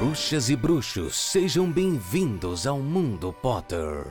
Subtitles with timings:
[0.00, 4.06] Bruxas e bruxos, sejam bem-vindos ao Mundo Potter.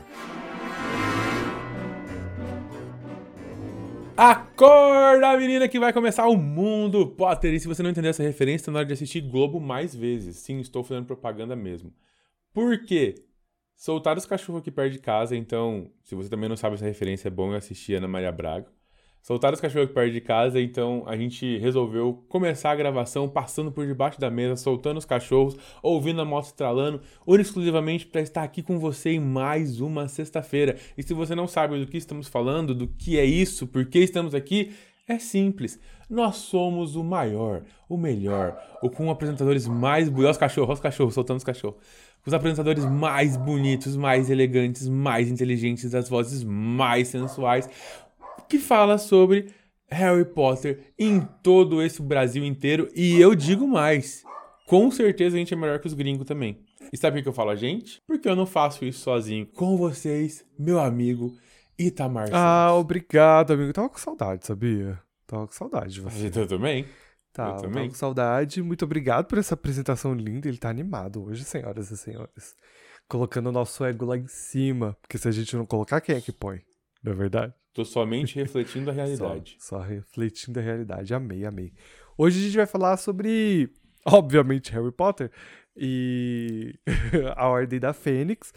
[4.16, 7.56] Acorda, menina, que vai começar o Mundo Potter.
[7.56, 10.36] E se você não entender essa referência, tá na hora de assistir Globo mais vezes.
[10.36, 11.92] Sim, estou fazendo propaganda mesmo.
[12.54, 13.16] Por quê?
[13.76, 17.30] Soltaram os cachorros aqui perto de casa, então, se você também não sabe essa referência,
[17.30, 18.68] é bom assistir Ana Maria Braga.
[19.22, 23.86] Soltaram os cachorros perto de casa, então a gente resolveu começar a gravação passando por
[23.86, 28.64] debaixo da mesa, soltando os cachorros, ouvindo a moto estralando, única exclusivamente para estar aqui
[28.64, 30.78] com você em mais uma sexta-feira.
[30.98, 34.00] E se você não sabe do que estamos falando, do que é isso, por que
[34.00, 34.74] estamos aqui,
[35.08, 35.80] é simples.
[36.10, 40.32] Nós somos o maior, o melhor, o com apresentadores mais bonitos.
[40.32, 41.80] Os cachorros, os cachorros, soltando os cachorros.
[42.26, 47.68] Os apresentadores mais bonitos, mais elegantes, mais inteligentes, as vozes mais sensuais,
[48.50, 49.54] que fala sobre
[49.90, 52.90] Harry Potter em todo esse Brasil inteiro.
[52.96, 54.24] E eu digo mais:
[54.68, 56.60] com certeza a gente é melhor que os gringos também.
[56.92, 58.02] E sabe por que eu falo a gente?
[58.08, 59.46] Porque eu não faço isso sozinho.
[59.56, 61.36] Com vocês, meu amigo
[61.78, 63.72] Itamar Ah, obrigado, amigo.
[63.72, 65.00] tava com saudade, sabia?
[65.28, 66.32] Tava com saudade de você.
[66.36, 66.86] Eu também.
[67.32, 67.74] Tá, eu também.
[67.74, 68.62] tava com saudade.
[68.64, 70.48] Muito obrigado por essa apresentação linda.
[70.48, 72.56] Ele tá animado hoje, senhoras e senhores.
[73.08, 74.98] Colocando o nosso ego lá em cima.
[75.02, 76.62] Porque se a gente não colocar, quem é que põe?
[77.04, 77.54] Não é verdade?
[77.80, 79.56] Tô somente refletindo a realidade.
[79.58, 81.14] Só, só refletindo a realidade.
[81.14, 81.72] Amei, amei.
[82.18, 83.72] Hoje a gente vai falar sobre,
[84.04, 85.32] obviamente, Harry Potter
[85.78, 86.78] e
[87.38, 88.54] a Ordem da Fênix.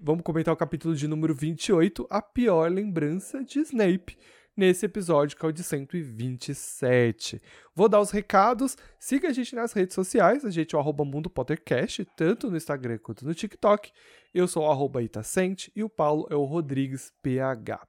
[0.00, 4.16] Vamos comentar o capítulo de número 28, A Pior Lembrança de Snape,
[4.56, 7.42] nesse episódio que é o de 127.
[7.74, 8.78] Vou dar os recados.
[8.98, 10.42] Siga a gente nas redes sociais.
[10.42, 13.92] A gente é o arroba Mundo Pottercast, tanto no Instagram quanto no TikTok.
[14.32, 17.86] Eu sou o arroba Itacente e o Paulo é o Rodrigues PH.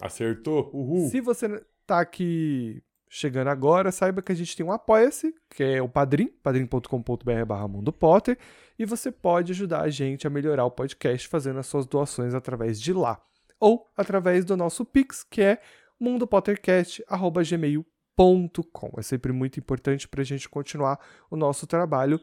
[0.00, 0.70] Acertou?
[0.72, 1.08] Uhul.
[1.08, 5.82] Se você tá aqui chegando agora, saiba que a gente tem um Apoia-se, que é
[5.82, 8.38] o Padrim, padrim.com.br barra Mundo Potter,
[8.78, 12.78] e você pode ajudar a gente a melhorar o podcast fazendo as suas doações através
[12.80, 13.20] de lá.
[13.58, 15.60] Ou através do nosso Pix, que é
[15.98, 18.92] mundopottercast.gmail.com.
[18.96, 22.20] É sempre muito importante para a gente continuar o nosso trabalho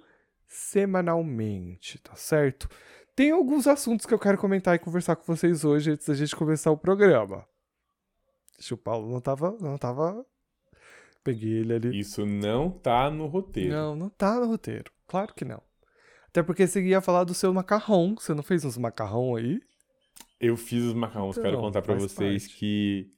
[0.47, 2.69] semanalmente, tá certo?
[3.15, 6.35] Tem alguns assuntos que eu quero comentar e conversar com vocês hoje antes da gente
[6.35, 7.45] começar o programa.
[8.57, 10.25] Deixa o Paulo não tava, não tava.
[11.23, 11.99] Peguei ele ali.
[11.99, 13.71] Isso não tá no roteiro.
[13.71, 14.91] Não, não tá no roteiro.
[15.07, 15.61] Claro que não.
[16.27, 18.15] Até porque você ia falar do seu macarrão.
[18.19, 19.59] Você não fez uns macarrão aí?
[20.39, 21.37] Eu fiz os macarrões.
[21.37, 22.57] Então, Quero contar pra faz vocês parte.
[22.59, 23.11] que.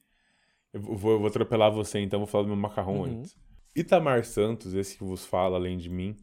[0.72, 3.04] Eu vou, eu vou atropelar você, então vou falar do meu macarrão Uhum.
[3.20, 3.36] antes.
[3.74, 6.16] Itamar Santos, esse que vos fala além de mim,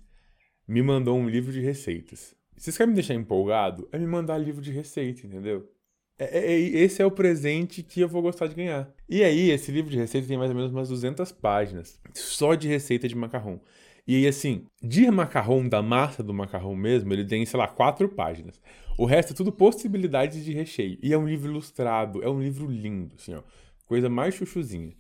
[0.68, 2.36] me mandou um livro de receitas.
[2.56, 3.88] Vocês querem me deixar empolgado?
[3.92, 5.70] É me mandar livro de receita, entendeu?
[6.18, 8.90] É- é- é- esse é o presente que eu vou gostar de ganhar.
[9.10, 12.68] E aí, esse livro de receita tem mais ou menos umas 200 páginas, só de
[12.68, 13.60] receita de macarrão.
[14.08, 18.08] E aí, assim, de macarrão, da massa do macarrão mesmo, ele tem, sei lá, quatro
[18.08, 18.62] páginas.
[18.98, 20.98] O resto é tudo possibilidades de recheio.
[21.02, 23.42] E é um livro ilustrado, é um livro lindo, assim, ó.
[23.86, 24.94] Coisa mais chuchuzinha.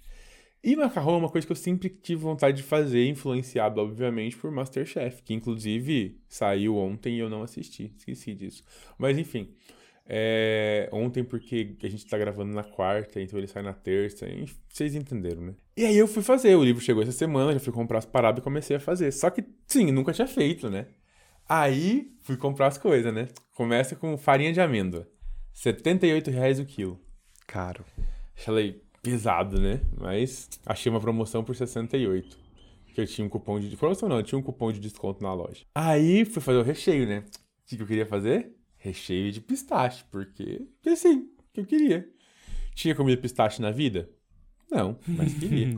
[0.64, 4.50] E macarrão é uma coisa que eu sempre tive vontade de fazer, influenciado, obviamente, por
[4.52, 8.64] Masterchef, que inclusive saiu ontem e eu não assisti, esqueci disso.
[8.97, 9.53] Mas enfim,
[10.07, 14.45] é, ontem porque a gente tá gravando na quarta, então ele sai na terça, e
[14.69, 15.53] vocês entenderam, né?
[15.75, 18.39] E aí eu fui fazer, o livro chegou essa semana, já fui comprar as paradas
[18.39, 19.11] e comecei a fazer.
[19.11, 20.88] Só que, sim, nunca tinha feito, né?
[21.47, 23.27] Aí fui comprar as coisas, né?
[23.55, 25.07] Começa com farinha de amêndoa,
[25.53, 26.99] 78 reais o quilo.
[27.47, 27.85] Caro.
[28.35, 29.81] Falei, pesado, né?
[29.99, 32.45] Mas achei uma promoção por 68.
[32.93, 33.75] Que eu tinha um cupom de.
[33.75, 35.66] Promoção não, eu tinha um cupom de desconto na loja.
[35.75, 37.19] Aí fui fazer o recheio, né?
[37.19, 38.55] O que eu queria fazer?
[38.85, 40.68] Recheio de pistache, porque.
[40.96, 42.07] Sim, que eu queria.
[42.75, 44.07] Tinha comido pistache na vida?
[44.69, 45.75] Não, mas queria.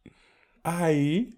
[0.64, 1.34] Aí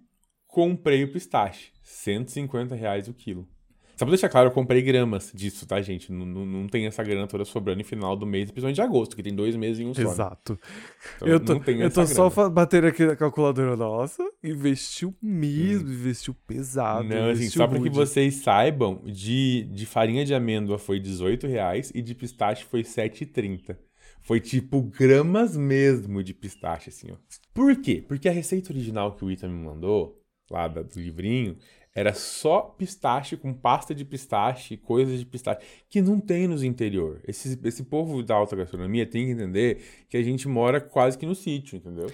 [0.47, 1.73] comprei o pistache.
[1.83, 3.49] 150 reais o quilo.
[3.99, 6.13] Só pra deixar claro, eu comprei gramas disso, tá, gente?
[6.13, 9.17] Não, não, não tem essa grana toda sobrando no final do mês, principalmente de agosto,
[9.17, 10.03] que tem dois meses em um só.
[10.03, 10.07] né?
[10.09, 10.61] Exato.
[11.17, 14.23] Então, eu tô, não tem eu tô só batendo aqui na calculadora nossa.
[14.41, 17.07] Investiu mesmo, investiu pesado.
[17.07, 17.09] Hum.
[17.09, 21.49] Não, assim, investiu só pra que vocês saibam, de, de farinha de amêndoa foi 18
[21.49, 23.77] reais e de pistache foi 7,30.
[24.21, 27.17] Foi tipo gramas mesmo de pistache, assim, ó.
[27.53, 28.05] Por quê?
[28.07, 31.57] Porque a receita original que o Ita me mandou, lá do livrinho,
[31.99, 37.21] era só pistache com pasta de pistache, coisas de pistache, que não tem nos interior.
[37.27, 41.27] Esse, esse povo da alta gastronomia tem que entender que a gente mora quase que
[41.27, 42.07] no sítio, entendeu?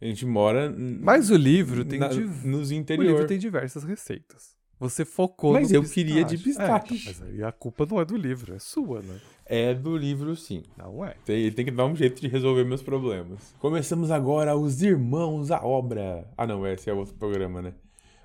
[0.00, 3.06] A gente mora Mas o livro tem na- div- nos O interior.
[3.06, 4.56] livro tem diversas receitas.
[4.80, 6.94] Você focou Mas no eu queria de pistache.
[6.94, 9.20] É, mas aí a culpa não é do livro, é sua, né?
[9.44, 10.62] É do livro, sim.
[10.76, 11.16] Não é.
[11.24, 13.52] Tem- Ele tem que dar um jeito de resolver meus problemas.
[13.58, 16.30] Começamos agora os Irmãos à Obra.
[16.36, 17.74] Ah, não, esse é outro programa, né?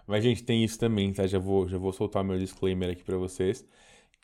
[0.06, 1.26] Mas, gente, tem isso também, tá?
[1.26, 3.66] Já vou, já vou soltar meu disclaimer aqui pra vocês.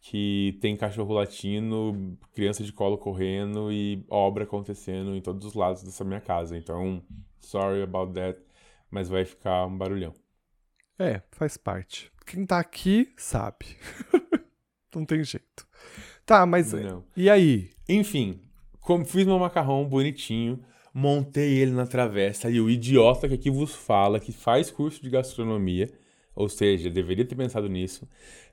[0.02, 5.84] Que tem cachorro latino, criança de colo correndo e obra acontecendo em todos os lados
[5.84, 6.58] dessa minha casa.
[6.58, 7.04] Então,
[7.40, 8.40] sorry about that,
[8.90, 10.14] mas vai ficar um barulhão.
[10.98, 12.12] É, faz parte.
[12.26, 13.66] Quem tá aqui sabe.
[14.96, 15.68] Não tem jeito.
[16.26, 16.74] Tá, mas.
[16.74, 17.04] Não.
[17.16, 17.70] E aí?
[17.88, 18.42] Enfim,
[18.80, 20.60] como fiz meu macarrão bonitinho,
[20.94, 25.10] montei ele na travessa e o idiota que aqui vos fala, que faz curso de
[25.10, 25.90] gastronomia,
[26.36, 28.08] ou seja, deveria ter pensado nisso,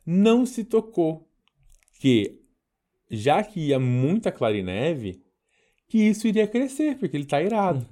[0.05, 1.29] não se tocou
[2.01, 2.41] que,
[3.11, 5.23] já que ia muita clarineve,
[5.89, 7.87] que isso iria crescer, porque ele tá irado.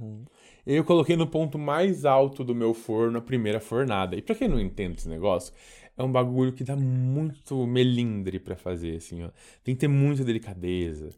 [0.67, 4.17] Eu coloquei no ponto mais alto do meu forno a primeira fornada.
[4.17, 5.53] E pra quem não entende esse negócio,
[5.97, 9.31] é um bagulho que dá muito melindre pra fazer, assim, ó.
[9.63, 11.11] Tem que ter muita delicadeza.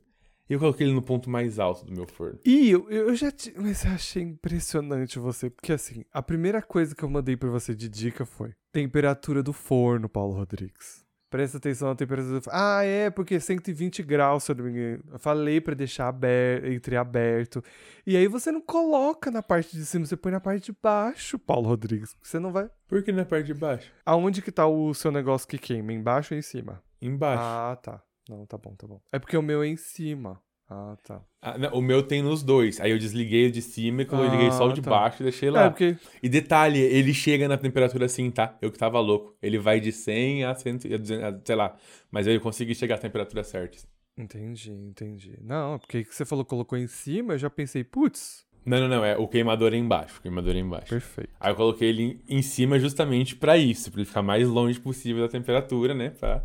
[0.49, 2.39] E eu coloquei ele no ponto mais alto do meu forno.
[2.45, 3.33] E eu, eu já.
[3.33, 3.53] Te...
[3.57, 7.75] Mas eu achei impressionante você, porque assim, a primeira coisa que eu mandei pra você
[7.75, 11.05] de dica foi temperatura do forno, Paulo Rodrigues.
[11.29, 12.59] Presta atenção na temperatura do forno.
[12.59, 15.05] Ah, é, porque 120 graus, se eu não me engano.
[15.13, 17.65] Eu falei pra deixar aberto, entreaberto.
[18.07, 21.37] E aí você não coloca na parte de cima, você põe na parte de baixo,
[21.39, 22.17] Paulo Rodrigues.
[22.23, 22.71] Você não vai.
[22.87, 23.93] Por que na parte de baixo?
[24.05, 25.93] Aonde que tá o seu negócio que queima?
[25.93, 26.81] Embaixo ou em cima?
[27.03, 27.43] Embaixo.
[27.43, 28.01] Ah, tá.
[28.29, 29.01] Não, tá bom, tá bom.
[29.13, 30.41] É porque o meu é em cima.
[30.69, 31.23] Ah, tá.
[31.41, 32.81] Ah, não, o meu tem nos dois.
[32.81, 34.91] Aí eu desliguei o de cima e coloquei Ah, só o de tá.
[34.91, 35.67] baixo e deixei lá.
[35.67, 35.97] É, porque.
[36.21, 38.57] E detalhe, ele chega na temperatura assim, tá?
[38.61, 39.37] Eu que tava louco.
[39.41, 41.77] Ele vai de 100 a 100, a 200, a- sei lá.
[42.11, 43.79] Mas eu consegui chegar à temperatura certa.
[44.19, 45.39] Entendi, entendi.
[45.41, 49.05] Não, porque que você falou colocou em cima, eu já pensei, putz, Não, não, não.
[49.05, 50.19] É o queimador é embaixo.
[50.19, 50.89] O queimador é embaixo.
[50.89, 51.31] perfeito.
[51.39, 53.89] Aí eu coloquei ele em- em cima justamente pra isso.
[53.93, 56.11] Pra ele ficar mais longe possível da temperatura, né?
[56.11, 56.43] Pra...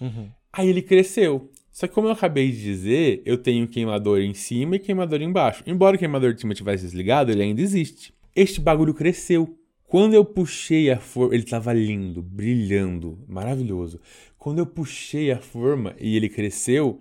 [0.00, 0.30] Uhum.
[0.56, 1.50] Aí ele cresceu.
[1.70, 5.62] Só que como eu acabei de dizer, eu tenho queimador em cima e queimador embaixo.
[5.66, 8.14] Embora o queimador de cima tivesse desligado, ele ainda existe.
[8.34, 9.54] Este bagulho cresceu.
[9.84, 14.00] Quando eu puxei a forma, ele tava lindo, brilhando, maravilhoso.
[14.38, 16.98] Quando eu puxei a forma e ele cresceu,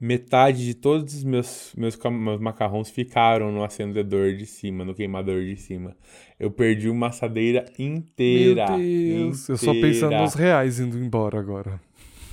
[0.00, 5.42] metade de todos os meus, meus, meus macarrões ficaram no acendedor de cima, no queimador
[5.42, 5.96] de cima.
[6.38, 8.76] Eu perdi uma assadeira inteira.
[8.76, 10.22] Meu Deus, eu só pensando inteira.
[10.22, 11.80] nos reais indo embora agora.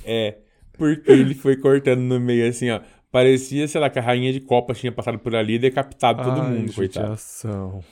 [0.05, 0.37] É,
[0.79, 2.81] porque ele foi cortando no meio assim, ó.
[3.11, 6.41] Parecia, sei lá, que a rainha de copas tinha passado por ali e decapitado todo
[6.41, 7.05] Ai, mundo, coitado.
[7.07, 7.83] judiação.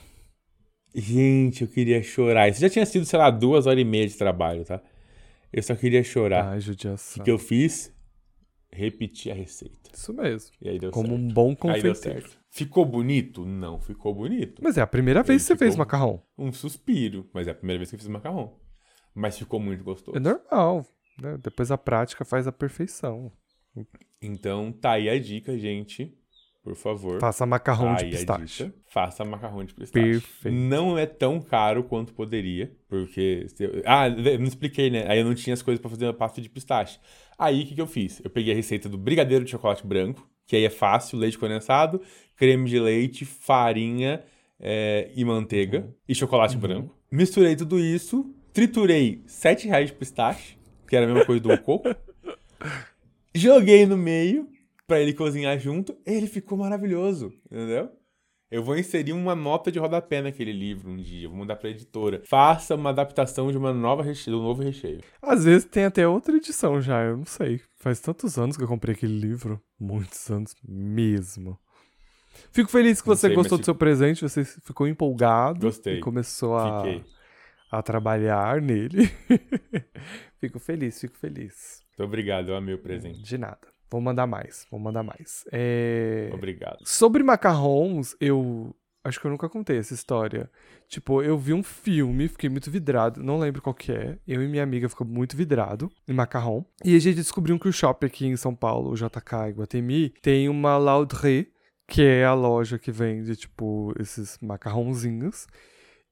[0.94, 2.48] Gente, eu queria chorar.
[2.48, 4.80] Isso já tinha sido, sei lá, duas horas e meia de trabalho, tá?
[5.52, 6.48] Eu só queria chorar.
[6.48, 7.18] Ai, O judiação.
[7.18, 7.92] que, que eu fiz?
[8.70, 9.76] Repeti a receita.
[9.92, 10.50] Isso mesmo.
[10.60, 11.20] E aí deu Como certo.
[11.20, 11.98] um bom Aí deu confeiteiro.
[12.28, 12.38] certo.
[12.50, 13.44] Ficou bonito?
[13.44, 14.60] Não ficou bonito.
[14.62, 16.22] Mas é a primeira vez que você fez macarrão.
[16.38, 17.28] Um suspiro.
[17.32, 18.54] Mas é a primeira vez que eu fiz macarrão.
[19.14, 20.16] Mas ficou muito gostoso.
[20.16, 20.86] É normal.
[21.20, 21.38] Né?
[21.42, 23.30] Depois a prática faz a perfeição.
[24.20, 26.12] Então, tá aí a dica, gente.
[26.62, 27.18] Por favor.
[27.20, 28.64] Faça macarrão Tá de pistache.
[28.64, 28.74] dica.
[28.90, 30.04] Faça macarrão de pistache.
[30.04, 30.54] Perfeito.
[30.54, 33.46] Não é tão caro quanto poderia, porque...
[33.60, 35.06] eu- Ah, eu não expliquei, né?
[35.08, 36.98] Aí eu não tinha as coisas pra fazer uma pasta de pistache.
[37.38, 38.20] Aí, o que, que eu fiz?
[38.22, 42.02] Eu peguei a receita do brigadeiro de chocolate branco, que aí é fácil, leite condensado,
[42.36, 44.22] creme de leite, farinha
[44.60, 45.92] é, e manteiga, Uhum.
[46.08, 46.94] e chocolate branco.
[47.10, 50.57] Misturei tudo isso, triturei 7 reais de pistache,
[50.88, 51.88] que era a mesma coisa do coco.
[53.34, 54.48] Joguei no meio
[54.86, 55.96] pra ele cozinhar junto.
[56.04, 57.90] Ele ficou maravilhoso, entendeu?
[58.50, 62.22] Eu vou inserir uma nota de rodapé naquele livro um dia, vou mandar pra editora.
[62.24, 64.30] Faça uma adaptação de uma nova reche...
[64.30, 65.02] do novo recheio.
[65.20, 67.60] Às vezes tem até outra edição já, eu não sei.
[67.76, 69.60] Faz tantos anos que eu comprei aquele livro.
[69.78, 71.58] Muitos anos mesmo.
[72.50, 75.98] Fico feliz que Não você sei, gostou do seu presente, você ficou empolgado Gostei.
[75.98, 77.04] e começou a, Fiquei.
[77.70, 79.10] a trabalhar nele.
[80.40, 81.82] fico feliz, fico feliz.
[81.90, 83.22] Muito obrigado, eu amei o presente.
[83.22, 83.68] De nada.
[83.90, 85.44] Vou mandar mais, vou mandar mais.
[85.50, 86.30] É...
[86.32, 86.78] Obrigado.
[86.84, 90.50] Sobre macarrons, eu acho que eu nunca contei essa história.
[90.88, 94.18] Tipo, eu vi um filme, fiquei muito vidrado, não lembro qual que é.
[94.26, 96.64] Eu e minha amiga ficamos muito vidrado em macarrão.
[96.84, 100.48] E a gente descobriu que o shopping aqui em São Paulo, o JK Iguatemi, tem
[100.48, 101.46] uma Laudré,
[101.86, 105.46] que é a loja que vende, tipo, esses macarrãozinhos.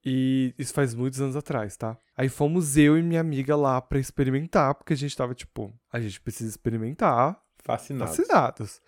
[0.09, 1.97] E isso faz muitos anos atrás, tá?
[2.15, 5.99] Aí fomos eu e minha amiga lá pra experimentar, porque a gente tava tipo, a
[5.99, 7.37] gente precisa experimentar,
[7.67, 8.09] Fascinado.
[8.09, 8.81] Fascinados.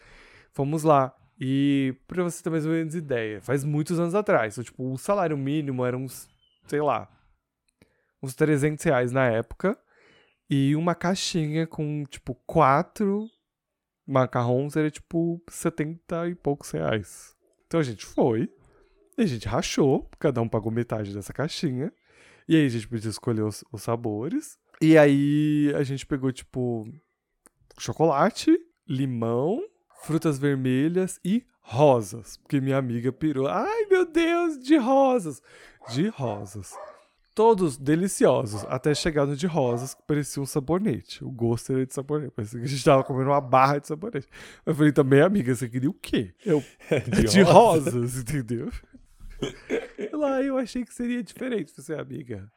[0.53, 1.13] Fomos lá.
[1.37, 4.53] E pra você ter mais ou menos ideia, faz muitos anos atrás.
[4.53, 6.29] Então, tipo, o salário mínimo era uns,
[6.65, 7.09] sei lá,
[8.23, 9.77] uns 300 reais na época.
[10.49, 13.27] E uma caixinha com, tipo, quatro
[14.07, 17.35] macarrons era, tipo, 70 e poucos reais.
[17.67, 18.49] Então a gente foi.
[19.19, 20.09] E a gente rachou.
[20.17, 21.91] Cada um pagou metade dessa caixinha.
[22.47, 24.57] E aí a gente podia escolher os, os sabores.
[24.81, 26.87] E aí a gente pegou, tipo,
[27.77, 28.57] chocolate,
[28.87, 29.61] limão,
[30.03, 32.37] frutas vermelhas e rosas.
[32.37, 33.47] Porque minha amiga pirou.
[33.47, 35.41] Ai, meu Deus, de rosas.
[35.89, 36.73] De rosas.
[37.35, 41.23] todos deliciosos, até chegar no de rosas, que parecia um sabonete.
[41.23, 44.27] O gosto era de sabonete, parecia que a gente tava comendo uma barra de sabonete.
[44.65, 46.33] Eu falei também, amiga, você queria o quê?
[46.45, 46.61] Eu,
[47.07, 47.93] de, de rosas.
[47.93, 48.69] rosas, entendeu?
[50.13, 51.71] Lá eu achei que seria diferente.
[51.71, 52.51] Você, amiga,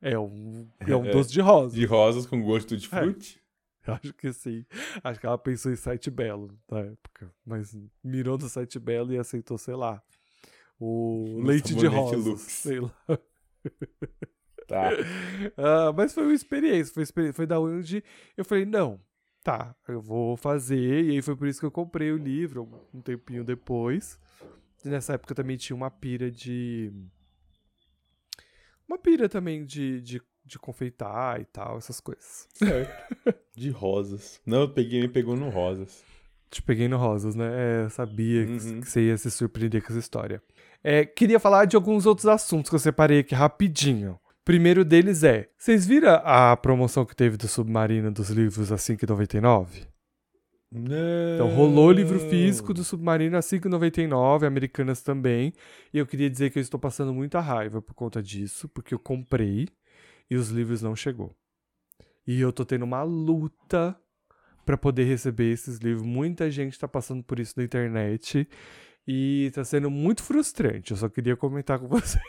[0.00, 1.74] é um, é um é, doce de rosas.
[1.74, 3.42] De rosas com gosto de frute?
[3.86, 4.64] É, acho que sim.
[5.02, 7.32] Acho que ela pensou em site belo na época.
[7.44, 10.02] Mas mirou no site belo e aceitou, sei lá,
[10.78, 12.24] o leite de rosas.
[12.24, 12.40] Lux.
[12.42, 12.94] Sei lá.
[14.66, 14.90] Tá.
[14.92, 16.92] Uh, mas foi uma experiência.
[16.92, 18.04] Foi, experiência, foi da onde
[18.36, 19.00] eu falei, não,
[19.42, 21.04] tá, eu vou fazer.
[21.04, 24.18] E aí foi por isso que eu comprei o livro um tempinho depois.
[24.84, 26.92] Nessa época também tinha uma pira de.
[28.86, 32.48] Uma pira também de, de, de confeitar e tal, essas coisas.
[32.54, 33.34] Certo.
[33.54, 34.40] de rosas.
[34.46, 36.02] Não, eu peguei, me pegou no rosas.
[36.50, 37.46] Te peguei no rosas, né?
[37.46, 38.80] É, eu sabia uhum.
[38.80, 40.42] que você ia se surpreender com essa história.
[40.82, 44.18] É, queria falar de alguns outros assuntos que eu separei aqui rapidinho.
[44.44, 49.86] Primeiro deles é: vocês viram a promoção que teve do Submarino dos livros a 5,99?
[50.70, 51.34] Não.
[51.34, 55.52] Então rolou livro físico do Submarino a 5,99, americanas também.
[55.92, 58.98] E eu queria dizer que eu estou passando muita raiva por conta disso, porque eu
[58.98, 59.68] comprei
[60.30, 61.34] e os livros não chegou.
[62.26, 63.98] E eu tô tendo uma luta
[64.66, 66.06] para poder receber esses livros.
[66.06, 68.46] Muita gente está passando por isso na internet.
[69.10, 70.90] E tá sendo muito frustrante.
[70.90, 72.20] Eu só queria comentar com vocês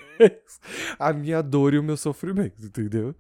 [0.98, 3.14] a minha dor e o meu sofrimento, entendeu?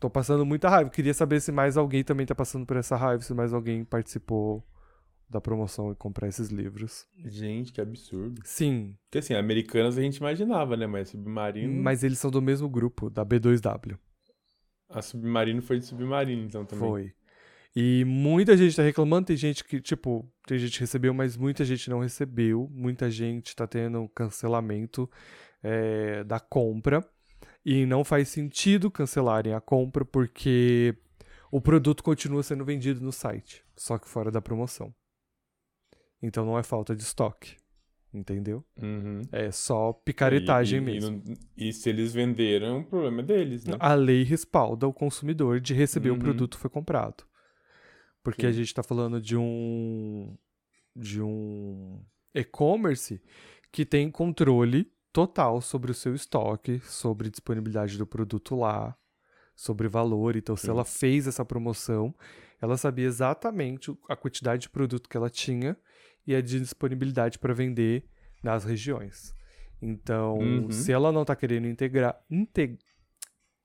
[0.00, 0.90] Tô passando muita raiva.
[0.90, 4.64] Queria saber se mais alguém também tá passando por essa raiva, se mais alguém participou
[5.28, 7.06] da promoção e comprar esses livros.
[7.24, 8.40] Gente, que absurdo.
[8.44, 8.96] Sim.
[9.04, 10.86] Porque assim, americanas a gente imaginava, né?
[10.86, 11.82] Mas Submarino.
[11.82, 13.98] Mas eles são do mesmo grupo, da B2W.
[14.88, 16.88] A Submarino foi de Submarino, então também.
[16.88, 17.12] Foi.
[17.76, 21.64] E muita gente tá reclamando, tem gente que, tipo, tem gente que recebeu, mas muita
[21.64, 22.68] gente não recebeu.
[22.72, 25.08] Muita gente tá tendo cancelamento
[25.62, 27.06] é, da compra.
[27.70, 30.96] E não faz sentido cancelarem a compra porque
[31.52, 34.94] o produto continua sendo vendido no site, só que fora da promoção.
[36.22, 37.56] Então não é falta de estoque.
[38.10, 38.64] Entendeu?
[38.82, 39.20] Uhum.
[39.30, 41.22] É só picaretagem e, e, mesmo.
[41.54, 43.76] E, e, se eles venderam, o problema é deles, né?
[43.78, 46.16] A lei respalda o consumidor de receber uhum.
[46.16, 47.22] o produto que foi comprado.
[48.22, 48.48] Porque Sim.
[48.48, 50.34] a gente está falando de um
[50.96, 52.02] de um
[52.34, 53.20] e-commerce
[53.70, 58.96] que tem controle total sobre o seu estoque, sobre disponibilidade do produto lá,
[59.52, 60.36] sobre valor.
[60.36, 60.62] Então, Sim.
[60.62, 62.14] se ela fez essa promoção,
[62.62, 65.76] ela sabia exatamente a quantidade de produto que ela tinha
[66.24, 68.04] e a disponibilidade para vender
[68.44, 69.34] nas regiões.
[69.82, 70.70] Então, uhum.
[70.70, 72.78] se ela não está querendo integrar, integ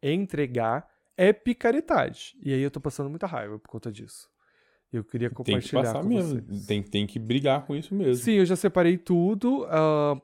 [0.02, 2.36] entregar, é picaretagem.
[2.42, 4.28] E aí eu estou passando muita raiva por conta disso.
[4.92, 6.42] Eu queria compartilhar tem que passar com mesmo.
[6.42, 6.66] vocês.
[6.66, 8.16] Tem, tem que brigar com isso mesmo.
[8.16, 9.66] Sim, eu já separei tudo.
[9.66, 10.20] Uh,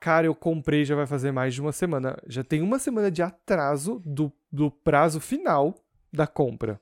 [0.00, 2.16] cara, eu comprei já vai fazer mais de uma semana.
[2.26, 5.74] Já tem uma semana de atraso do, do prazo final
[6.12, 6.80] da compra.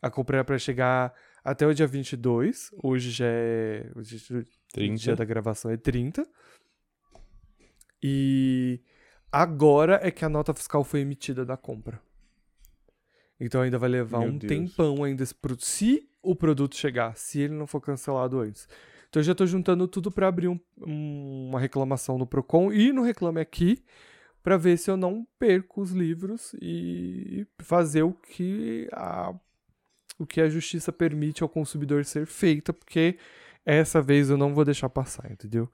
[0.00, 1.12] A compra era pra chegar
[1.44, 2.70] até o dia 22.
[2.82, 3.90] Hoje já é.
[3.94, 6.26] O dia da gravação é 30.
[8.02, 8.80] E
[9.32, 12.00] agora é que a nota fiscal foi emitida da compra.
[13.40, 14.48] Então ainda vai levar Meu um Deus.
[14.48, 15.64] tempão ainda produto.
[15.64, 18.68] Se o produto chegar, se ele não for cancelado antes.
[19.08, 22.92] Então eu já estou juntando tudo para abrir um, um, uma reclamação no Procon e
[22.92, 23.82] no Reclame Aqui
[24.42, 29.34] para ver se eu não perco os livros e fazer o que a
[30.18, 33.16] o que a justiça permite ao consumidor ser feita, porque
[33.64, 35.70] essa vez eu não vou deixar passar, entendeu?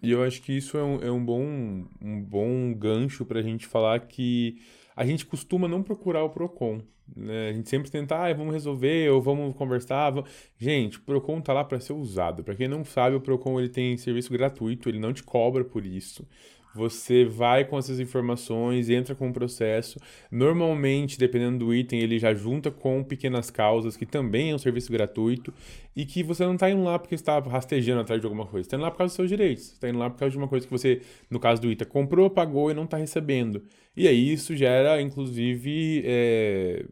[0.00, 3.42] E eu acho que isso é um, é um bom, um bom gancho para a
[3.42, 4.60] gente falar que
[4.96, 6.80] a gente costuma não procurar o PROCON.
[7.14, 7.50] Né?
[7.50, 10.10] A gente sempre tenta, ah, vamos resolver ou vamos conversar.
[10.10, 10.30] Vamos...
[10.58, 12.42] Gente, o PROCON tá lá para ser usado.
[12.42, 15.84] Para quem não sabe, o PROCON ele tem serviço gratuito, ele não te cobra por
[15.84, 16.26] isso.
[16.74, 20.00] Você vai com essas informações, entra com o processo.
[20.30, 24.90] Normalmente, dependendo do item, ele já junta com pequenas causas, que também é um serviço
[24.90, 25.52] gratuito,
[25.94, 28.64] e que você não está indo lá porque está rastejando atrás de alguma coisa.
[28.64, 29.64] Você está indo lá por causa dos seus direitos.
[29.64, 31.84] Você está indo lá por causa de uma coisa que você, no caso do ITA,
[31.84, 33.62] comprou, pagou e não está recebendo.
[33.94, 36.86] E aí isso gera, inclusive, é...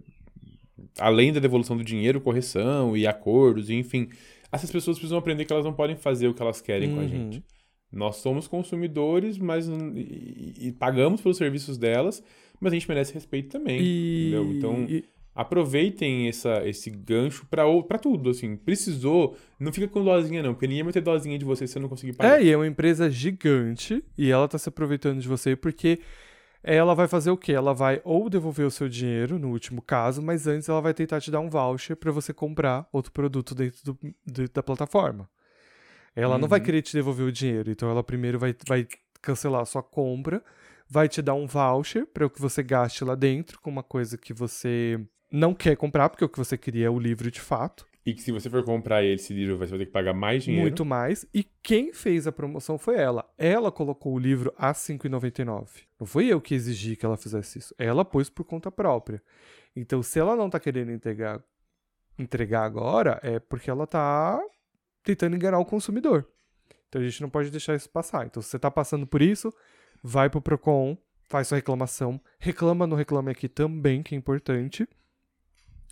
[0.98, 4.10] além da devolução do dinheiro, correção e acordos, enfim.
[4.52, 6.94] Essas pessoas precisam aprender que elas não podem fazer o que elas querem uhum.
[6.94, 7.08] com a uhum.
[7.08, 7.42] gente.
[7.92, 12.22] Nós somos consumidores, mas e, e, pagamos pelos serviços delas,
[12.60, 13.80] mas a gente merece respeito também.
[13.80, 14.28] E...
[14.28, 14.52] Entendeu?
[14.52, 15.04] Então, e...
[15.34, 18.30] aproveitem essa, esse gancho para tudo.
[18.30, 21.72] Assim, precisou, não fica com dozinha, não, porque ninguém vai ter dozinha de você se
[21.72, 22.40] você não conseguir pagar.
[22.40, 25.98] É, e é uma empresa gigante e ela tá se aproveitando de você porque
[26.62, 27.52] ela vai fazer o quê?
[27.52, 31.20] Ela vai ou devolver o seu dinheiro, no último caso, mas antes ela vai tentar
[31.20, 35.28] te dar um voucher para você comprar outro produto dentro, do, dentro da plataforma.
[36.14, 36.40] Ela uhum.
[36.42, 36.66] não vai uhum.
[36.66, 38.86] querer te devolver o dinheiro, então ela primeiro vai, vai
[39.22, 40.42] cancelar a sua compra,
[40.88, 44.18] vai te dar um voucher para o que você gaste lá dentro com uma coisa
[44.18, 45.00] que você
[45.30, 47.86] não quer comprar, porque o que você queria é o livro de fato.
[48.04, 50.62] E que se você for comprar esse livro, você vai ter que pagar mais dinheiro.
[50.62, 51.26] Muito mais.
[51.34, 53.30] E quem fez a promoção foi ela.
[53.36, 55.68] Ela colocou o livro a R$ 5,99.
[55.98, 57.74] Não foi eu que exigi que ela fizesse isso.
[57.78, 59.22] Ela pôs por conta própria.
[59.76, 61.42] Então, se ela não tá querendo entregar,
[62.18, 64.40] entregar agora, é porque ela tá
[65.02, 66.26] tentando enganar o consumidor.
[66.88, 68.26] Então a gente não pode deixar isso passar.
[68.26, 69.52] Então, se você tá passando por isso,
[70.02, 72.20] vai pro Procon, faz sua reclamação.
[72.38, 74.88] Reclama no Reclame Aqui também, que é importante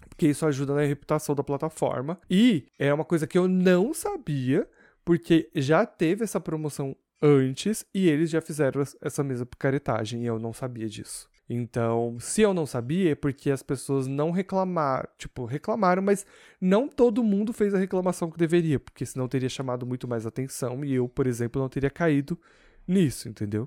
[0.08, 2.20] porque isso ajuda na reputação da plataforma.
[2.28, 4.68] E é uma coisa que eu não sabia,
[5.04, 10.38] porque já teve essa promoção antes e eles já fizeram essa mesma picaretagem e eu
[10.38, 11.28] não sabia disso.
[11.49, 16.26] Então, se eu não sabia, é porque as pessoas não reclamaram, tipo, reclamaram, mas
[16.61, 20.85] não todo mundo fez a reclamação que deveria, porque senão teria chamado muito mais atenção
[20.85, 22.38] e eu, por exemplo, não teria caído
[22.87, 23.67] nisso, entendeu?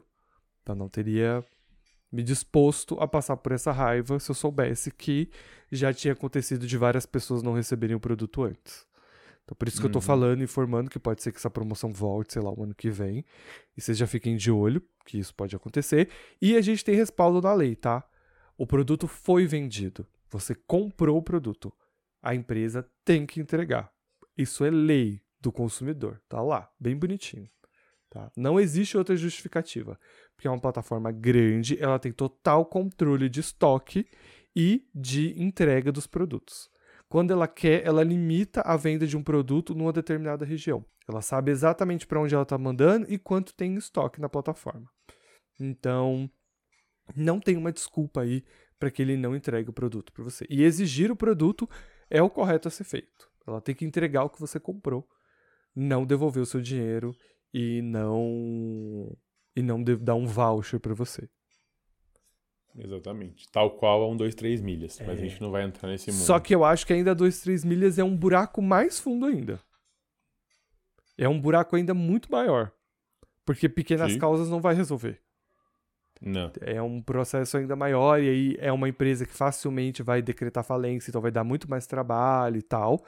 [0.61, 1.43] Então não teria
[2.11, 5.29] me disposto a passar por essa raiva se eu soubesse que
[5.71, 8.85] já tinha acontecido de várias pessoas não receberem o produto antes.
[9.51, 9.89] Então, por isso que uhum.
[9.89, 10.03] eu tô uhum.
[10.03, 13.25] falando, informando que pode ser que essa promoção volte, sei lá, o ano que vem.
[13.75, 16.09] E vocês já fiquem de olho, que isso pode acontecer.
[16.41, 18.01] E a gente tem respaldo na lei, tá?
[18.57, 20.07] O produto foi vendido.
[20.29, 21.73] Você comprou o produto.
[22.21, 23.91] A empresa tem que entregar.
[24.37, 26.21] Isso é lei do consumidor.
[26.29, 27.49] Tá lá, bem bonitinho.
[28.09, 28.31] Tá?
[28.37, 29.99] Não existe outra justificativa,
[30.33, 34.05] porque é uma plataforma grande, ela tem total controle de estoque
[34.55, 36.70] e de entrega dos produtos.
[37.11, 40.85] Quando ela quer, ela limita a venda de um produto numa determinada região.
[41.05, 44.89] Ela sabe exatamente para onde ela está mandando e quanto tem em estoque na plataforma.
[45.59, 46.31] Então,
[47.13, 48.45] não tem uma desculpa aí
[48.79, 50.45] para que ele não entregue o produto para você.
[50.49, 51.69] E exigir o produto
[52.09, 53.29] é o correto a ser feito.
[53.45, 55.05] Ela tem que entregar o que você comprou,
[55.75, 57.13] não devolver o seu dinheiro
[57.53, 59.17] e não
[59.53, 61.27] e não dar um voucher para você.
[62.77, 63.49] Exatamente.
[63.51, 64.99] Tal qual a um 2, 3 milhas.
[64.99, 65.05] É.
[65.05, 66.21] Mas a gente não vai entrar nesse mundo.
[66.21, 69.59] Só que eu acho que ainda 2, 3 milhas é um buraco mais fundo ainda.
[71.17, 72.71] É um buraco ainda muito maior.
[73.45, 74.19] Porque pequenas Sim.
[74.19, 75.21] causas não vai resolver.
[76.21, 76.51] Não.
[76.61, 81.09] É um processo ainda maior, e aí é uma empresa que facilmente vai decretar falência,
[81.09, 83.03] então vai dar muito mais trabalho e tal.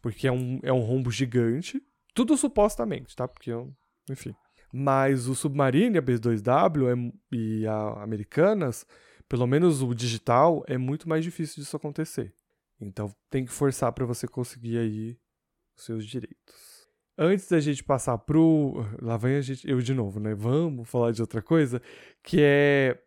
[0.00, 1.82] Porque é um, é um rombo gigante.
[2.14, 3.26] Tudo supostamente, tá?
[3.26, 3.74] Porque, eu,
[4.08, 4.34] enfim.
[4.72, 8.86] Mas o Submarine, a B2W é, e a Americanas,
[9.28, 12.34] pelo menos o digital, é muito mais difícil disso acontecer.
[12.80, 15.18] Então tem que forçar para você conseguir aí
[15.76, 16.74] os seus direitos.
[17.16, 18.84] Antes da gente passar pro.
[19.00, 20.34] Lá vem a gente, eu de novo, né?
[20.34, 21.80] Vamos falar de outra coisa.
[22.22, 23.00] Que é.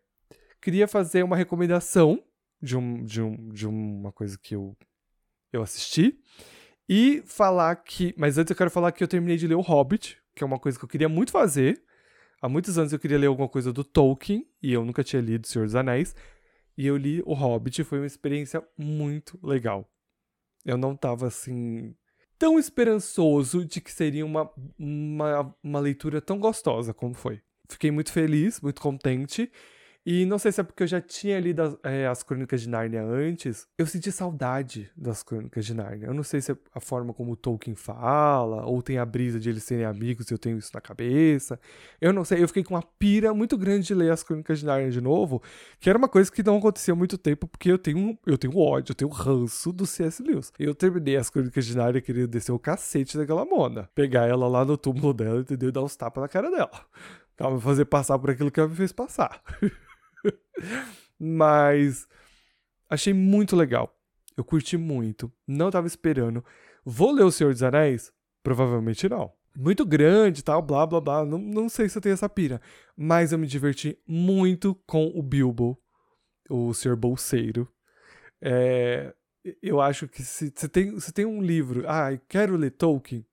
[0.62, 2.22] Queria fazer uma recomendação
[2.60, 4.76] de, um, de, um, de uma coisa que eu,
[5.52, 6.18] eu assisti.
[6.88, 8.14] E falar que.
[8.16, 10.58] Mas antes eu quero falar que eu terminei de ler O Hobbit, que é uma
[10.58, 11.82] coisa que eu queria muito fazer.
[12.40, 15.46] Há muitos anos eu queria ler alguma coisa do Tolkien, e eu nunca tinha lido
[15.46, 16.14] Senhor dos Anéis.
[16.76, 19.90] E eu li O Hobbit, foi uma experiência muito legal.
[20.64, 21.96] Eu não tava assim.
[22.38, 24.48] tão esperançoso de que seria uma,
[24.78, 27.42] uma, uma leitura tão gostosa como foi.
[27.68, 29.50] Fiquei muito feliz, muito contente.
[30.10, 32.68] E não sei se é porque eu já tinha lido as, é, as Crônicas de
[32.70, 36.06] Nárnia antes, eu senti saudade das Crônicas de Nárnia.
[36.06, 39.50] Eu não sei se é a forma como Tolkien fala, ou tem a brisa de
[39.50, 41.60] eles serem amigos e eu tenho isso na cabeça.
[42.00, 44.64] Eu não sei, eu fiquei com uma pira muito grande de ler as Crônicas de
[44.64, 45.42] Nárnia de novo,
[45.78, 48.56] que era uma coisa que não acontecia há muito tempo, porque eu tenho, eu tenho
[48.56, 50.22] ódio, eu tenho ranço do C.S.
[50.22, 50.50] Lewis.
[50.58, 53.90] Eu terminei as Crônicas de Nárnia querendo descer o cacete daquela mona.
[53.94, 55.68] Pegar ela lá no túmulo dela, entendeu?
[55.68, 56.80] E dar uns tapas na cara dela.
[57.36, 59.42] Ela fazer passar por aquilo que ela me fez passar.
[61.18, 62.06] Mas
[62.88, 63.94] achei muito legal.
[64.36, 65.32] Eu curti muito.
[65.46, 66.44] Não tava esperando.
[66.84, 68.12] Vou ler O Senhor dos Anéis?
[68.42, 69.32] Provavelmente não.
[69.56, 71.24] Muito grande tal, blá blá blá.
[71.24, 72.60] Não, não sei se eu tenho essa pira.
[72.96, 75.76] Mas eu me diverti muito com o Bilbo,
[76.48, 77.68] o Senhor Bolseiro.
[78.40, 79.12] É,
[79.60, 81.84] eu acho que se, se, tem, se tem um livro.
[81.88, 83.26] Ah, quero ler Tolkien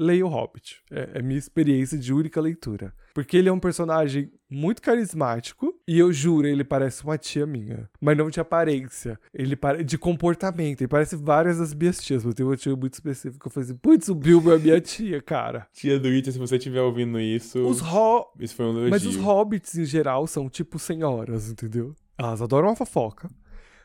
[0.00, 0.82] leia o Hobbit.
[0.90, 2.94] É, é minha experiência de única leitura.
[3.14, 7.88] Porque ele é um personagem muito carismático e eu juro, ele parece uma tia minha.
[8.00, 9.18] Mas não de aparência.
[9.32, 9.84] Ele pare...
[9.84, 10.80] de comportamento.
[10.80, 12.24] Ele parece várias das minhas tias.
[12.24, 13.46] Mas tem uma tia muito específica.
[13.46, 15.66] Eu falei assim: putz, o Bilbo é minha tia, cara.
[15.72, 17.58] Tia do Ita, se você estiver ouvindo isso.
[17.66, 18.32] Os ho...
[18.38, 18.90] Isso foi um elogio.
[18.90, 21.94] Mas os hobbits em geral são tipo senhoras, entendeu?
[22.18, 23.30] Elas adoram uma fofoca,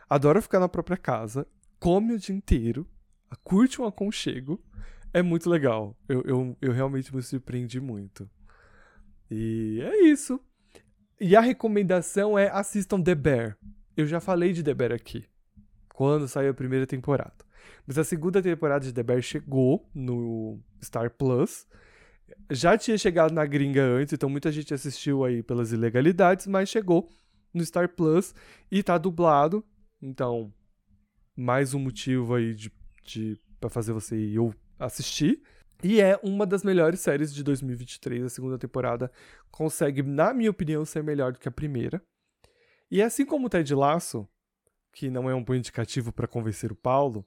[0.10, 1.48] adoram ficar na própria casa,
[1.80, 2.86] come o dia inteiro,
[3.44, 4.62] curte um aconchego
[5.16, 5.96] é muito legal.
[6.10, 8.30] Eu, eu, eu realmente me surpreendi muito.
[9.30, 10.40] E é isso.
[11.20, 13.58] E a recomendação é assistam The Bear.
[13.96, 15.26] Eu já falei de The Bear aqui,
[15.94, 17.46] quando saiu a primeira temporada.
[17.88, 21.66] Mas a segunda temporada de The Bear chegou no Star Plus.
[22.52, 27.10] Já tinha chegado na gringa antes, então muita gente assistiu aí pelas ilegalidades, mas chegou
[27.54, 28.36] no Star Plus
[28.70, 29.64] e tá dublado.
[30.02, 30.54] Então,
[31.36, 32.72] mais um motivo aí de,
[33.04, 34.38] de para fazer você ir
[34.78, 35.42] assistir.
[35.84, 38.24] E é uma das melhores séries de 2023.
[38.24, 39.12] A segunda temporada
[39.52, 42.02] consegue, na minha opinião, ser melhor do que a primeira.
[42.90, 44.28] E assim como o Ted Lasso,
[44.94, 47.26] que não é um bom indicativo para convencer o Paulo,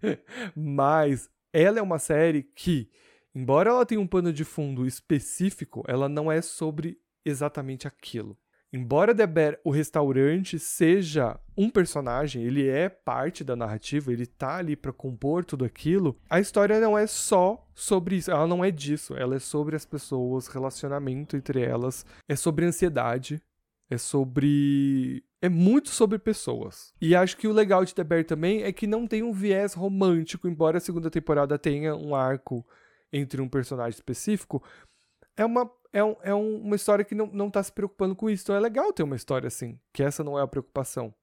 [0.56, 2.90] mas ela é uma série que,
[3.34, 8.38] embora ela tenha um pano de fundo específico, ela não é sobre exatamente aquilo.
[8.72, 14.56] Embora The Bear, o restaurante, seja um personagem, ele é parte da narrativa, ele tá
[14.56, 18.70] ali para compor tudo aquilo, a história não é só sobre isso, ela não é
[18.70, 23.42] disso, ela é sobre as pessoas, relacionamento entre elas, é sobre ansiedade,
[23.90, 25.22] é sobre.
[25.42, 26.94] É muito sobre pessoas.
[27.00, 29.74] E acho que o legal de The Bear também é que não tem um viés
[29.74, 32.66] romântico, embora a segunda temporada tenha um arco
[33.12, 34.62] entre um personagem específico.
[35.36, 38.44] É uma, é, um, é uma história que não, não tá se preocupando com isso.
[38.44, 41.14] Então é legal ter uma história assim, que essa não é a preocupação.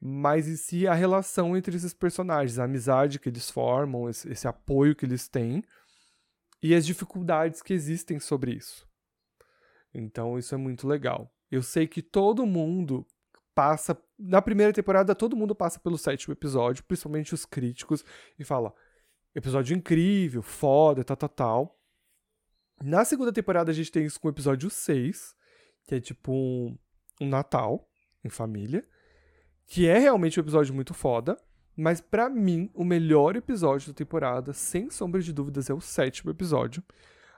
[0.00, 4.46] Mas em si a relação entre esses personagens, a amizade que eles formam, esse, esse
[4.46, 5.64] apoio que eles têm
[6.62, 8.86] e as dificuldades que existem sobre isso.
[9.92, 11.32] Então isso é muito legal.
[11.50, 13.06] Eu sei que todo mundo
[13.54, 14.00] passa.
[14.16, 18.04] Na primeira temporada, todo mundo passa pelo sétimo episódio, principalmente os críticos,
[18.38, 18.72] e fala:
[19.34, 21.77] episódio incrível, foda, tal, tal, tal.
[22.82, 25.34] Na segunda temporada, a gente tem isso com o episódio 6,
[25.86, 26.76] que é tipo um,
[27.20, 27.88] um Natal
[28.24, 28.84] em família,
[29.66, 31.36] que é realmente um episódio muito foda.
[31.76, 36.30] Mas para mim, o melhor episódio da temporada, sem sombra de dúvidas, é o sétimo
[36.30, 36.82] episódio,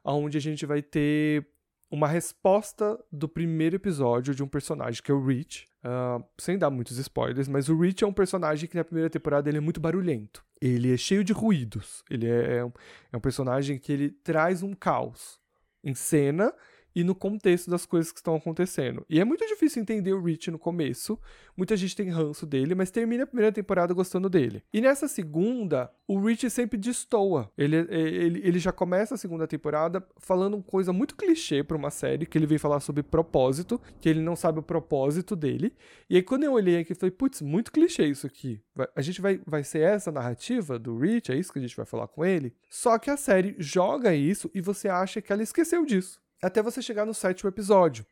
[0.04, 1.46] onde a gente vai ter
[1.90, 5.68] uma resposta do primeiro episódio de um personagem que é o Rich.
[5.82, 9.48] Uh, sem dar muitos spoilers, mas o Rich é um personagem que na primeira temporada
[9.48, 10.44] ele é muito barulhento.
[10.60, 12.04] Ele é cheio de ruídos.
[12.10, 12.72] Ele é, é, um,
[13.12, 15.40] é um personagem que ele traz um caos
[15.82, 16.52] em cena
[16.94, 19.04] e no contexto das coisas que estão acontecendo.
[19.08, 21.18] E é muito difícil entender o Rich no começo.
[21.56, 24.62] Muita gente tem ranço dele, mas termina a primeira temporada gostando dele.
[24.72, 27.50] E nessa segunda, o Rich sempre destoa.
[27.56, 32.26] Ele, ele, ele já começa a segunda temporada falando coisa muito clichê para uma série,
[32.26, 35.74] que ele vem falar sobre propósito, que ele não sabe o propósito dele.
[36.08, 38.60] E aí quando eu olhei aqui, eu falei, putz, muito clichê isso aqui.
[38.94, 41.86] A gente vai, vai ser essa narrativa do Rich, é isso que a gente vai
[41.86, 42.54] falar com ele?
[42.68, 46.80] Só que a série joga isso e você acha que ela esqueceu disso até você
[46.80, 48.04] chegar no sétimo episódio.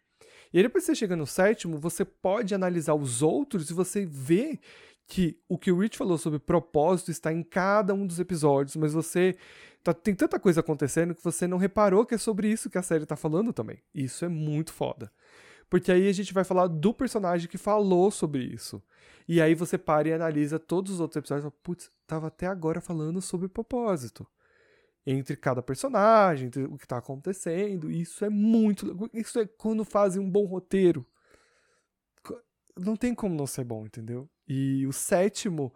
[0.53, 4.07] E aí, depois que você chega no sétimo, você pode analisar os outros e você
[4.07, 4.59] vê
[5.07, 8.93] que o que o Rich falou sobre propósito está em cada um dos episódios, mas
[8.93, 9.37] você
[9.83, 12.83] tá, tem tanta coisa acontecendo que você não reparou que é sobre isso que a
[12.83, 13.83] série tá falando também.
[13.95, 15.11] Isso é muito foda.
[15.71, 18.83] Porque aí a gente vai falar do personagem que falou sobre isso.
[19.27, 22.47] E aí você para e analisa todos os outros episódios e fala, putz, tava até
[22.47, 24.27] agora falando sobre propósito
[25.11, 27.91] entre cada personagem, entre o que está acontecendo.
[27.91, 29.11] Isso é muito.
[29.15, 31.07] Isso é quando fazem um bom roteiro.
[32.77, 34.29] Não tem como não ser bom, entendeu?
[34.47, 35.73] E o sétimo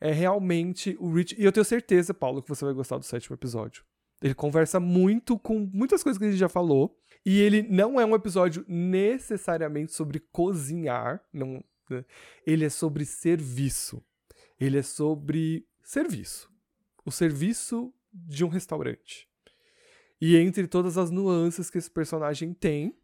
[0.00, 1.36] é realmente o Rich.
[1.38, 3.84] E eu tenho certeza, Paulo, que você vai gostar do sétimo episódio.
[4.20, 6.98] Ele conversa muito com muitas coisas que a gente já falou.
[7.24, 11.24] E ele não é um episódio necessariamente sobre cozinhar.
[11.32, 12.04] Não, né?
[12.44, 14.02] Ele é sobre serviço.
[14.58, 16.50] Ele é sobre serviço.
[17.04, 19.28] O serviço de um restaurante.
[20.20, 22.96] E entre todas as nuances que esse personagem tem,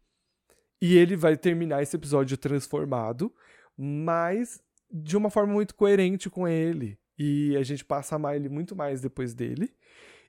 [0.81, 3.33] e ele vai terminar esse episódio transformado,
[3.77, 6.97] mas de uma forma muito coerente com ele.
[7.17, 9.73] E a gente passa a amar ele muito mais depois dele.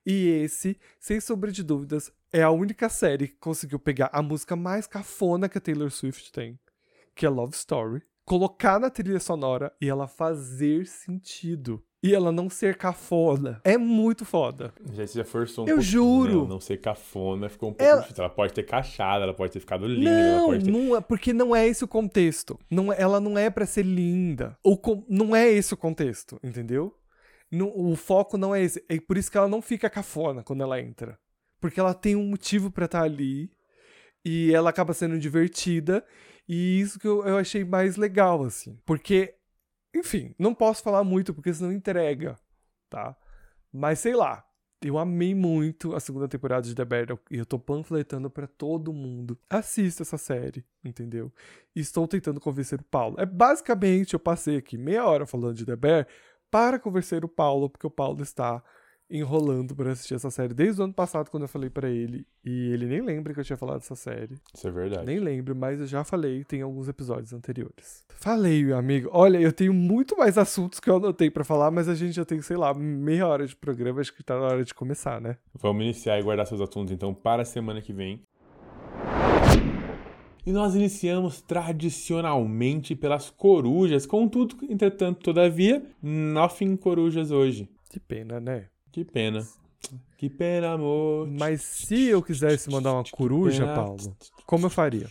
[0.05, 4.57] E esse, sem sombra de dúvidas, é a única série que conseguiu pegar a música
[4.57, 6.59] mais cafona que a Taylor Swift tem,
[7.15, 12.49] que é Love Story, colocar na trilha sonora e ela fazer sentido e ela não
[12.49, 13.61] ser cafona.
[13.63, 14.73] É muito foda.
[14.93, 16.41] Já, já forçou um Eu juro.
[16.41, 18.01] Não, não ser cafona ficou um pouco ela...
[18.01, 18.25] difícil.
[18.25, 20.11] Ela pode ter cachada, ela pode ter ficado linda.
[20.11, 20.71] Não, ter...
[20.71, 22.59] não é, porque não é esse o contexto.
[22.71, 24.57] Não, é, ela não é para ser linda.
[24.65, 26.95] O, não é esse o contexto, entendeu?
[27.53, 28.83] o foco não é esse.
[28.89, 31.19] É por isso que ela não fica cafona quando ela entra.
[31.61, 33.51] Porque ela tem um motivo para estar tá ali.
[34.25, 36.05] E ela acaba sendo divertida.
[36.49, 38.79] E isso que eu, eu achei mais legal, assim.
[38.87, 39.35] Porque
[39.95, 42.37] enfim, não posso falar muito porque senão entrega,
[42.89, 43.17] tá?
[43.73, 44.45] Mas sei lá,
[44.83, 48.93] eu amei muito a segunda temporada de The Bear e eu tô panfletando para todo
[48.93, 49.39] mundo.
[49.49, 51.33] Assista essa série, entendeu?
[51.77, 53.17] E estou tentando convencer o Paulo.
[53.19, 56.09] É basicamente eu passei aqui meia hora falando de The Bear
[56.51, 58.63] para convencer o Paulo, porque o Paulo está
[59.11, 62.27] enrolando pra assistir essa série desde o ano passado, quando eu falei pra ele.
[62.45, 64.37] E ele nem lembra que eu tinha falado dessa série.
[64.55, 65.07] Isso é verdade.
[65.07, 68.05] Nem lembro, mas eu já falei, tem alguns episódios anteriores.
[68.11, 69.09] Falei, meu amigo.
[69.13, 72.25] Olha, eu tenho muito mais assuntos que eu anotei pra falar, mas a gente já
[72.25, 74.01] tem, sei lá, meia hora de programa.
[74.01, 75.37] Acho que tá na hora de começar, né?
[75.55, 78.23] Vamos iniciar e guardar seus assuntos então para a semana que vem.
[80.47, 87.69] E nós iniciamos tradicionalmente pelas corujas, contudo, entretanto, todavia, nothing corujas hoje.
[87.91, 88.67] Que pena, né?
[88.93, 89.47] Que pena.
[90.17, 91.29] Que pena, amor.
[91.29, 93.67] Mas se eu quisesse mandar uma coruja.
[93.67, 95.09] Paulo, como eu faria?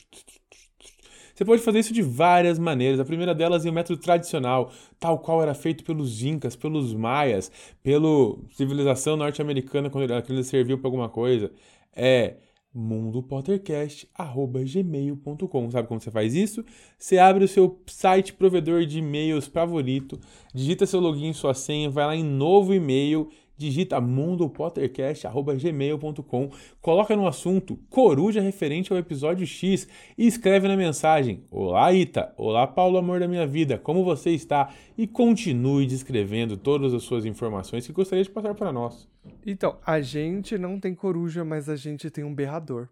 [1.34, 3.00] Você pode fazer isso de várias maneiras.
[3.00, 7.50] A primeira delas é o método tradicional, tal qual era feito pelos incas, pelos maias,
[7.82, 11.50] pela civilização norte-americana quando aquilo serviu para alguma coisa.
[11.96, 12.36] É
[12.74, 15.72] mundopottercast@gmail.com.
[15.72, 16.66] Sabe como você faz isso?
[16.98, 20.20] Você abre o seu site provedor de e-mails favorito,
[20.54, 26.50] digita seu login, sua senha, vai lá em novo e-mail, digita mundopottercast@gmail.com,
[26.82, 29.86] coloca no assunto coruja referente ao episódio X
[30.18, 34.74] e escreve na mensagem: Olá Ita, olá Paulo amor da minha vida, como você está?
[34.98, 39.06] E continue descrevendo todas as suas informações que gostaria de passar para nós.
[39.46, 42.88] Então, a gente não tem coruja, mas a gente tem um berrador.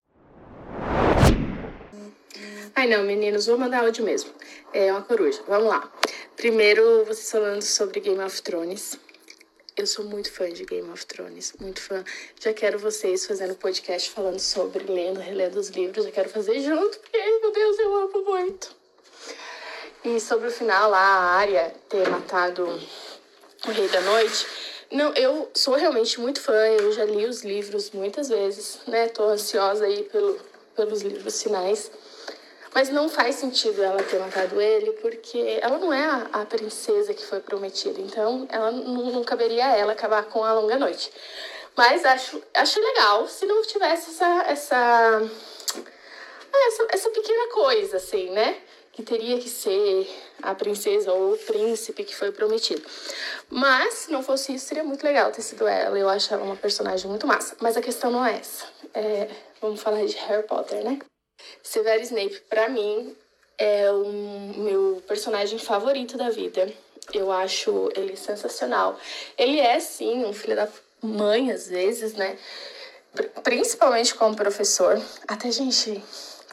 [2.75, 4.29] Ai não, meninos, vou mandar áudio mesmo.
[4.71, 5.41] É uma coruja.
[5.47, 5.91] Vamos lá.
[6.35, 8.99] Primeiro, vocês falando sobre Game of Thrones.
[9.77, 12.03] Eu sou muito fã de Game of Thrones, muito fã.
[12.41, 16.03] Já quero vocês fazendo podcast falando sobre lendo, relendo os livros.
[16.03, 18.75] Já quero fazer junto, porque, meu Deus, eu amo muito.
[20.03, 22.65] E sobre o final lá, a Arya ter matado
[23.67, 24.47] o Rei da Noite.
[24.91, 29.07] Não, eu sou realmente muito fã, eu já li os livros muitas vezes, né?
[29.09, 30.39] Tô ansiosa aí pelo,
[30.75, 31.91] pelos livros finais.
[32.77, 37.11] Mas não faz sentido ela ter matado ele, porque ela não é a, a princesa
[37.11, 37.99] que foi prometida.
[37.99, 41.11] Então, ela não, caberia a ela acabar com a longa noite.
[41.75, 45.31] Mas acho, acho legal se não tivesse essa, essa,
[46.67, 48.61] essa, essa pequena coisa, assim, né?
[48.91, 50.07] Que teria que ser
[50.43, 52.87] a princesa ou o príncipe que foi prometido.
[53.49, 55.97] Mas, se não fosse isso, seria muito legal ter sido ela.
[55.97, 57.57] Eu acho ela uma personagem muito massa.
[57.59, 58.67] Mas a questão não é essa.
[58.93, 60.99] É, vamos falar de Harry Potter, né?
[61.63, 63.15] Severus Snape, pra mim,
[63.57, 64.05] é o
[64.57, 66.71] meu personagem favorito da vida.
[67.13, 68.99] Eu acho ele sensacional.
[69.37, 70.67] Ele é, sim, um filho da
[71.01, 72.37] mãe, às vezes, né?
[73.13, 75.01] Pr- Principalmente como professor.
[75.27, 76.03] Até, gente,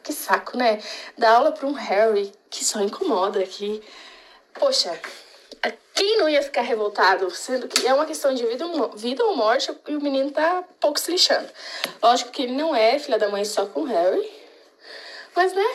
[0.03, 0.81] que saco, né?
[1.19, 3.83] Dar aula pra um Harry que só incomoda, que...
[4.55, 4.97] Poxa,
[5.95, 7.31] quem não ia ficar revoltado?
[7.31, 10.99] Sendo que é uma questão de vida, vida ou morte e o menino tá pouco
[10.99, 11.49] se lixando.
[12.03, 14.31] Lógico que ele não é filha da mãe só com o Harry,
[15.35, 15.67] mas, né,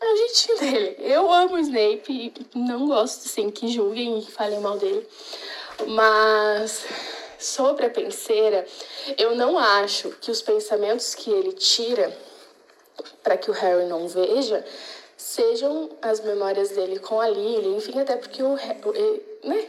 [0.00, 0.96] é o jeitinho dele.
[1.00, 2.12] Eu amo o Snape
[2.54, 5.06] e não gosto, assim, que julguem e falem mal dele.
[5.86, 6.84] Mas
[7.38, 8.66] sobre a penseira,
[9.16, 12.16] eu não acho que os pensamentos que ele tira
[13.22, 14.64] para que o Harry não veja
[15.16, 19.66] sejam as memórias dele com a Lily, enfim, até porque o, Ha- o- ele, né?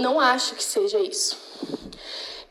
[0.00, 1.36] Não acho que seja isso.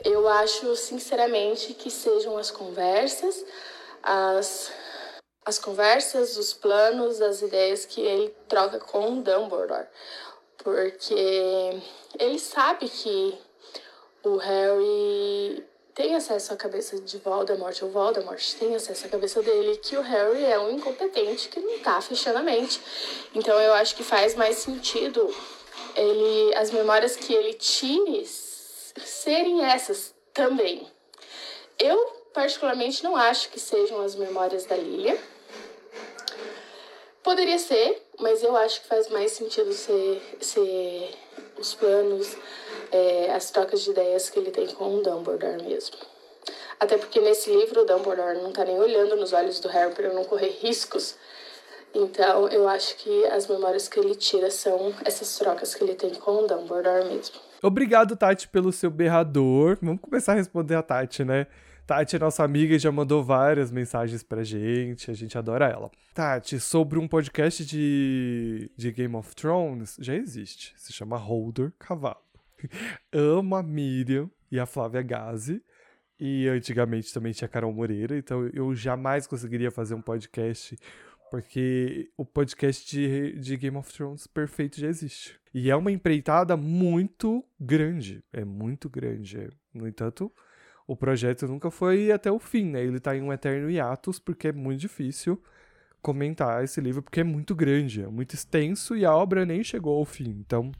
[0.03, 3.43] Eu acho, sinceramente, que sejam as conversas,
[4.03, 4.71] as
[5.45, 9.87] as conversas, os planos, as ideias que ele troca com o Dumbledore.
[10.57, 11.79] Porque
[12.19, 13.37] ele sabe que
[14.23, 19.77] o Harry tem acesso à cabeça de Voldemort, o Voldemort tem acesso à cabeça dele,
[19.77, 22.81] que o Harry é um incompetente que não tá fechando a mente.
[23.33, 25.33] Então eu acho que faz mais sentido
[25.95, 27.53] ele as memórias que ele
[28.21, 30.85] s- serem essas também.
[31.77, 31.97] Eu
[32.33, 35.17] particularmente não acho que sejam as memórias da Lilia.
[37.25, 41.09] Poderia ser, mas eu acho que faz mais sentido ser, ser
[41.57, 42.37] os planos,
[42.91, 45.95] é, as trocas de ideias que ele tem com o Dumbledore mesmo.
[46.79, 50.13] Até porque nesse livro o Dumbledore não tá nem olhando nos olhos do Harry para
[50.13, 51.15] não correr riscos.
[51.95, 56.13] Então eu acho que as memórias que ele tira são essas trocas que ele tem
[56.13, 57.37] com o Dumbledore mesmo.
[57.63, 59.79] Obrigado, Tati, pelo seu berrador.
[59.81, 61.47] Vamos começar a responder a Tati, né?
[61.85, 65.11] Tati é nossa amiga e já mandou várias mensagens pra gente.
[65.11, 65.91] A gente adora ela.
[66.15, 70.73] Tati, sobre um podcast de, de Game of Thrones, já existe.
[70.77, 72.17] Se chama Holder Cavalo.
[73.13, 75.61] Amo a Miriam e a Flávia Gazi.
[76.19, 78.17] E antigamente também tinha a Carol Moreira.
[78.17, 80.75] Então eu jamais conseguiria fazer um podcast
[81.29, 85.39] porque o podcast de, de Game of Thrones perfeito já existe.
[85.53, 88.23] E é uma empreitada muito grande.
[88.33, 89.49] É muito grande.
[89.71, 90.31] No entanto,
[90.87, 92.83] o projeto nunca foi até o fim, né?
[92.83, 95.41] Ele tá em um eterno hiatus, porque é muito difícil
[96.01, 99.97] comentar esse livro, porque é muito grande, é muito extenso e a obra nem chegou
[99.97, 100.29] ao fim.
[100.29, 100.71] Então,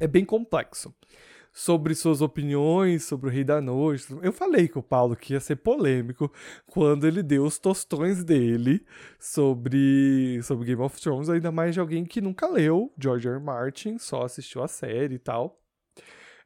[0.00, 0.94] é bem complexo.
[1.52, 4.06] sobre suas opiniões sobre o Rei da Noite.
[4.22, 6.32] Eu falei com o Paulo que ia ser polêmico
[6.66, 8.84] quando ele deu os tostões dele
[9.18, 13.36] sobre, sobre Game of Thrones, ainda mais de alguém que nunca leu George R.
[13.36, 13.42] R.
[13.42, 15.60] Martin, só assistiu a série e tal.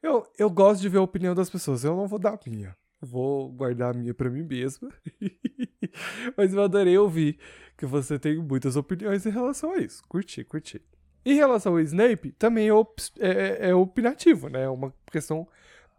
[0.03, 2.77] Eu, eu gosto de ver a opinião das pessoas, eu não vou dar a minha.
[3.01, 4.89] Vou guardar a minha pra mim mesma.
[6.37, 7.39] Mas eu adorei ouvir
[7.77, 10.03] que você tem muitas opiniões em relação a isso.
[10.09, 10.83] Curti, curti.
[11.25, 14.65] Em relação ao Snape, também é, op é, é opinativo, né?
[14.65, 15.47] É uma questão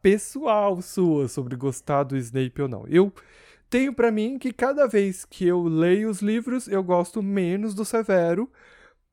[0.02, 2.86] pessoal sua sobre gostar do Snape ou não.
[2.88, 3.12] Eu
[3.70, 7.86] tenho para mim que cada vez que eu leio os livros, eu gosto menos do
[7.86, 8.52] Severo,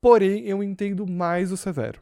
[0.01, 2.01] porém eu entendo mais o Severo.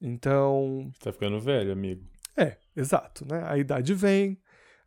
[0.00, 0.90] Então.
[0.94, 2.04] Você tá ficando velho, amigo.
[2.36, 3.42] É, exato, né?
[3.46, 4.38] A idade vem,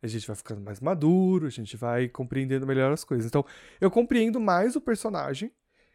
[0.02, 3.26] a gente vai ficando mais maduro, a gente vai compreendendo melhor as coisas.
[3.26, 3.44] Então,
[3.80, 5.52] eu compreendo mais o personagem,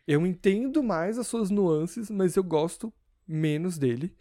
[0.07, 2.93] eu entendo mais as suas nuances, mas eu gosto
[3.27, 4.15] menos dele.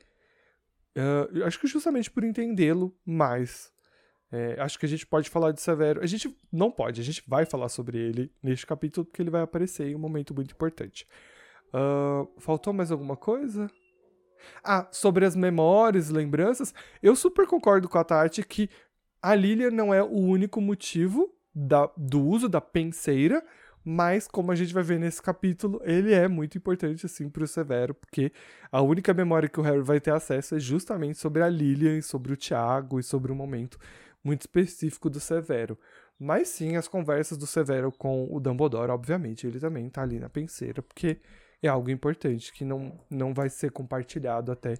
[0.96, 3.70] Uh, acho que justamente por entendê-lo mais.
[4.32, 6.02] É, acho que a gente pode falar de Severo.
[6.02, 9.42] A gente não pode, a gente vai falar sobre ele neste capítulo, porque ele vai
[9.42, 11.06] aparecer em um momento muito importante.
[11.68, 13.70] Uh, faltou mais alguma coisa?
[14.62, 18.68] Ah, sobre as memórias, lembranças, eu super concordo com a Tati que
[19.22, 23.42] a Lilia não é o único motivo da, do uso da penseira,
[23.84, 27.46] mas como a gente vai ver nesse capítulo, ele é muito importante assim para o
[27.46, 28.32] Severo, porque
[28.70, 32.32] a única memória que o Harry vai ter acesso é justamente sobre a Lilian, sobre
[32.32, 33.78] o Tiago e sobre um momento
[34.24, 35.78] muito específico do Severo.
[36.18, 40.28] Mas sim, as conversas do Severo com o Dumbledore, obviamente, ele também tá ali na
[40.28, 41.18] penseira, porque
[41.66, 44.74] é algo importante que não, não vai ser compartilhado até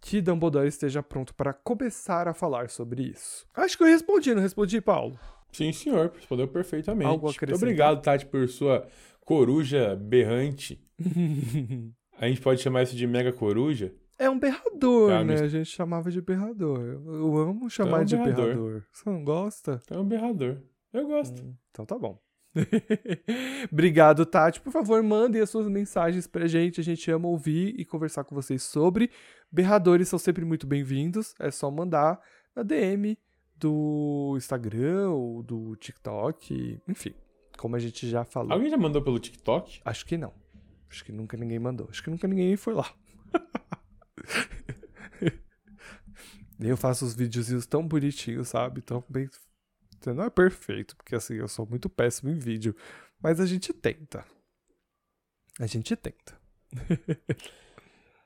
[0.00, 3.46] que Dumbledore esteja pronto para começar a falar sobre isso.
[3.54, 5.18] Acho que eu respondi, não respondi, Paulo?
[5.52, 7.08] Sim, senhor, respondeu perfeitamente.
[7.08, 8.86] Algo Muito obrigado, Tati, por sua
[9.24, 10.80] coruja berrante.
[12.18, 13.92] a gente pode chamar isso de mega coruja?
[14.18, 15.32] É um berrador, É né?
[15.34, 16.80] mis- A gente chamava de berrador.
[16.80, 18.44] Eu, amo chamar um de berrador.
[18.46, 18.82] berrador.
[18.92, 19.82] Você não gosta?
[19.90, 20.58] É um berrador.
[20.92, 21.42] Eu gosto.
[21.70, 22.18] Então tá bom.
[23.70, 24.60] Obrigado, Tati.
[24.60, 26.80] Por favor, mandem as suas mensagens pra gente.
[26.80, 29.10] A gente ama ouvir e conversar com vocês sobre.
[29.50, 31.34] Berradores são sempre muito bem-vindos.
[31.38, 32.20] É só mandar
[32.54, 33.18] na DM
[33.56, 36.80] do Instagram ou do TikTok.
[36.88, 37.14] Enfim,
[37.56, 38.52] como a gente já falou.
[38.52, 39.80] Alguém já mandou pelo TikTok?
[39.84, 40.32] Acho que não.
[40.90, 41.88] Acho que nunca ninguém mandou.
[41.90, 42.90] Acho que nunca ninguém foi lá.
[46.60, 48.80] eu faço os videozinhos tão bonitinhos, sabe?
[48.80, 49.28] Tão bem.
[50.06, 52.74] Não é perfeito, porque assim, eu sou muito péssimo em vídeo.
[53.20, 54.24] Mas a gente tenta.
[55.58, 56.38] A gente tenta.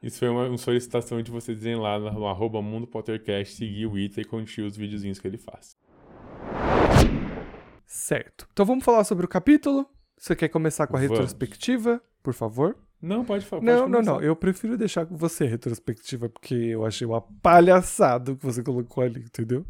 [0.02, 3.98] Isso foi uma, uma solicitação de vocês dizerem lá no, arroba Mundo Pottercast, seguir o
[3.98, 5.76] Ita e curtir os videozinhos que ele faz.
[7.87, 8.48] Certo.
[8.52, 9.87] Então vamos falar sobre o capítulo.
[10.16, 11.18] Você quer começar com a Vamos.
[11.18, 12.76] retrospectiva, por favor?
[13.00, 13.62] Não, pode falar.
[13.62, 14.20] Não, não, não.
[14.20, 18.62] Eu prefiro deixar com você a retrospectiva, porque eu achei uma palhaçada o que você
[18.62, 19.64] colocou ali, entendeu?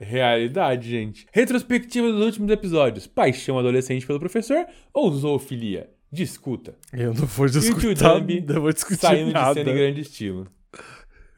[0.00, 1.26] Realidade, gente.
[1.32, 3.06] Retrospectiva dos últimos episódios.
[3.06, 5.90] Paixão adolescente pelo professor ou zoofilia?
[6.10, 6.74] Discuta.
[6.92, 9.54] Eu não vou E o discutir, não vou discutir Saindo nada.
[9.54, 10.46] de cena em grande estilo.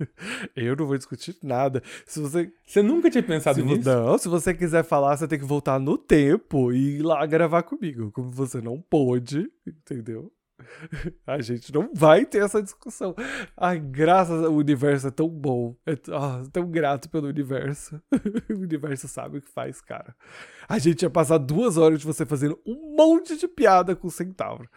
[0.56, 1.80] Eu não vou discutir nada.
[2.04, 3.88] Se você, Você nunca tinha pensado se nisso?
[3.88, 7.62] não, se você quiser falar, você tem que voltar no tempo e ir lá gravar
[7.62, 8.10] comigo.
[8.10, 10.32] Como você não pôde, entendeu?
[11.26, 13.14] A gente não vai ter essa discussão.
[13.56, 15.76] Ai, graças ao universo é tão bom.
[15.86, 18.00] É ah, tão grato pelo universo.
[18.50, 20.14] o universo sabe o que faz, cara.
[20.68, 24.10] A gente ia passar duas horas de você fazendo um monte de piada com o
[24.10, 24.68] centauro.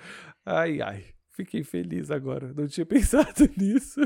[0.45, 1.05] Ai, ai.
[1.31, 2.51] Fiquei feliz agora.
[2.53, 4.01] Não tinha pensado nisso.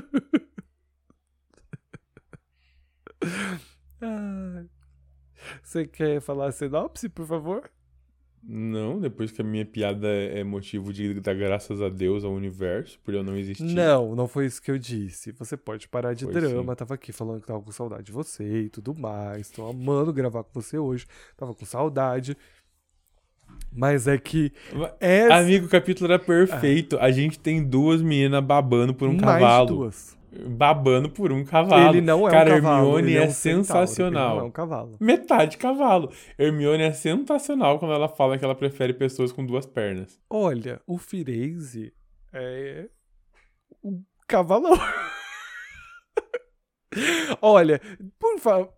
[5.64, 7.72] Você quer falar a sinopse, por favor?
[8.44, 13.00] Não, depois que a minha piada é motivo de dar graças a Deus ao universo,
[13.04, 13.64] por eu não existir.
[13.64, 15.32] Não, não foi isso que eu disse.
[15.34, 16.74] Você pode parar de Foi drama.
[16.74, 16.78] sim.
[16.78, 19.50] Tava aqui falando que tava com saudade de você e tudo mais.
[19.52, 21.06] Tô amando gravar com você hoje.
[21.38, 22.36] Tava com saudade.
[23.72, 24.52] Mas é que
[25.00, 25.36] essa...
[25.36, 26.98] Amigo, o capítulo era perfeito.
[27.00, 29.68] A gente tem duas meninas babando por um mais cavalo.
[29.68, 30.18] duas.
[30.48, 31.90] Babando por um cavalo.
[31.90, 32.88] Ele não é Cara, um cavalo.
[32.88, 34.36] Hermione ele é, um sensacional.
[34.38, 34.98] Não é um cavalo.
[35.00, 36.10] Metade cavalo.
[36.40, 40.20] Hermione é sensacional quando ela fala que ela prefere pessoas com duas pernas.
[40.30, 41.94] Olha, o Firenze
[42.34, 42.88] é
[43.84, 44.78] um cavalão.
[47.42, 47.80] Olha,
[48.20, 48.70] por favor,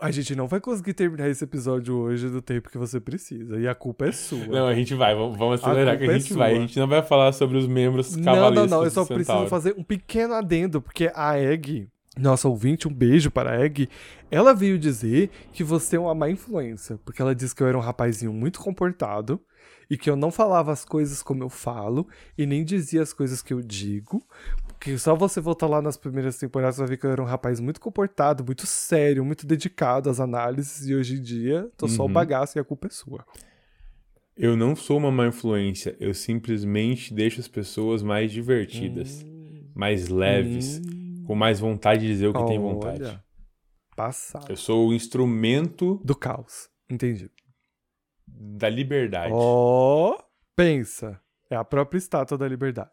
[0.00, 3.58] a gente não vai conseguir terminar esse episódio hoje do tempo que você precisa.
[3.58, 4.46] E a culpa é sua.
[4.46, 6.56] Não, a gente vai, vamos, vamos A acelerar que a é gente vai.
[6.56, 8.84] A gente não vai falar sobre os membros Não, cavalescos não, não.
[8.84, 9.48] Eu só preciso Centauro.
[9.48, 13.88] fazer um pequeno adendo, porque a Egg, nossa ouvinte, um beijo para a Egg,
[14.30, 17.78] ela veio dizer que você é uma má influência, porque ela disse que eu era
[17.78, 19.40] um rapazinho muito comportado
[19.88, 23.40] e que eu não falava as coisas como eu falo e nem dizia as coisas
[23.40, 24.20] que eu digo.
[24.78, 27.58] Porque só você voltar lá nas primeiras temporadas vai ver que eu era um rapaz
[27.60, 32.06] muito comportado, muito sério, muito dedicado às análises e hoje em dia tô só o
[32.06, 32.12] Uhum.
[32.12, 33.24] bagaço e a culpa é sua.
[34.36, 39.24] Eu não sou uma má influência, eu simplesmente deixo as pessoas mais divertidas,
[39.74, 40.80] mais leves,
[41.26, 43.02] com mais vontade de dizer o que tem vontade.
[43.02, 43.24] Olha,
[43.96, 44.44] Passado.
[44.50, 46.68] Eu sou o instrumento Do caos.
[46.88, 47.30] Entendi.
[48.26, 49.32] da liberdade.
[49.34, 50.18] Ó,
[50.54, 51.18] pensa.
[51.48, 52.90] É a própria estátua da liberdade.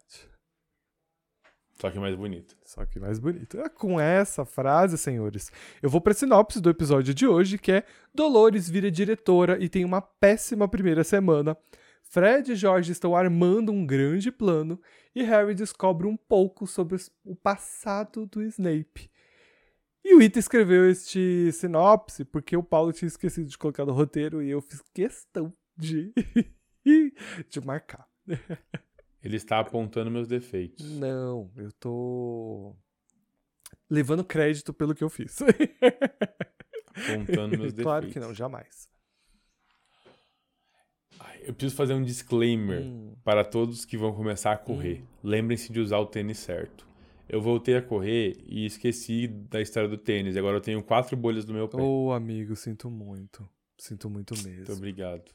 [1.76, 2.56] Só que mais bonito.
[2.64, 3.58] Só que mais bonito.
[3.60, 5.50] É com essa frase, senhores,
[5.82, 9.84] eu vou pra sinopse do episódio de hoje, que é Dolores vira diretora e tem
[9.84, 11.56] uma péssima primeira semana.
[12.02, 14.80] Fred e George estão armando um grande plano
[15.14, 19.10] e Harry descobre um pouco sobre o passado do Snape.
[20.04, 24.42] E o Ita escreveu este sinopse porque o Paulo tinha esquecido de colocar no roteiro
[24.42, 26.12] e eu fiz questão de,
[27.48, 28.06] de marcar.
[29.24, 30.84] Ele está apontando meus defeitos.
[30.98, 32.76] Não, eu tô
[33.88, 35.38] levando crédito pelo que eu fiz.
[36.94, 37.82] Apontando meus defeitos.
[37.84, 38.88] claro que não, jamais.
[41.18, 43.14] Ai, Eu preciso fazer um disclaimer Hum.
[43.24, 45.02] para todos que vão começar a correr.
[45.22, 46.86] Lembrem-se de usar o tênis certo.
[47.26, 50.36] Eu voltei a correr e esqueci da história do tênis.
[50.36, 51.78] Agora eu tenho quatro bolhas no meu pé.
[51.80, 53.48] Ô, amigo, sinto muito.
[53.78, 54.74] Sinto muito Muito mesmo.
[54.74, 55.32] obrigado.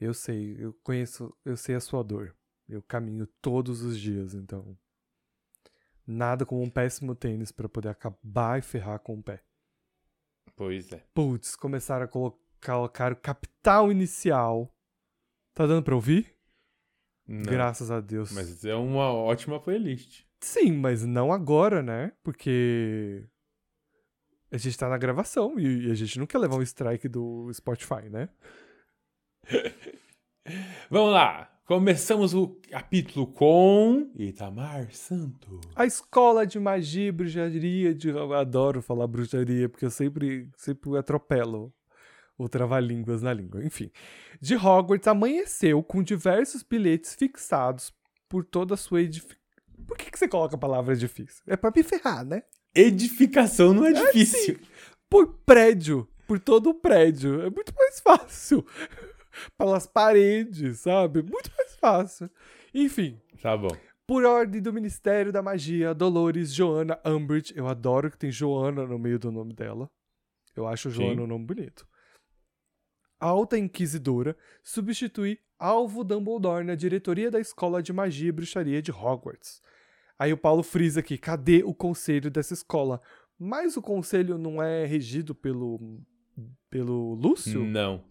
[0.00, 2.34] Eu sei, eu conheço, eu sei a sua dor.
[2.68, 4.76] Eu caminho todos os dias, então.
[6.06, 9.42] Nada como um péssimo tênis pra poder acabar e ferrar com o pé.
[10.56, 11.04] Pois é.
[11.14, 14.74] Putz, começaram a colo- colocar o capital inicial.
[15.54, 16.34] Tá dando pra ouvir?
[17.26, 18.32] Não, Graças a Deus.
[18.32, 20.24] Mas é uma ótima playlist.
[20.40, 22.12] Sim, mas não agora, né?
[22.22, 23.26] Porque
[24.50, 28.10] a gente tá na gravação e a gente não quer levar um strike do Spotify,
[28.10, 28.28] né?
[30.90, 31.50] Vamos lá.
[31.66, 35.62] Começamos o capítulo com Itamar Santo.
[35.74, 40.98] A escola de magia e bruxaria de eu adoro falar bruxaria porque eu sempre sempre
[40.98, 41.72] atropelo
[42.36, 43.64] o trava-línguas na língua.
[43.64, 43.90] Enfim,
[44.42, 47.94] de Hogwarts amanheceu com diversos bilhetes fixados
[48.28, 49.42] por toda a sua edificação.
[49.86, 51.42] Por que, que você coloca a palavra difícil?
[51.46, 52.42] É pra me ferrar, né?
[52.74, 54.60] Edificação não é difícil.
[55.08, 57.40] por prédio, por todo o prédio.
[57.40, 58.66] É muito mais fácil.
[59.58, 61.22] Pelas paredes, sabe?
[61.22, 62.30] Muito mais fácil.
[62.72, 63.68] Enfim, Tá bom.
[64.06, 67.52] por ordem do Ministério da Magia, Dolores Joana Umbridge.
[67.56, 69.90] Eu adoro que tem Joana no meio do nome dela.
[70.56, 71.20] Eu acho Joana Sim.
[71.22, 71.86] um nome bonito.
[73.20, 78.90] A Alta Inquisidora substitui Alvo Dumbledore na diretoria da Escola de Magia e Bruxaria de
[78.90, 79.62] Hogwarts.
[80.18, 83.00] Aí o Paulo frisa aqui, cadê o conselho dessa escola?
[83.38, 85.80] Mas o conselho não é regido pelo
[86.70, 87.64] pelo Lúcio?
[87.64, 88.04] Não.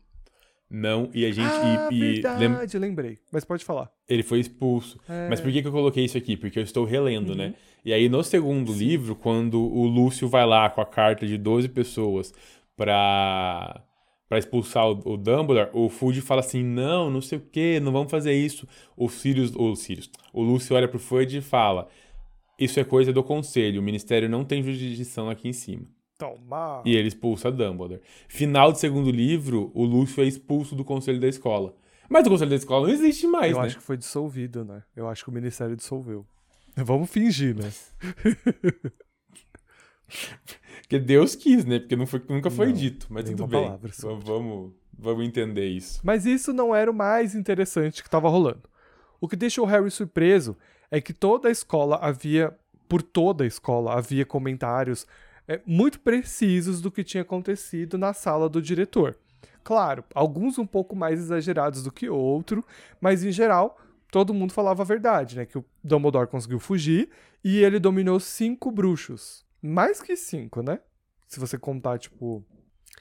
[0.75, 1.45] Não, e a gente.
[1.47, 3.19] ah, e, e lem- verdade, lembrei.
[3.31, 3.91] Mas pode falar.
[4.09, 4.99] ele foi expulso.
[5.07, 5.29] É.
[5.29, 6.35] Mas por que, que eu coloquei isso aqui?
[6.35, 7.35] Porque eu estou relendo, Uhum.
[7.35, 7.53] né?
[7.85, 11.69] E aí, no segundo livro, quando o Lúcio vai lá com a carta de 12
[11.69, 12.33] pessoas
[12.75, 13.81] pra,
[14.27, 17.91] pra expulsar o, o Dumbledore, o Fudge fala assim: não, não sei o que, não
[17.91, 18.67] vamos fazer isso.
[18.97, 21.87] O Sirius, o Sirius, o Lúcio olha pro Fudge e fala:
[22.59, 25.83] isso é coisa do conselho, o ministério não tem jurisdição aqui em cima.
[26.85, 28.01] E ele expulsa Dumbledore.
[28.27, 31.75] Final do segundo livro, o Lúcio é expulso do conselho da escola.
[32.09, 33.65] Mas o conselho da escola não existe mais, Eu né?
[33.65, 34.83] acho que foi dissolvido, né?
[34.95, 36.25] Eu acho que o Ministério dissolveu.
[36.75, 37.71] Vamos fingir, né?
[40.81, 41.79] Porque Deus quis, né?
[41.79, 43.07] Porque não foi- nunca foi Não, dito.
[43.09, 43.63] Mas tudo bem.
[43.63, 43.91] palavra
[44.23, 45.99] Vamos, vamos entender isso.
[46.03, 48.63] Mas isso não era o mais interessante que estava rolando.
[49.19, 50.55] O que deixou o Harry surpreso
[50.91, 52.53] é que toda a escola havia,
[52.87, 55.07] por toda a escola, havia comentários
[55.47, 59.17] é, muito precisos do que tinha acontecido na sala do diretor.
[59.63, 62.65] Claro, alguns um pouco mais exagerados do que outro,
[62.99, 63.79] mas em geral
[64.11, 65.45] todo mundo falava a verdade, né?
[65.45, 67.09] Que o Dumbledore conseguiu fugir
[67.43, 69.43] e ele dominou cinco bruxos.
[69.61, 70.79] Mais que cinco, né?
[71.27, 72.45] Se você contar, tipo,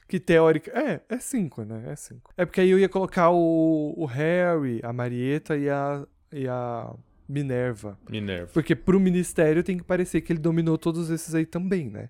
[0.08, 0.70] que teórica.
[0.70, 1.84] É, é cinco, né?
[1.86, 2.32] É cinco.
[2.36, 6.94] É porque aí eu ia colocar o, o Harry, a Marieta e a, e a
[7.28, 7.98] Minerva.
[8.08, 8.50] Minerva.
[8.52, 12.08] Porque pro ministério tem que parecer que ele dominou todos esses aí também, né?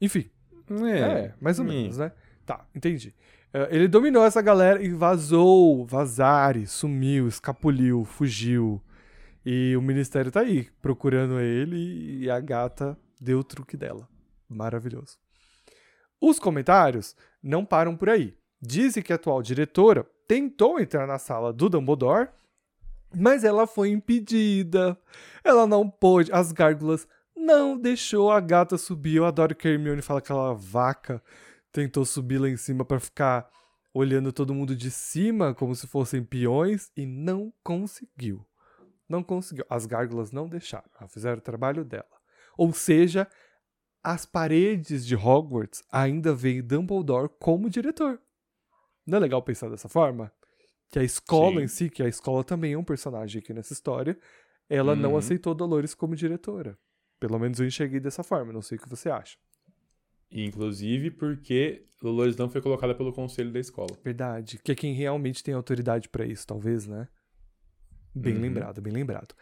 [0.00, 0.30] Enfim.
[0.86, 2.12] É, mais ou menos, né?
[2.44, 3.14] Tá, entendi.
[3.52, 8.82] É, ele dominou essa galera e vazou, vazare, sumiu, escapuliu, fugiu.
[9.44, 14.08] E o ministério tá aí, procurando ele e a gata deu o truque dela.
[14.48, 15.18] Maravilhoso.
[16.20, 18.34] Os comentários não param por aí.
[18.60, 22.30] Dizem que a atual diretora tentou entrar na sala do Dumbledore,
[23.14, 24.98] mas ela foi impedida.
[25.44, 26.32] Ela não pôde.
[26.32, 27.06] As gárgulas
[27.44, 29.16] não deixou a gata subir.
[29.16, 31.22] Eu adoro que a Hermione fala que aquela vaca
[31.72, 33.48] tentou subir lá em cima pra ficar
[33.92, 38.44] olhando todo mundo de cima como se fossem peões e não conseguiu.
[39.08, 39.64] Não conseguiu.
[39.68, 40.88] As gárgulas não deixaram.
[41.08, 42.06] Fizeram o trabalho dela.
[42.56, 43.28] Ou seja,
[44.02, 48.20] as paredes de Hogwarts ainda veem Dumbledore como diretor.
[49.06, 50.32] Não é legal pensar dessa forma?
[50.90, 51.64] Que a escola Sim.
[51.64, 54.18] em si, que a escola também é um personagem aqui nessa história,
[54.68, 55.18] ela não Uhum.
[55.18, 56.78] aceitou Dolores como diretora.
[57.26, 59.38] Pelo menos eu enxerguei dessa forma, não sei o que você acha.
[60.30, 63.96] Inclusive porque Dolores não foi colocada pelo conselho da escola.
[64.04, 64.58] Verdade.
[64.62, 67.08] Que é quem realmente tem autoridade pra isso, talvez, né?
[68.14, 68.42] Bem Uhum.
[68.42, 69.34] lembrado, bem lembrado.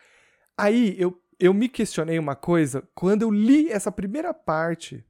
[0.57, 5.05] Aí eu, eu me questionei uma coisa quando eu li essa primeira parte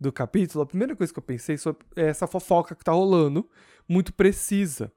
[0.00, 0.62] do capítulo.
[0.62, 3.48] A primeira coisa que eu pensei sobre essa fofoca que tá rolando,
[3.88, 4.90] muito precisa.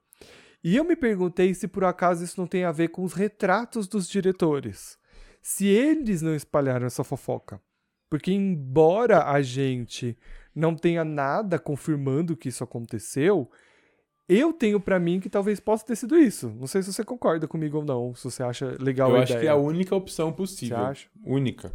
[0.64, 3.86] E eu me perguntei se por acaso isso não tem a ver com os retratos
[3.86, 4.98] dos diretores.
[5.42, 7.60] Se eles não espalharam essa fofoca.
[8.08, 10.16] Porque, embora a gente
[10.54, 13.50] não tenha nada confirmando que isso aconteceu,
[14.28, 16.48] eu tenho pra mim que talvez possa ter sido isso.
[16.58, 19.32] Não sei se você concorda comigo ou não, se você acha legal Eu a acho
[19.32, 19.40] ideia.
[19.40, 20.76] que é a única opção possível.
[20.76, 21.08] Você acha?
[21.24, 21.72] Única.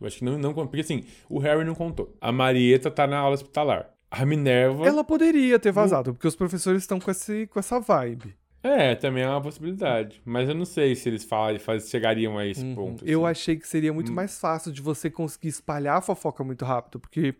[0.00, 0.54] Eu acho que não, não.
[0.54, 2.16] Porque assim, o Harry não contou.
[2.20, 3.90] A Marieta tá na aula hospitalar.
[4.10, 4.86] A Minerva.
[4.86, 8.36] Ela poderia ter vazado, porque os professores estão com, esse, com essa vibe.
[8.66, 10.20] É, também é uma possibilidade.
[10.24, 12.74] Mas eu não sei se eles falam, faz- chegariam a esse Uhum.
[12.74, 13.04] ponto.
[13.06, 13.30] Eu assim.
[13.40, 14.14] achei que seria muito Hum.
[14.14, 17.34] mais fácil de você conseguir espalhar a fofoca muito rápido, porque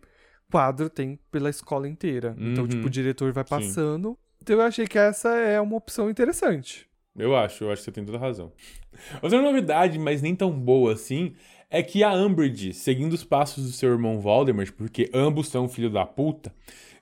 [0.51, 2.35] quadro tem pela escola inteira.
[2.39, 2.67] Então, Uhum.
[2.69, 3.49] tipo, o diretor vai Sim.
[3.49, 4.17] passando.
[4.41, 6.87] Então eu achei que essa é uma opção interessante.
[7.17, 8.51] Eu acho, eu acho que você tem toda razão.
[9.21, 11.33] Outra novidade, mas nem tão boa assim,
[11.69, 15.89] é que a Umbridge, seguindo os passos do seu irmão Voldemort, porque ambos são filho
[15.89, 16.53] da puta,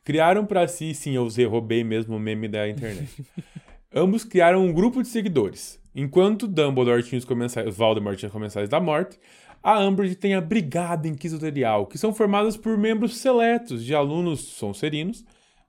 [0.04, 3.10] criaram pra si, sim, eu usei, roubei mesmo o meme da internet.
[3.96, 5.80] ambos criaram um grupo de seguidores.
[5.96, 9.18] Enquanto Dumbledore tinha os comensais, Voldemort tinha os comensais da morte,
[9.64, 15.26] a Umbridge tem a Brigada Inquisitorial, que são formadas por membros seletos de alunos sonserinos,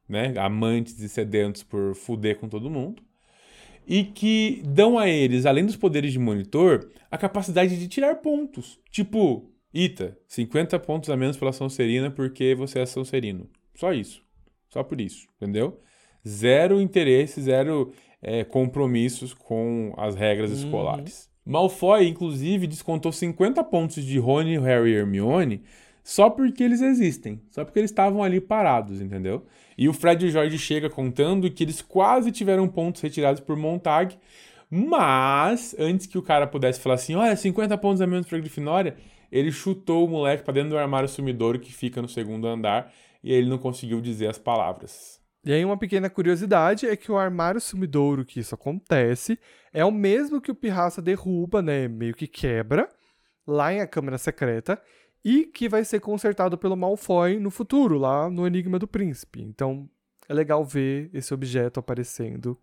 [0.06, 3.02] né, amantes e sedentos por fuder com todo mundo,
[3.86, 8.78] e que dão a eles, além dos poderes de monitor, a capacidade de tirar pontos.
[8.90, 13.48] Tipo, Ita, 50 pontos a menos pela Sonserina porque você é Sonserino.
[13.74, 14.22] Só isso.
[14.68, 15.80] Só por isso, entendeu?
[16.26, 17.92] Zero interesse, zero
[18.28, 20.56] é, compromissos com as regras Uhum.
[20.64, 21.30] escolares.
[21.46, 25.62] Malfoy, inclusive, descontou 50 pontos de Rony, Harry e Hermione
[26.02, 27.40] só porque eles existem.
[27.52, 29.46] Só porque eles estavam ali parados, entendeu?
[29.78, 33.56] E o Fred e o George chega contando que eles quase tiveram pontos retirados por
[33.56, 34.16] Montag,
[34.68, 38.96] mas antes que o cara pudesse falar assim, olha, 50 pontos a menos pra Grifinória,
[39.30, 43.32] ele chutou o moleque pra dentro do armário sumidouro que fica no segundo andar e
[43.32, 45.15] ele não conseguiu dizer as palavras.
[45.46, 49.38] E aí, uma pequena curiosidade é que o armário sumidouro que isso acontece
[49.72, 51.86] é o mesmo que o Pirraça derruba, né?
[51.86, 52.88] Meio que quebra
[53.46, 54.82] lá em A Câmara Secreta
[55.24, 59.40] e que vai ser consertado pelo Malfoy no futuro, lá no Enigma do Príncipe.
[59.40, 59.88] Então,
[60.28, 62.58] é legal ver esse objeto aparecendo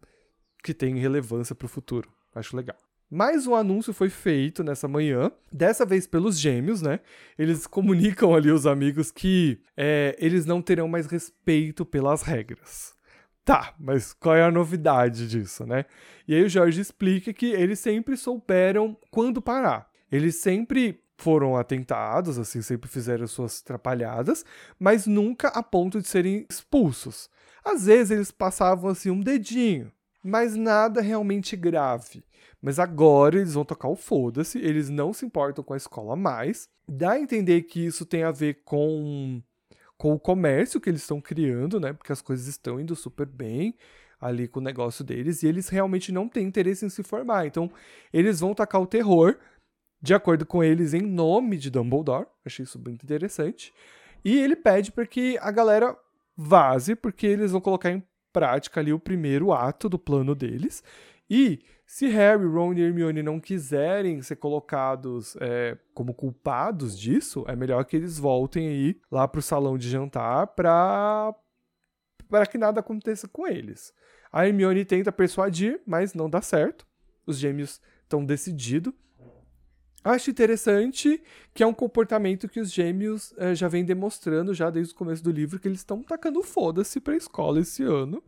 [0.61, 2.11] que tem relevância pro futuro.
[2.35, 2.77] Acho legal.
[3.15, 6.99] Mais um anúncio foi feito nessa manhã, dessa vez pelos gêmeos, né?
[7.37, 12.95] Eles comunicam ali os amigos que é, eles não terão mais respeito pelas regras.
[13.45, 15.85] Tá, mas qual é a novidade disso, né?
[16.27, 19.87] E aí o Jorge explica que eles sempre souberam quando parar.
[20.11, 24.43] Eles sempre foram atentados, assim, sempre fizeram suas trapalhadas,
[24.79, 27.29] mas nunca a ponto de serem expulsos.
[27.63, 29.91] Às vezes eles passavam assim um dedinho,
[30.23, 32.23] mas nada realmente grave.
[32.63, 36.69] Mas agora eles vão tocar o foda-se, eles não se importam com a escola mais.
[36.87, 39.43] Dá a entender que isso tem a ver com,
[39.97, 41.91] com o comércio que eles estão criando, né?
[41.91, 43.75] Porque as coisas estão indo super bem
[44.17, 47.45] ali com o negócio deles e eles realmente não têm interesse em se formar.
[47.45, 47.69] Então,
[48.13, 49.37] eles vão tacar o terror,
[50.01, 52.27] de acordo com eles, em nome de Dumbledore.
[52.45, 53.73] Achei isso muito interessante.
[54.23, 55.97] E ele pede para que a galera
[56.37, 58.01] vaze, porque eles vão colocar em
[58.31, 60.81] prática ali o primeiro ato do plano deles.
[61.29, 61.59] E
[61.93, 67.85] se Harry, Ron e Hermione não quiserem ser colocados é, como culpados disso, é melhor
[67.85, 71.35] que eles voltem aí lá pro salão de jantar pra,
[72.27, 73.93] pra que nada aconteça com eles.
[74.31, 76.83] A Hermione tenta persuadir, mas não dá certo.
[77.27, 78.91] Os gêmeos estão decididos.
[80.03, 81.21] Acho interessante
[81.53, 85.23] que é um comportamento que os gêmeos eh, já vêm demonstrando já desde o começo
[85.23, 88.23] do livro, que eles estão tacando foda-se pra escola esse ano.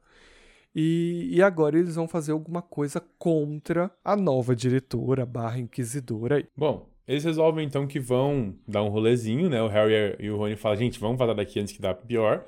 [0.75, 6.45] E, e agora eles vão fazer alguma coisa contra a nova diretora barra inquisidora.
[6.55, 9.61] Bom, eles resolvem então que vão dar um rolezinho, né?
[9.61, 12.45] O Harry e o Rony falam, gente, vamos vazar daqui antes que dá pior.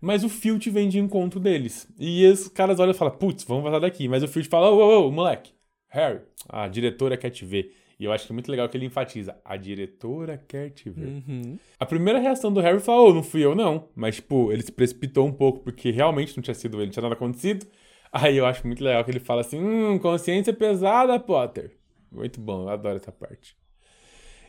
[0.00, 1.88] Mas o Filch vem de encontro deles.
[1.98, 4.08] E os caras olham e falam, putz, vamos vazar daqui.
[4.08, 5.52] Mas o Filch fala, ô, ô, ô, moleque,
[5.88, 7.74] Harry, a diretora quer te ver.
[7.98, 11.06] E eu acho que é muito legal que ele enfatiza: a diretora quer te ver.
[11.06, 11.58] Uhum.
[11.78, 13.88] A primeira reação do Harry falou: oh, não fui eu, não.
[13.94, 17.02] Mas, tipo, ele se precipitou um pouco porque realmente não tinha sido ele, não tinha
[17.02, 17.66] nada acontecido.
[18.12, 21.76] Aí eu acho muito legal que ele fala assim: hum, consciência pesada, Potter.
[22.12, 23.56] Muito bom, eu adoro essa parte.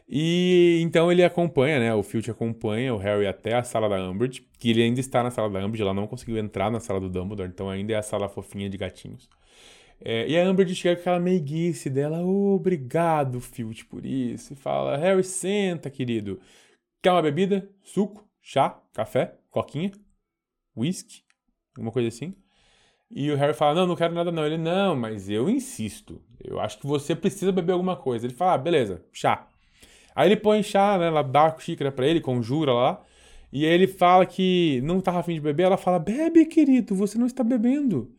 [0.09, 1.93] E então ele acompanha, né?
[1.93, 5.29] O Filch acompanha o Harry até a sala da Umbridge, que ele ainda está na
[5.29, 8.01] sala da Umbridge, ela não conseguiu entrar na sala do Dumbledore, então ainda é a
[8.01, 9.29] sala fofinha de gatinhos.
[9.99, 14.53] É, e a Umbridge chega com aquela meiguice dela, oh, obrigado, Filch, por isso.
[14.53, 16.39] E fala, Harry, senta, querido.
[17.01, 17.69] Quer uma bebida?
[17.83, 18.27] Suco?
[18.41, 18.81] Chá?
[18.93, 19.35] Café?
[19.49, 19.91] Coquinha?
[20.75, 21.23] Whisky?
[21.75, 22.35] Alguma coisa assim?
[23.09, 24.45] E o Harry fala, não, não quero nada não.
[24.45, 26.21] Ele, não, mas eu insisto.
[26.43, 28.25] Eu acho que você precisa beber alguma coisa.
[28.25, 29.47] Ele fala, ah, beleza, chá.
[30.15, 31.07] Aí ele põe chá, né?
[31.07, 33.03] Ela dá a xícara pra ele, conjura lá.
[33.51, 35.63] E aí ele fala que não tava afim de beber.
[35.63, 38.11] Ela fala: Bebe, querido, você não está bebendo.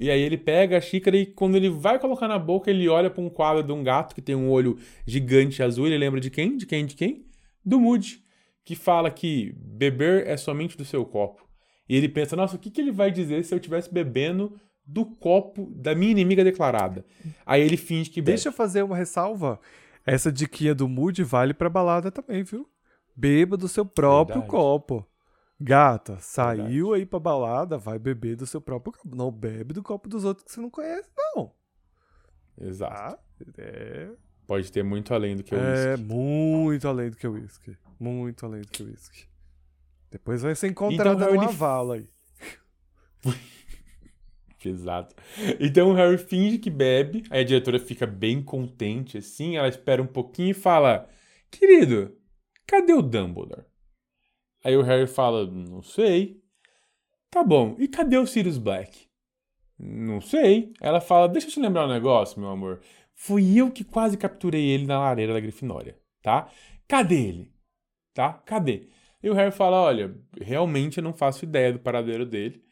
[0.00, 3.10] E aí ele pega a xícara e quando ele vai colocar na boca, ele olha
[3.10, 5.86] para um quadro de um gato que tem um olho gigante azul.
[5.86, 6.56] Ele lembra de quem?
[6.56, 6.86] De quem?
[6.86, 7.26] De quem?
[7.62, 8.24] Do Moody,
[8.64, 11.46] que fala que beber é somente do seu copo.
[11.86, 15.04] E ele pensa: Nossa, o que, que ele vai dizer se eu estivesse bebendo do
[15.04, 17.04] copo da minha inimiga declarada?
[17.44, 18.36] Aí ele finge que bebe.
[18.36, 19.60] Deixa eu fazer uma ressalva.
[20.06, 22.66] Essa diquinha do Moody vale pra balada também, viu?
[23.14, 24.50] Beba do seu próprio Verdade.
[24.50, 25.06] copo.
[25.60, 26.94] Gata, saiu Verdade.
[26.94, 29.14] aí pra balada, vai beber do seu próprio copo.
[29.14, 31.52] Não bebe do copo dos outros que você não conhece, não.
[32.58, 33.16] Exato.
[33.16, 33.18] Tá?
[33.58, 34.10] É,
[34.46, 36.04] Pode ter muito além do que o é whisky.
[36.06, 37.76] muito além do que o uísque.
[37.98, 39.26] Muito além do que o uísque.
[40.10, 42.08] Depois vai ser encontrada Então, Harry, numa vala aí.
[44.64, 45.14] Exato.
[45.58, 50.02] Então o Harry finge que bebe, aí a diretora fica bem contente assim, ela espera
[50.02, 51.08] um pouquinho e fala:
[51.50, 52.14] Querido,
[52.66, 53.64] cadê o Dumbledore?
[54.64, 56.40] Aí o Harry fala: Não sei.
[57.30, 59.08] Tá bom, e cadê o Sirius Black?
[59.78, 60.72] Não sei.
[60.80, 62.80] Ela fala: Deixa eu te lembrar um negócio, meu amor.
[63.14, 66.50] Fui eu que quase capturei ele na lareira da Grifinória, tá?
[66.88, 67.52] Cadê ele?
[68.14, 68.32] Tá?
[68.32, 68.88] Cadê?
[69.22, 72.64] E o Harry fala: Olha, realmente eu não faço ideia do paradeiro dele.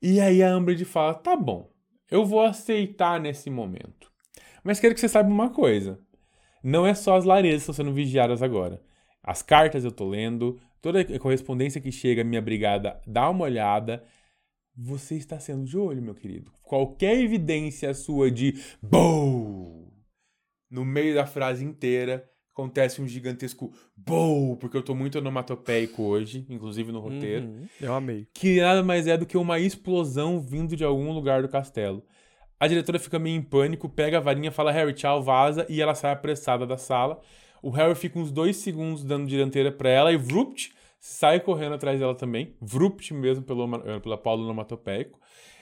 [0.00, 1.70] E aí a Umbridge fala: tá bom,
[2.10, 4.12] eu vou aceitar nesse momento.
[4.62, 5.98] Mas quero que você saiba uma coisa:
[6.62, 8.80] não é só as lareiras que estão sendo vigiadas agora.
[9.22, 13.44] As cartas eu tô lendo, toda a correspondência que chega à minha brigada, dá uma
[13.44, 14.04] olhada.
[14.78, 16.52] Você está sendo de olho, meu querido.
[16.62, 19.92] Qualquer evidência sua de BOW
[20.70, 26.46] no meio da frase inteira acontece um gigantesco BOW, porque eu tô muito onomatopeico hoje,
[26.48, 28.26] inclusive no roteiro Uhum, eu amei.
[28.32, 32.02] que nada mais é do que uma explosão vindo de algum lugar do castelo.
[32.58, 35.94] A diretora fica meio em pânico, pega a varinha, fala Harry, tchau, vaza, e ela
[35.94, 37.20] sai apressada da sala.
[37.66, 41.98] O Harry fica uns dois segundos dando dianteira pra ela e Vrupt sai correndo atrás
[41.98, 42.54] dela também.
[42.60, 45.18] Vrupt mesmo pelo, eh, pela Paulo onomatopeico.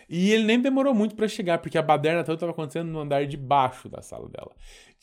[0.07, 3.25] E ele nem demorou muito pra chegar, porque a baderna toda estava acontecendo no andar
[3.25, 4.51] de baixo da sala dela.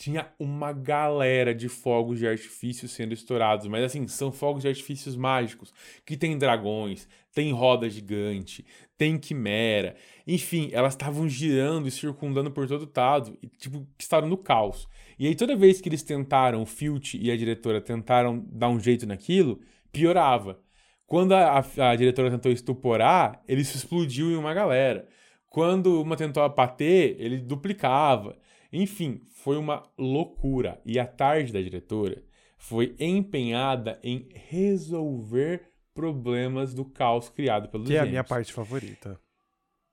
[0.01, 5.15] Tinha uma galera de fogos de artifício sendo estourados, mas assim, são fogos de artifícios
[5.15, 5.71] mágicos,
[6.03, 8.65] que tem dragões, tem roda gigante,
[8.97, 9.95] tem quimera.
[10.25, 14.87] Enfim, elas estavam girando e circundando por todo lado, e tipo, estavam no caos.
[15.19, 18.79] E aí toda vez que eles tentaram, o Filch e a diretora tentaram dar um
[18.79, 19.59] jeito naquilo,
[19.91, 20.59] piorava.
[21.05, 25.07] Quando a, a- a diretora tentou estuporar, ele se explodiu em uma galera.
[25.47, 28.35] Quando uma tentou abater, ele duplicava.
[28.71, 30.79] Enfim, foi uma loucura.
[30.85, 32.23] E a tarde da diretora
[32.57, 35.61] foi empenhada em resolver
[35.93, 39.19] problemas do caos criado pelos Que é a gêmeos minha parte favorita.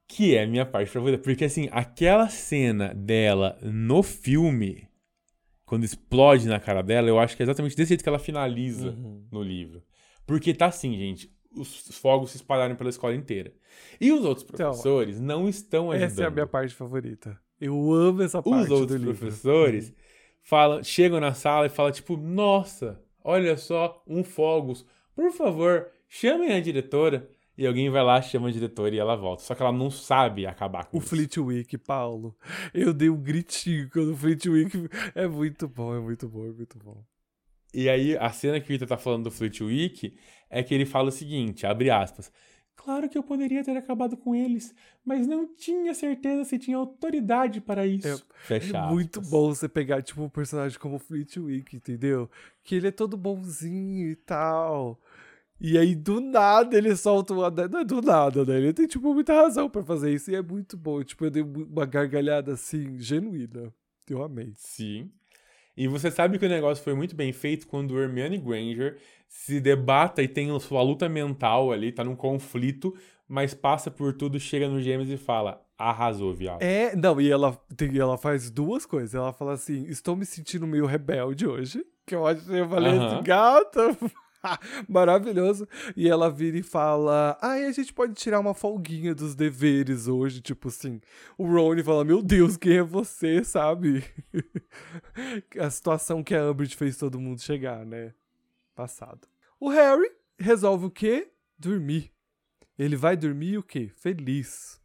[0.07, 1.23] que é a minha parte favorita.
[1.23, 4.89] Porque, assim, aquela cena dela no filme,
[5.67, 8.91] quando explode na cara dela, eu acho que é exatamente desse jeito que ela finaliza
[8.91, 9.27] Uhum.
[9.31, 9.83] no livro.
[10.27, 13.53] Porque tá assim, gente, os fogos se espalharam pela escola inteira.
[14.01, 16.11] E os outros Então, professores não estão ajudando.
[16.11, 17.39] Essa é a minha parte favorita.
[17.61, 19.93] Eu amo essa parte Os outros professores
[20.43, 24.85] falam, chegam na sala e falam, tipo, nossa, olha só, um fogos.
[25.15, 27.29] Por favor, chamem a diretora.
[27.57, 29.43] E alguém vai lá, chama a diretora e ela volta.
[29.43, 31.09] Só que ela não sabe acabar com O isso.
[31.09, 32.37] Fleetwick, Paulo.
[32.73, 34.89] Eu dei um gritinho quando o Fleetwick...
[35.13, 37.03] É muito bom, é muito bom, é muito bom.
[37.75, 40.17] E aí, a cena que o Ita tá falando do Fleetwick
[40.49, 42.31] é que ele fala o seguinte, abre aspas.
[42.79, 44.75] Claro que eu poderia ter acabado com eles,
[45.05, 48.07] mas não tinha certeza se tinha autoridade para isso.
[48.09, 52.31] É- Fecha É muito bom você pegar, tipo, um personagem como o Fleetwick, entendeu?
[52.63, 54.99] Que ele é todo bonzinho e tal.
[55.61, 57.51] E aí, do nada, ele solta uma...
[57.51, 58.57] Não é do nada, né?
[58.59, 60.31] Ele tem, tipo, muita razão pra fazer isso.
[60.31, 61.03] E é muito bom.
[61.03, 63.75] Tipo, eu dei uma gargalhada, assim, genuína.
[64.09, 64.53] Eu amei.
[64.57, 65.11] Sim.
[65.79, 68.99] E você sabe que o negócio foi muito bem feito quando o Hermione Granger
[69.29, 72.93] se debata e tem sua luta mental ali, tá num conflito,
[73.29, 76.63] mas passa por tudo, chega no Gêmeos e fala: arrasou, viado.
[76.63, 79.15] É, não, e ela, tem, ela faz duas coisas.
[79.15, 81.87] Ela fala assim: estou me sentindo meio rebelde hoje.
[82.05, 83.07] Que eu acho eu falei Aham.
[83.07, 83.97] assim, gata.
[84.89, 85.69] Maravilhoso.
[85.97, 90.41] E ela vira e fala: Ai, a gente pode tirar uma folguinha dos deveres hoje.
[90.41, 91.01] Tipo assim.
[91.37, 94.05] O Rony fala: Meu Deus, quem é você, sabe?
[95.59, 98.15] a situação que a Umbridge fez todo mundo chegar, né?
[98.75, 99.27] Passado.
[99.61, 101.31] O Harry resolve o quê?
[101.59, 102.13] Dormir.
[102.79, 103.91] Ele vai dormir o quê?
[103.97, 104.81] Feliz.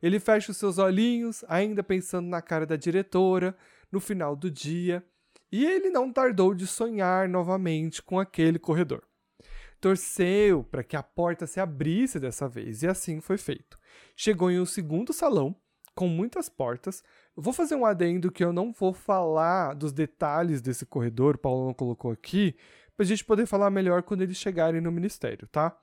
[0.00, 3.56] Ele fecha os seus olhinhos, ainda pensando na cara da diretora,
[3.90, 5.04] no final do dia,
[5.54, 9.04] e ele não tardou de sonhar novamente com aquele corredor.
[9.80, 13.78] Torceu para que a porta se abrisse dessa vez, e assim foi feito.
[14.16, 15.54] Chegou em um segundo salão,
[15.94, 17.04] com muitas portas.
[17.36, 21.66] Vou fazer um adendo que eu não vou falar dos detalhes desse corredor, o Paulo
[21.66, 22.56] não colocou aqui,
[22.96, 25.80] pra gente poder falar melhor quando eles chegarem no ministério, tá?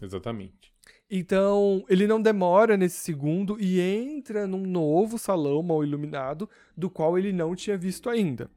[0.00, 0.72] Exatamente.
[1.10, 7.18] Então, ele não demora nesse segundo e entra num novo salão mal iluminado, do qual
[7.18, 8.48] ele não tinha visto ainda.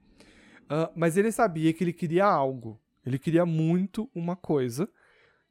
[0.74, 2.80] Ah, mas ele sabia que ele queria algo.
[3.06, 4.90] Ele queria muito uma coisa.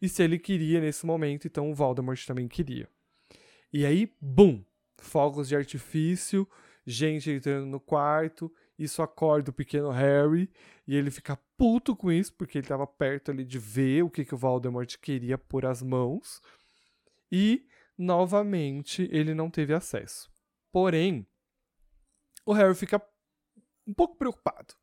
[0.01, 2.89] E se ele queria nesse momento, então o Voldemort também queria.
[3.71, 4.65] E aí, bum!
[4.97, 6.49] Fogos de artifício,
[6.87, 8.51] gente entrando no quarto.
[8.79, 10.51] Isso acorda o pequeno Harry.
[10.87, 14.25] E ele fica puto com isso, porque ele estava perto ali de ver o que,
[14.25, 16.41] que o Voldemort queria por as mãos.
[17.31, 17.67] E,
[17.99, 20.31] novamente, ele não teve acesso.
[20.73, 21.27] Porém,
[22.47, 23.03] o Harry fica
[23.87, 24.75] um pouco preocupado,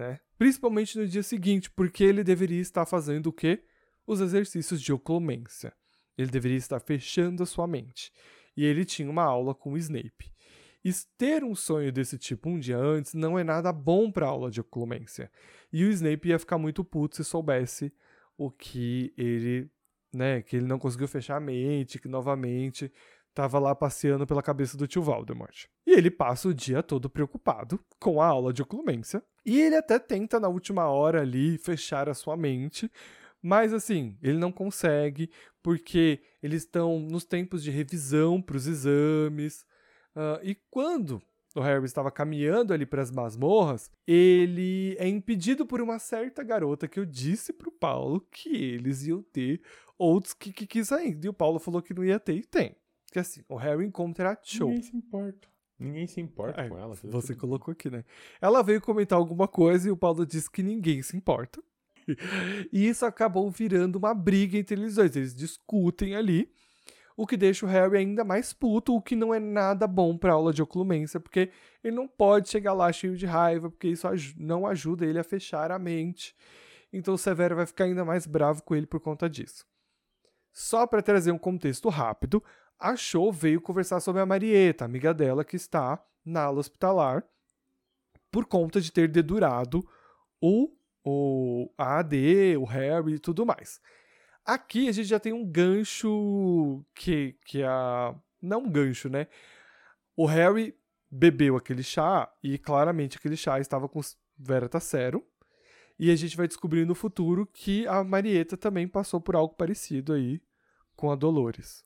[0.00, 0.18] né?
[0.38, 3.62] Principalmente no dia seguinte, porque ele deveria estar fazendo o quê?
[4.06, 5.74] Os exercícios de oclumência.
[6.16, 8.10] Ele deveria estar fechando a sua mente.
[8.56, 10.32] E ele tinha uma aula com o Snape.
[10.82, 14.50] E ter um sonho desse tipo um dia antes não é nada bom para aula
[14.50, 15.30] de oclumência.
[15.70, 17.92] E o Snape ia ficar muito puto se soubesse
[18.38, 19.70] o que ele
[20.12, 22.90] né, que ele não conseguiu fechar a mente, que novamente
[23.30, 25.66] estava lá passeando pela cabeça do tio Voldemort.
[25.86, 29.98] E ele passa o dia todo preocupado com a aula de oclumência, e ele até
[29.98, 32.90] tenta na última hora ali fechar a sua mente,
[33.42, 35.30] mas assim, ele não consegue,
[35.62, 39.64] porque eles estão nos tempos de revisão para os exames,
[40.14, 41.22] ah, e quando
[41.54, 46.86] o Harry estava caminhando ali para as masmorras, ele é impedido por uma certa garota
[46.86, 49.60] que eu disse pro Paulo que eles iam ter
[49.98, 51.26] outros que, que quis ainda.
[51.26, 52.76] E o Paulo falou que não ia ter e tem.
[53.10, 54.66] Que assim, o Harry encontra a Cho.
[54.68, 55.48] Ninguém se importa.
[55.78, 56.94] Ninguém se importa É, com ela.
[56.94, 58.04] Você tudo- colocou aqui, né?
[58.40, 61.62] Ela veio comentar alguma coisa e o Paulo disse que ninguém se importa.
[62.72, 65.14] E isso acabou virando uma briga entre eles dois.
[65.16, 66.50] Eles discutem ali,
[67.16, 70.32] o que deixa o Harry ainda mais puto, o que não é nada bom pra
[70.32, 71.50] aula de oclumência, porque
[71.84, 75.24] ele não pode chegar lá cheio de raiva, porque isso aj- não ajuda ele a
[75.24, 76.34] fechar a mente.
[76.92, 79.64] Então o Severo vai ficar ainda mais bravo com ele por conta disso.
[80.52, 82.42] Só para trazer um contexto rápido,
[82.80, 87.24] a Cho veio conversar sobre a Marieta, amiga dela que está na ala hospitalar,
[88.30, 89.86] por conta de ter dedurado
[90.40, 90.72] o,
[91.04, 93.80] o a AD, o Harry e tudo mais.
[94.44, 98.14] Aqui a gente já tem um gancho que, que a.
[98.40, 99.26] Não um gancho, né?
[100.16, 100.74] O Harry
[101.10, 104.00] bebeu aquele chá e claramente aquele chá estava com
[104.38, 105.24] Veratacero.
[105.98, 110.14] E a gente vai descobrir no futuro que a Marieta também passou por algo parecido
[110.14, 110.40] aí
[110.96, 111.84] com a Dolores.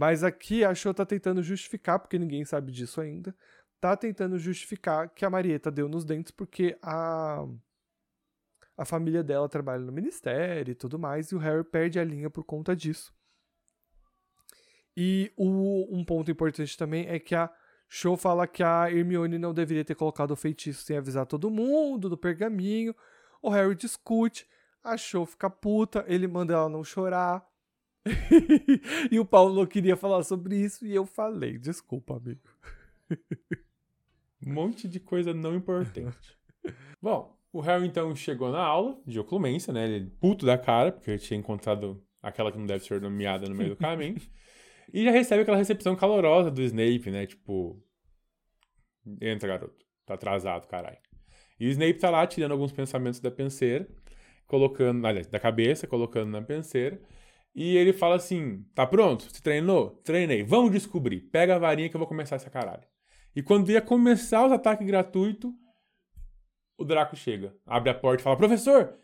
[0.00, 3.36] Mas aqui a Cho tá tentando justificar, porque ninguém sabe disso ainda,
[3.78, 7.46] tá tentando justificar que a Marieta deu nos dentes porque a
[8.78, 12.30] a família dela trabalha no ministério e tudo mais, e o Harry perde a linha
[12.30, 13.12] por conta disso.
[14.96, 17.50] E o, um ponto importante também é que a
[17.86, 22.08] Cho fala que a Hermione não deveria ter colocado o feitiço sem avisar todo mundo
[22.08, 22.96] do pergaminho.
[23.42, 24.48] O Harry discute,
[24.82, 27.49] a Cho fica puta, ele manda ela não chorar.
[29.10, 31.58] e o Paulo não queria falar sobre isso e eu falei.
[31.58, 32.40] Desculpa, amigo.
[34.46, 36.38] Um monte de coisa não importante.
[37.00, 39.86] Bom, o Harry então chegou na aula de oclumência, né?
[39.86, 43.54] Ele puto da cara, porque ele tinha encontrado aquela que não deve ser nomeada no
[43.54, 44.16] meio do caminho.
[44.92, 47.26] e já recebe aquela recepção calorosa do Snape, né?
[47.26, 47.82] Tipo,
[49.20, 49.84] entra, garoto.
[50.06, 50.98] Tá atrasado, caralho.
[51.58, 53.86] E o Snape tá lá tirando alguns pensamentos da penseira,
[54.46, 57.00] colocando, aliás, da cabeça, colocando na penseira.
[57.54, 59.24] E ele fala assim: tá pronto?
[59.24, 59.90] Você treinou?
[60.04, 60.42] Treinei.
[60.42, 61.20] Vamos descobrir.
[61.20, 62.84] Pega a varinha que eu vou começar essa caralho.
[63.34, 65.52] E quando ia começar os ataques gratuitos,
[66.76, 68.94] o Draco chega, abre a porta e fala: Professor!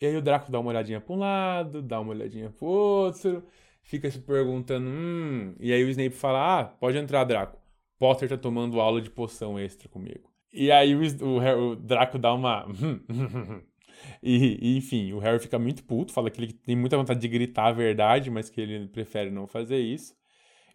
[0.00, 3.44] E aí o Draco dá uma olhadinha pra um lado, dá uma olhadinha pro outro,
[3.82, 5.54] fica se perguntando: Hum.
[5.60, 7.58] E aí o Snape fala: Ah, pode entrar, Draco.
[7.98, 10.30] Potter tá tomando aula de poção extra comigo.
[10.52, 12.66] E aí o, o o Draco dá uma.
[14.22, 17.28] e, e, enfim, o Harry fica muito puto, fala que ele tem muita vontade de
[17.28, 20.14] gritar a verdade, mas que ele prefere não fazer isso.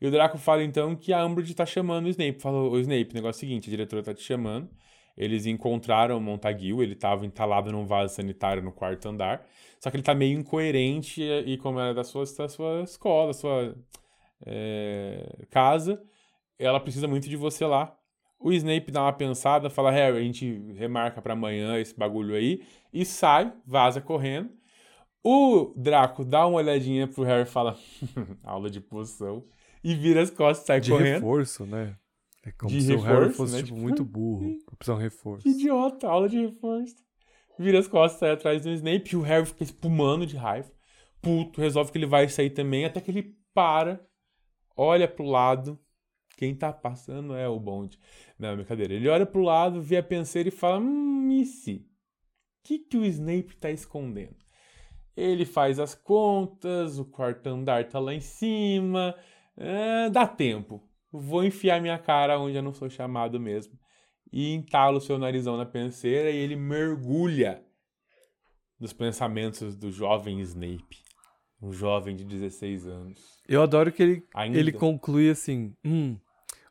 [0.01, 2.39] E o Draco fala então que a Umbridge tá chamando o Snape.
[2.41, 4.69] Falou, o Snape, o negócio é o seguinte, a diretora tá te chamando.
[5.17, 9.45] Eles encontraram o Montague, ele tava entalado num vaso sanitário no quarto andar.
[9.79, 13.33] Só que ele tá meio incoerente e como é da sua, da sua escola, da
[13.33, 13.75] sua
[14.45, 16.01] é, casa,
[16.57, 17.98] ela precisa muito de você lá.
[18.39, 22.63] O Snape dá uma pensada, fala, Harry, a gente remarca para amanhã esse bagulho aí,
[22.93, 24.49] e sai, vaza correndo.
[25.23, 27.77] O Draco dá uma olhadinha pro Harry e fala,
[28.43, 29.43] aula de poção,
[29.83, 31.15] e vira as costas e sai de correndo.
[31.15, 31.95] reforço, né?
[32.45, 33.59] É como De se o Harry reforço, fosse né?
[33.59, 34.57] tipo, Tipo, muito burro.
[34.87, 35.43] Um reforço.
[35.43, 36.95] Que idiota, aula de reforço.
[37.57, 40.71] Vira as costas, sai atrás do Snape, e o Harry fica espumando de raiva.
[41.21, 43.99] Puto, resolve que ele vai sair também, até que ele para,
[44.77, 45.77] olha pro lado.
[46.39, 47.99] Quem tá passando é o bonde.
[48.39, 48.93] Não, brincadeira.
[48.93, 51.73] Ele olha pro lado, vê a penseira e fala: Hum, e se?
[51.73, 51.83] O
[52.63, 54.37] que, que o Snape tá escondendo?
[55.17, 59.13] Ele faz as contas, o quarto andar tá lá em cima.
[59.57, 60.81] é, dá tempo.
[61.11, 63.77] Vou enfiar minha cara onde eu não sou chamado mesmo.
[64.31, 67.61] E entalo o seu narizão na penseira e ele mergulha
[68.79, 71.03] nos pensamentos do jovem Snape.
[71.61, 73.41] Um jovem de 16 anos.
[73.45, 74.57] Eu adoro que ele, Ainda.
[74.57, 76.17] ele conclui assim: hum,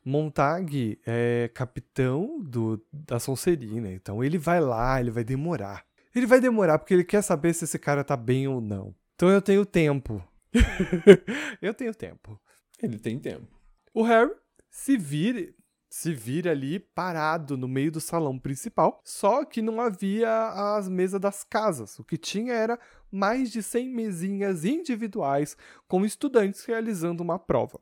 [0.09, 5.84] Montag é capitão do, da Sonserina, então ele vai lá, ele vai demorar.
[6.14, 8.94] Ele vai demorar porque ele quer saber se esse cara tá bem ou não.
[9.14, 10.26] Então eu tenho tempo.
[11.61, 12.40] eu tenho tempo.
[12.82, 13.46] Ele tem tempo.
[13.92, 14.32] O Harry
[14.70, 15.52] se vira,
[15.90, 21.20] se vira ali parado no meio do salão principal, só que não havia as mesas
[21.20, 21.98] das casas.
[21.98, 22.78] O que tinha era
[23.12, 25.54] mais de 100 mesinhas individuais
[25.86, 27.78] com estudantes realizando uma prova.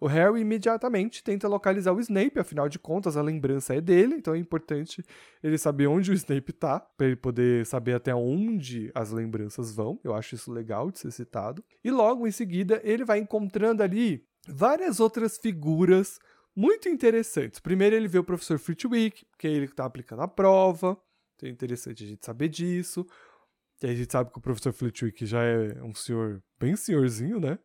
[0.00, 4.34] O Harry imediatamente tenta localizar o Snape, afinal de contas a lembrança é dele, então
[4.34, 5.04] é importante
[5.42, 9.98] ele saber onde o Snape tá, para ele poder saber até onde as lembranças vão.
[10.04, 11.64] Eu acho isso legal de ser citado.
[11.82, 16.18] E logo em seguida ele vai encontrando ali várias outras figuras
[16.54, 17.60] muito interessantes.
[17.60, 20.96] Primeiro ele vê o professor Flitwick, que é ele que tá aplicando a prova.
[21.36, 23.06] Então é interessante a gente saber disso.
[23.82, 27.58] E a gente sabe que o professor Flitwick já é um senhor bem senhorzinho, né?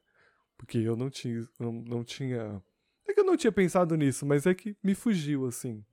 [0.64, 2.64] Porque eu não tinha, não, não tinha.
[3.05, 5.84] É que eu não tinha pensado nisso, mas é que me fugiu, assim,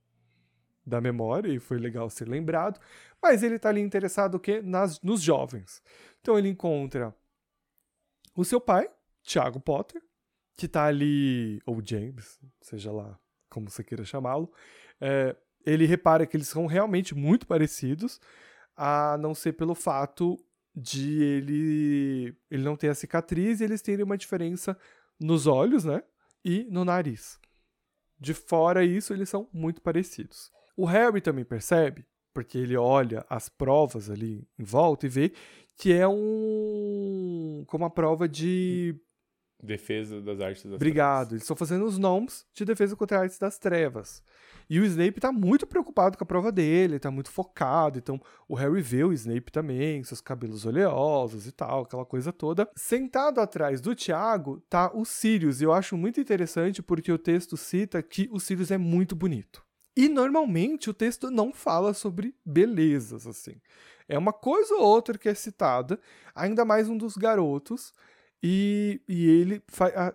[0.85, 2.79] da memória e foi legal ser lembrado.
[3.21, 4.61] Mas ele tá ali interessado o quê?
[4.61, 5.83] Nas, nos jovens.
[6.21, 7.13] Então ele encontra
[8.33, 8.89] o seu pai,
[9.23, 10.01] Thiago Potter,
[10.55, 13.19] que tá ali, ou James, seja lá
[13.49, 14.49] como você queira chamá-lo.
[15.01, 18.21] É, ele repara que eles são realmente muito parecidos,
[18.75, 20.37] a não ser pelo fato
[20.75, 24.77] de ele ele não ter a cicatriz e eles terem uma diferença
[25.19, 26.03] nos olhos, né?
[26.43, 27.39] E no nariz.
[28.19, 30.51] De fora isso, eles são muito parecidos.
[30.77, 35.33] O Harry também percebe, porque ele olha as provas ali em volta e vê
[35.75, 38.95] que é um como uma prova de
[39.63, 41.33] Defesa das artes das Obrigado.
[41.33, 44.23] Eles estão fazendo os nomes de defesa contra a artes das trevas.
[44.69, 47.99] E o Snape tá muito preocupado com a prova dele, tá muito focado.
[47.99, 52.69] Então o Harry vê o Snape também, seus cabelos oleosos e tal, aquela coisa toda.
[52.75, 55.61] Sentado atrás do Tiago tá o Sirius.
[55.61, 59.63] E eu acho muito interessante porque o texto cita que o Sirius é muito bonito.
[59.95, 63.59] E normalmente o texto não fala sobre belezas, assim.
[64.07, 65.99] É uma coisa ou outra que é citada,
[66.33, 67.93] ainda mais um dos garotos.
[68.43, 69.63] E, e ele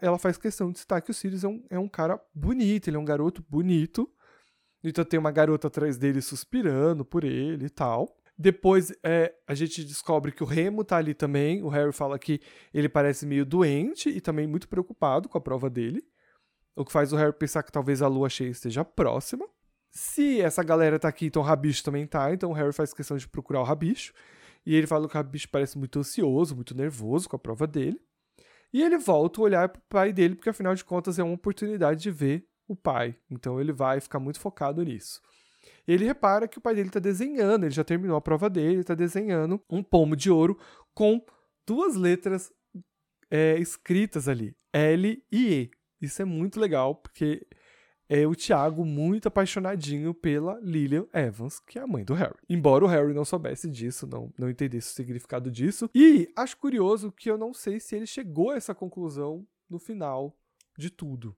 [0.01, 2.97] ela faz questão de citar que o Sirius é um, é um cara bonito, ele
[2.97, 4.11] é um garoto bonito.
[4.83, 8.17] Então tem uma garota atrás dele suspirando por ele e tal.
[8.39, 11.63] Depois é, a gente descobre que o Remo tá ali também.
[11.63, 12.41] O Harry fala que
[12.75, 16.05] ele parece meio doente e também muito preocupado com a prova dele.
[16.75, 19.49] O que faz o Harry pensar que talvez a lua cheia esteja próxima.
[19.91, 22.31] Se essa galera tá aqui, então o Rabicho também tá.
[22.33, 24.13] Então o Harry faz questão de procurar o Rabicho.
[24.67, 27.99] E ele fala que o Rabicho parece muito ansioso, muito nervoso com a prova dele.
[28.73, 32.03] E ele volta a olhar pro pai dele, porque afinal de contas é uma oportunidade
[32.03, 33.17] de ver o pai.
[33.31, 35.21] Então ele vai ficar muito focado nisso.
[35.87, 38.95] Ele repara que o pai dele está desenhando, ele já terminou a prova dele, está
[38.95, 40.59] desenhando um pomo de ouro
[40.95, 41.25] com
[41.67, 42.53] duas letras
[43.31, 45.71] é, escritas ali, L e E.
[46.01, 47.47] Isso é muito legal, porque
[48.09, 52.37] é o Thiago muito apaixonadinho pela Lillian Evans, que é a mãe do Harry.
[52.49, 55.91] Embora o Harry não soubesse disso, não, não entendesse o significado disso.
[55.95, 60.37] E acho curioso que eu não sei se ele chegou a essa conclusão no final
[60.79, 61.37] de tudo.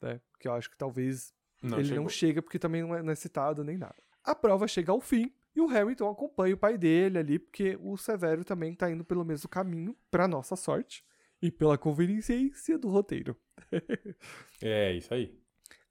[0.00, 0.20] Né?
[0.30, 2.02] Porque eu acho que talvez Não, ele chegou.
[2.02, 3.96] não chega porque também não é, não é citado nem nada.
[4.22, 7.78] A prova chega ao fim e o Harry então acompanha o pai dele ali, porque
[7.80, 11.02] o Severo também tá indo pelo mesmo caminho, pra nossa sorte,
[11.40, 13.36] e pela conveniência do roteiro.
[14.62, 15.38] É, isso aí.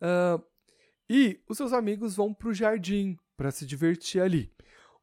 [0.05, 0.39] Ah,
[1.09, 4.51] e os seus amigos vão pro jardim para se divertir ali.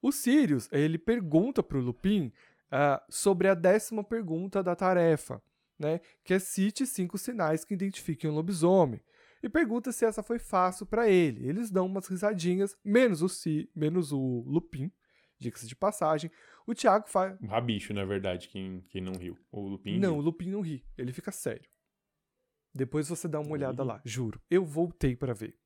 [0.00, 2.32] O Sirius, ele pergunta pro Lupin
[2.70, 5.42] ah, sobre a décima pergunta da tarefa,
[5.78, 6.00] né?
[6.24, 9.00] Que é cite cinco sinais que identifiquem um lobisomem.
[9.42, 11.48] E pergunta se essa foi fácil para ele.
[11.48, 14.90] Eles dão umas risadinhas, menos o si, menos o Lupin,
[15.36, 16.30] diga-se de passagem.
[16.64, 17.36] O Thiago faz.
[17.40, 19.36] O Rabicho, na verdade, quem, quem não riu.
[19.50, 19.98] O Lupin.
[19.98, 20.18] Não, riu.
[20.18, 20.84] o Lupin não ri.
[20.96, 21.68] Ele fica sério.
[22.74, 23.88] Depois você dá uma olhada ri.
[23.88, 24.40] lá, juro.
[24.50, 25.56] Eu voltei pra ver.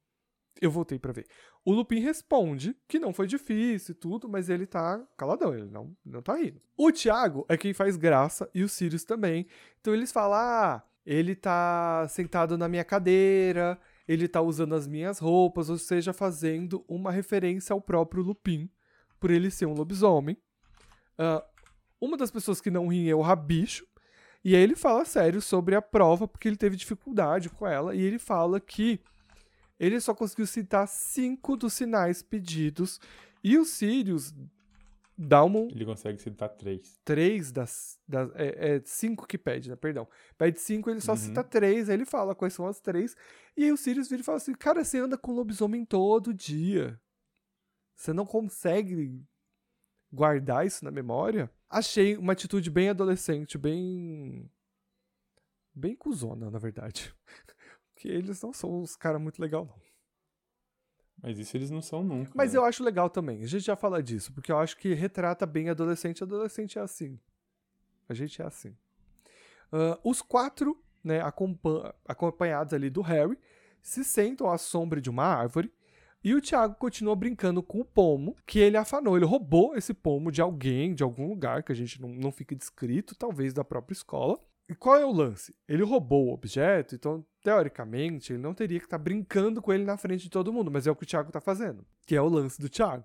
[0.60, 1.26] Eu voltei pra ver.
[1.64, 5.94] O Lupin responde que não foi difícil e tudo, mas ele tá caladão, ele não,
[6.04, 6.60] não tá rindo.
[6.76, 9.46] O Thiago é quem faz graça e o Sirius também.
[9.80, 13.78] Então eles falam: ah, ele tá sentado na minha cadeira,
[14.08, 18.70] ele tá usando as minhas roupas, ou seja, fazendo uma referência ao próprio Lupin,
[19.20, 20.38] por ele ser um lobisomem.
[21.18, 21.44] Ah,
[22.00, 23.86] uma das pessoas que não riem é o Rabicho.
[24.46, 27.96] E aí ele fala sério sobre a prova, porque ele teve dificuldade com ela.
[27.96, 29.00] E ele fala que
[29.76, 33.00] ele só conseguiu citar cinco dos sinais pedidos.
[33.42, 34.32] E o Sirius
[35.18, 36.96] dá uma, Ele consegue citar três.
[37.04, 37.98] três das.
[38.06, 39.74] das é, é cinco que pede, né?
[39.74, 40.06] Perdão.
[40.38, 41.18] Pede cinco, ele só Uhum.
[41.18, 43.16] cita três, aí ele fala quais são as três.
[43.56, 47.00] E aí o Sirius vira e fala assim: Cara, você anda com lobisomem todo dia.
[47.96, 49.24] Você não consegue
[50.16, 51.50] guardar isso na memória?
[51.68, 54.50] Achei uma atitude bem adolescente, bem.
[55.74, 57.14] bem cuzona, na verdade.
[57.94, 59.86] Porque eles não são os caras muito legal, não.
[61.22, 62.32] Mas isso eles não são nunca.
[62.34, 62.58] Mas né?
[62.58, 63.42] eu acho legal também.
[63.42, 66.22] A gente já fala disso, porque eu acho que retrata bem adolescente.
[66.22, 67.18] Adolescente é assim.
[68.08, 68.76] A gente é assim.
[69.72, 73.38] Ah, os quatro, né, acompan- acompanhados ali do Harry,
[73.80, 75.72] se sentam à sombra de uma árvore.
[76.26, 79.16] E o Thiago continua brincando com o pomo, que ele afanou.
[79.16, 82.52] Ele roubou esse pomo de alguém, de algum lugar, que a gente não, não fica
[82.52, 84.36] descrito, talvez da própria escola.
[84.68, 85.54] E qual é o lance?
[85.68, 89.96] Ele roubou o objeto, então, teoricamente, ele não teria que estar brincando com ele na
[89.96, 92.28] frente de todo mundo, mas é o que o Thiago tá fazendo, que é o
[92.28, 93.04] lance do Thiago,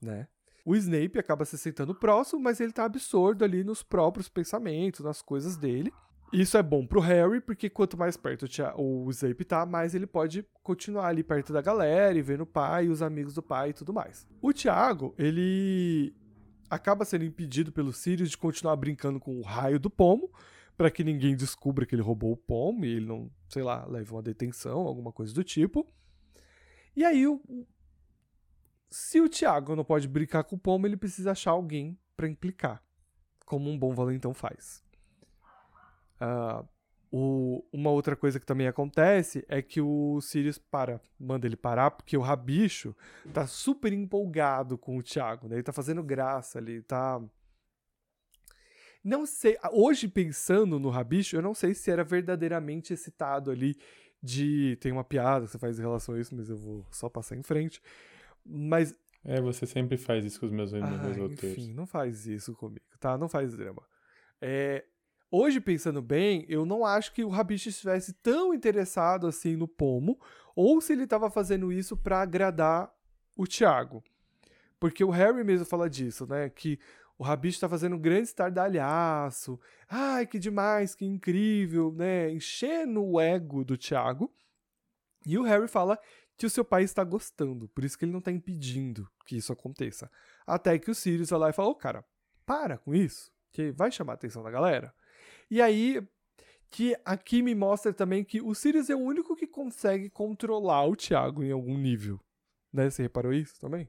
[0.00, 0.28] né?
[0.64, 5.20] O Snape acaba se sentando próximo, mas ele tá absorto ali nos próprios pensamentos, nas
[5.20, 5.92] coisas dele.
[6.32, 8.46] Isso é bom pro Harry, porque quanto mais perto
[8.76, 12.88] o, Snape tá, mais ele pode continuar ali perto da galera e vendo o pai,
[12.88, 14.26] os amigos do pai e tudo mais.
[14.42, 16.14] O Thiago, ele
[16.68, 20.30] acaba sendo impedido pelo Sirius de continuar brincando com o raio do pomo,
[20.76, 24.10] para que ninguém descubra que ele roubou o pomo e ele não, sei lá, leve
[24.10, 25.86] uma detenção, alguma coisa do tipo.
[26.94, 27.40] E aí, o,
[28.90, 32.82] se o Thiago não pode brincar com o pomo, ele precisa achar alguém para implicar,
[33.44, 34.85] como um bom valentão faz.
[36.20, 36.64] Ah,
[37.10, 41.90] o- uma outra coisa que também acontece é que o Sirius para, manda ele parar,
[41.92, 42.94] porque o Rabicho
[43.32, 45.56] tá super empolgado com o Thiago, né?
[45.56, 47.20] Ele tá fazendo graça ali, tá.
[49.02, 53.76] Não sei, hoje pensando no Rabicho, eu não sei se era verdadeiramente excitado ali
[54.22, 54.76] de.
[54.80, 57.36] Tem uma piada que você faz em relação a isso, mas eu vou só passar
[57.36, 57.80] em frente.
[58.44, 58.94] Mas
[59.24, 61.42] É, você sempre faz isso com os meus, meus ah, roteiros.
[61.42, 63.16] enfim, não faz isso comigo, tá?
[63.16, 63.82] Não faz drama.
[64.40, 64.84] É,
[65.30, 70.18] hoje, pensando bem, eu não acho que o Rabicho estivesse tão interessado assim no pomo,
[70.54, 72.92] ou se ele estava fazendo isso para agradar
[73.36, 74.02] o Thiago.
[74.78, 76.48] Porque o Harry mesmo fala disso, né?
[76.48, 76.78] Que
[77.18, 79.58] o Rabicho tá fazendo um grande estardalhaço.
[79.88, 82.30] Ai, que demais, que incrível, né?
[82.30, 84.32] Enchendo o ego do Thiago.
[85.24, 85.98] E o Harry fala
[86.36, 89.52] que o seu pai está gostando, por isso que ele não está impedindo que isso
[89.52, 90.10] aconteça.
[90.46, 92.04] Até que o Sirius vai lá e fala: Ô, cara,
[92.44, 94.94] para com isso, que vai chamar a atenção da galera.
[95.50, 96.02] E aí,
[96.70, 100.96] que aqui me mostra também que o Sirius é o único que consegue controlar o
[100.96, 102.20] Thiago em algum nível.
[102.72, 102.90] Né?
[102.90, 103.88] Você reparou isso também?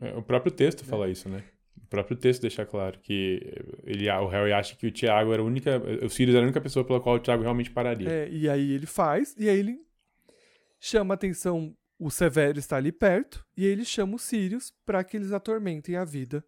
[0.00, 1.44] É, O próprio texto fala isso, né?
[1.76, 3.40] O próprio texto deixa claro que
[3.84, 5.80] ele, o Harry acha que o Thiago era a única.
[6.04, 8.08] O Sirius era a única pessoa pela qual o Thiago realmente pararia.
[8.08, 9.78] É, e aí ele faz, e aí ele
[10.80, 15.04] chama a atenção, o Severo está ali perto, e aí ele chama o Sirius para
[15.04, 16.44] que eles atormentem a vida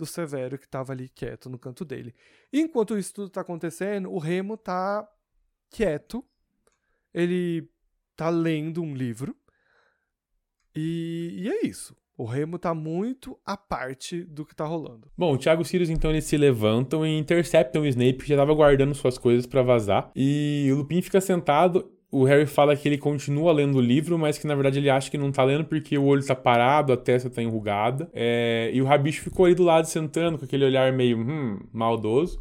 [0.00, 2.14] do Severo que estava ali quieto no canto dele.
[2.52, 5.06] Enquanto isso tudo tá acontecendo, o Remo tá
[5.70, 6.24] quieto,
[7.12, 7.68] ele
[8.16, 9.36] tá lendo um livro,
[10.74, 11.96] e, e é isso.
[12.16, 15.10] O Remo tá muito à parte do que tá rolando.
[15.16, 18.28] Bom, o Thiago e o Sirius então eles se levantam e interceptam o Snape, que
[18.28, 20.10] já tava guardando suas coisas pra vazar.
[20.14, 21.90] E o Lupin fica sentado.
[22.10, 25.10] O Harry fala que ele continua lendo o livro, mas que na verdade ele acha
[25.10, 28.10] que não tá lendo porque o olho tá parado, a testa tá enrugada.
[28.12, 32.40] É, E o Rabicho ficou ali do lado sentando com aquele olhar meio hum, maldoso.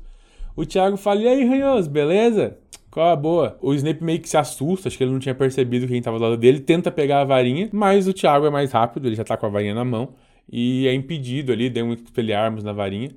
[0.55, 2.57] O Thiago fala: E aí, ranhoso, beleza?
[2.91, 3.57] Qual a boa?
[3.61, 6.24] O Snape meio que se assusta, acho que ele não tinha percebido quem tava do
[6.24, 9.38] lado dele, tenta pegar a varinha, mas o Thiago é mais rápido, ele já tá
[9.38, 10.15] com a varinha na mão
[10.51, 13.11] e é impedido ali, deu um espelharmos na varinha.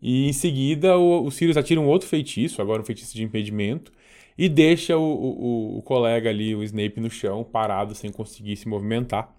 [0.00, 3.92] E em seguida o, o Sirius atira um outro feitiço, agora um feitiço de impedimento,
[4.38, 8.68] e deixa o, o, o colega ali, o Snape, no chão, parado, sem conseguir se
[8.68, 9.34] movimentar.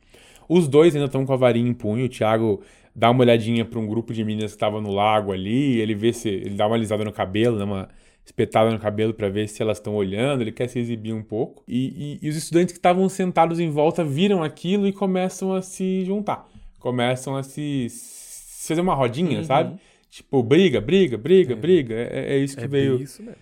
[0.48, 2.06] Os dois ainda estão com a varinha em punho.
[2.06, 2.62] O Thiago
[2.96, 5.80] dá uma olhadinha para um grupo de meninas que estava no lago ali.
[5.80, 6.28] Ele vê se.
[6.28, 7.64] Ele dá uma alisada no cabelo, né?
[7.64, 7.88] Uma
[8.26, 11.64] espetada no cabelo para ver se elas estão olhando, ele quer se exibir um pouco.
[11.68, 15.62] E, e, e os estudantes que estavam sentados em volta viram aquilo e começam a
[15.64, 16.48] se juntar.
[16.80, 19.44] Começam a se, se fazer uma rodinha, Uhum.
[19.44, 19.80] sabe?
[20.12, 21.56] Tipo, briga, briga, briga, É.
[21.56, 21.96] briga.
[21.96, 23.38] É, é isso que É veio, isso mesmo.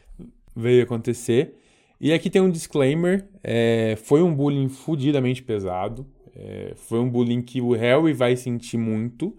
[0.57, 1.53] Veio acontecer.
[2.01, 6.05] E aqui tem um disclaimer: é, foi um bullying fudidamente pesado.
[6.35, 9.35] É, foi um bullying que o Harry vai sentir muito,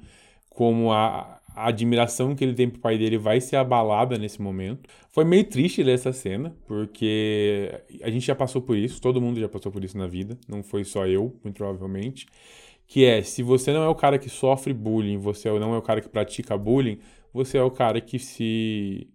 [0.50, 4.88] como a, a admiração que ele tem pro pai dele vai ser abalada nesse momento.
[5.10, 7.70] Foi meio triste ler essa cena, porque
[8.02, 10.62] a gente já passou por isso, todo mundo já passou por isso na vida, não
[10.62, 12.26] foi só eu, muito provavelmente.
[12.86, 15.82] Que é, se você não é o cara que sofre bullying, você não é o
[15.82, 16.98] cara que pratica bullying,
[17.32, 19.08] você é o cara que se.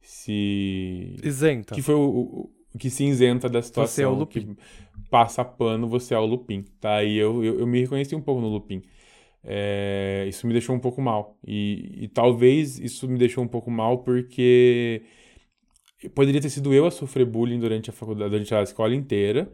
[0.00, 1.74] Se Isenta.
[1.74, 3.94] que foi o, o- que se isenta da situação.
[3.94, 4.54] Você é o Lupin.
[4.54, 4.56] Que
[5.10, 7.02] passa pano, você é o Lupin, tá?
[7.02, 8.82] E eu, eu, eu me reconheci um pouco no Lupin.
[9.42, 11.36] É, isso me deixou um pouco mal.
[11.46, 15.02] E, e talvez isso me deixou um pouco mal porque
[16.14, 19.50] poderia ter sido eu a sofrer bullying durante a faculdade, durante a escola inteira,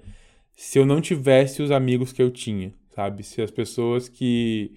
[0.55, 3.23] se eu não tivesse os amigos que eu tinha, sabe?
[3.23, 4.73] Se as pessoas que,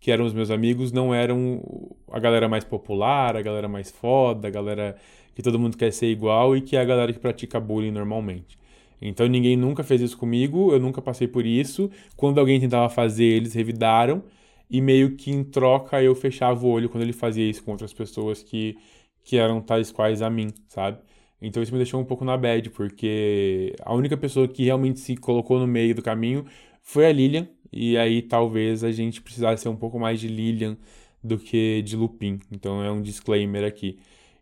[0.00, 1.62] que eram os meus amigos não eram
[2.10, 4.96] a galera mais popular, a galera mais foda, a galera
[5.34, 8.58] que todo mundo quer ser igual e que é a galera que pratica bullying normalmente.
[9.00, 11.90] Então ninguém nunca fez isso comigo, eu nunca passei por isso.
[12.16, 14.22] Quando alguém tentava fazer, eles revidaram
[14.70, 17.92] e meio que em troca eu fechava o olho quando ele fazia isso com outras
[17.92, 18.76] pessoas que,
[19.24, 20.98] que eram tais quais a mim, sabe?
[21.40, 25.16] Então isso me deixou um pouco na bad, porque a única pessoa que realmente se
[25.16, 26.44] colocou no meio do caminho
[26.82, 30.76] foi a Lilian, e aí talvez a gente precisasse ser um pouco mais de Lilian
[31.22, 32.40] do que de Lupin.
[32.50, 33.98] Então é um disclaimer aqui.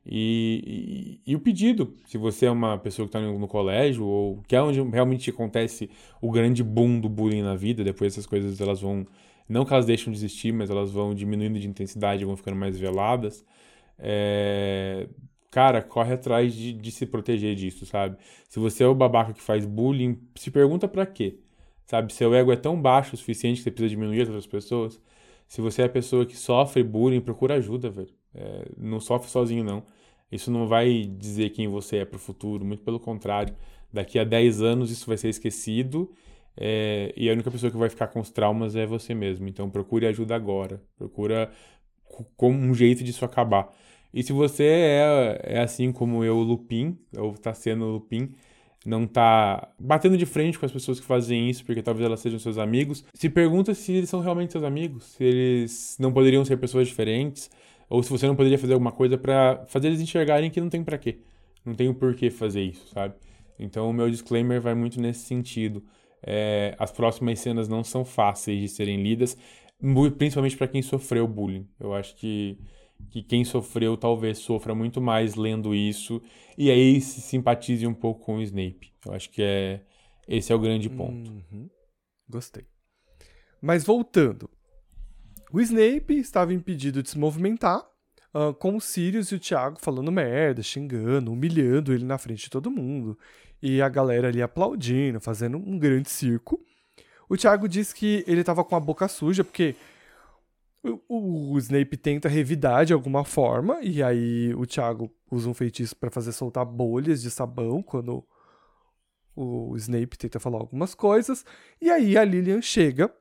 [0.09, 4.05] E, e, e o pedido, se você é uma pessoa que está no, no colégio,
[4.05, 8.27] ou que é onde realmente acontece o grande boom do bullying na vida, depois essas
[8.27, 9.07] coisas elas vão.
[9.49, 12.79] Não que elas deixam de existir, mas elas vão diminuindo de intensidade, vão ficando mais
[12.79, 13.45] veladas.
[13.99, 15.09] É,
[15.51, 18.17] cara, corre atrás de, de se proteger disso, sabe?
[18.49, 21.39] Se você é o babaca que faz bullying, se pergunta pra quê?
[21.87, 22.13] Sabe?
[22.13, 25.01] Seu ego é tão baixo o suficiente que você precisa diminuir as outras pessoas.
[25.49, 28.11] Se você é a pessoa que sofre bullying, procura ajuda, velho.
[28.35, 29.85] É, não sofre sozinho, não.
[30.31, 33.55] Isso não vai dizer quem você é pro futuro, muito pelo contrário.
[33.93, 36.11] Daqui a 10 anos isso vai ser esquecido
[36.57, 39.49] é, e a única pessoa que vai ficar com os traumas é você mesmo.
[39.49, 40.83] Então procure ajuda agora.
[40.99, 41.51] Procura
[42.05, 43.73] co- como um jeito disso acabar.
[44.13, 48.35] E se você é, é assim como eu, Lupin, ou tá sendo Lupin,
[48.87, 52.39] não tá batendo de frente com as pessoas que fazem isso, porque talvez elas sejam
[52.39, 56.57] seus amigos, se pergunta se eles são realmente seus amigos, se eles não poderiam ser
[56.57, 57.51] pessoas diferentes,
[57.91, 60.85] ou se você não poderia fazer alguma coisa pra fazer eles enxergarem que não tem
[60.85, 61.19] pra quê.
[61.65, 63.15] Não tem o porquê fazer isso, sabe?
[63.59, 65.83] Então o meu disclaimer vai muito nesse sentido.
[66.23, 69.37] É, as próximas cenas não são fáceis de serem lidas,
[70.17, 71.67] principalmente pra quem sofreu bullying.
[71.79, 72.57] Eu acho que
[73.11, 76.23] que quem sofreu talvez sofra muito mais lendo isso
[76.57, 78.93] e aí se simpatize um pouco com o Snape.
[79.05, 79.83] Eu acho que é
[80.27, 81.31] esse é o grande ponto.
[81.31, 81.71] Uhum.
[82.29, 82.67] Gostei.
[83.61, 84.51] Mas voltando.
[85.53, 87.83] O Snape estava impedido de se movimentar,
[88.35, 92.51] ah, com o Sirius e o Thiago falando merda, xingando, humilhando ele na frente de
[92.51, 93.19] todo mundo.
[93.63, 96.61] E a galera ali aplaudindo, fazendo um grande circo.
[97.29, 99.75] O Thiago disse que ele estava com a boca suja, porque
[100.83, 105.97] o, o Snape tenta revidar de alguma forma, e aí o Thiago usa um feitiço
[105.97, 108.25] para fazer soltar bolhas de sabão quando
[109.35, 111.45] o Snape tenta falar algumas coisas,
[111.81, 113.13] e aí a Lilian chega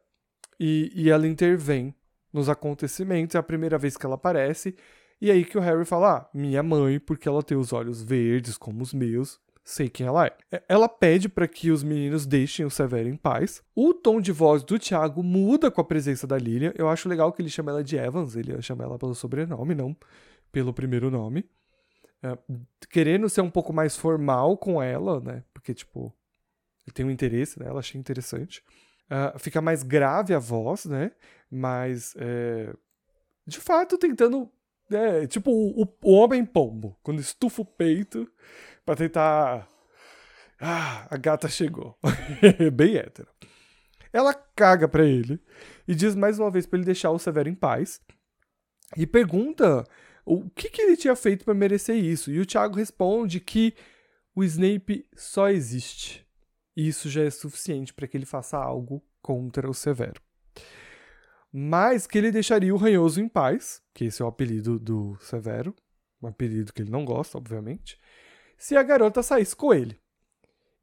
[0.59, 1.93] e, e ela intervém
[2.31, 4.75] nos acontecimentos, é a primeira vez que ela aparece,
[5.19, 8.57] e aí que o Harry fala, ah, minha mãe, porque ela tem os olhos verdes
[8.57, 10.37] como os meus, sei quem ela é.
[10.51, 13.61] É, Ela pede para que os meninos deixem o Severo em paz.
[13.75, 17.33] O tom de voz do Thiago muda com a presença da Lilian, eu acho legal
[17.33, 19.97] que ele chama ela de Evans, ele chama ela pelo sobrenome, não
[20.51, 21.49] pelo primeiro nome.
[22.23, 22.37] É,
[22.89, 25.43] querendo ser um pouco mais formal com ela, né?
[25.53, 26.13] Porque, tipo,
[26.85, 28.63] ele tem um interesse nela, achei interessante.
[29.09, 31.11] Ah, fica mais grave a voz, né?
[31.51, 32.73] Mas, é,
[33.45, 34.49] de fato, tentando.
[34.91, 38.29] É, tipo o- o homem pombo, quando estufa o peito
[38.85, 39.67] pra tentar.
[40.59, 41.97] Ah, a gata chegou.
[42.73, 43.27] Bem hétero.
[44.13, 45.41] Ela caga pra ele
[45.87, 47.99] e diz mais uma vez pra ele deixar o Severo em paz.
[48.95, 49.83] E pergunta
[50.25, 52.31] o que, que ele tinha feito pra merecer isso.
[52.31, 53.73] E o Thiago responde que
[54.33, 56.25] o Snape só existe.
[56.77, 60.21] E isso já é suficiente para que ele faça algo contra o Severo.
[61.51, 65.73] Mas que ele deixaria o Ranhoso em paz, que esse é o apelido do Severo,
[66.21, 67.97] um apelido que ele não gosta, obviamente,
[68.57, 69.97] se a garota saísse com ele.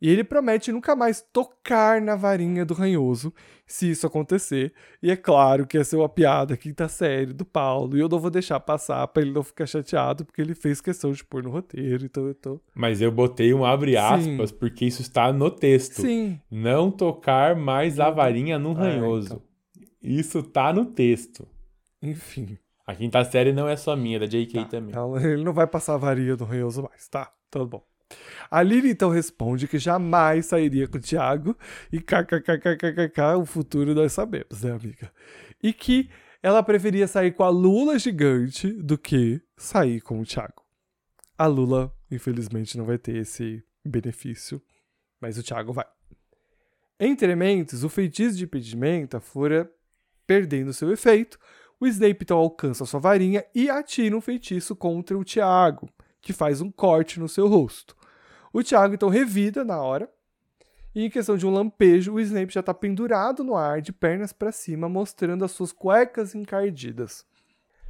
[0.01, 3.33] E ele promete nunca mais tocar na varinha do ranhoso
[3.65, 4.73] se isso acontecer.
[5.01, 7.97] E é claro que essa é uma piada quinta série do Paulo.
[7.97, 11.13] E eu não vou deixar passar pra ele não ficar chateado, porque ele fez questão
[11.13, 12.05] de pôr no roteiro.
[12.05, 12.61] Então eu tô.
[12.75, 14.57] Mas eu botei um abre aspas, Sim.
[14.59, 16.01] porque isso está no texto.
[16.03, 16.41] Sim.
[16.51, 19.27] Não tocar mais a varinha no É, ranhoso.
[19.27, 19.43] então.
[20.03, 21.47] Isso tá no texto.
[22.03, 22.59] Enfim.
[22.93, 24.91] A quinta série não é só minha, é da JK também.
[24.91, 27.33] Então, ele não vai passar a varinha do ranhoso mais, tá?
[27.51, 27.87] Tudo bom.
[28.51, 31.57] A Lily então responde que jamais sairia com o Thiago
[31.91, 35.11] e kkkkkk, o futuro nós sabemos, né, amiga?
[35.63, 36.11] E que
[36.43, 40.63] ela preferia sair com a Lula gigante do que sair com o Thiago.
[41.39, 44.61] A Lula, infelizmente, não vai ter esse benefício,
[45.19, 45.87] mas o Thiago vai.
[47.01, 49.73] Entre mentes, o feitiço de impedimenta fora
[50.27, 51.39] perdendo seu efeito,
[51.83, 55.91] o Snape então alcança sua varinha e atira um feitiço contra o Tiago,
[56.21, 57.97] que faz um corte no seu rosto.
[58.53, 60.09] O Tiago então revida na hora,
[60.95, 64.33] e em questão de um lampejo, o Snape já está pendurado no ar, de pernas
[64.33, 67.27] para cima, mostrando as suas cuecas encardidas.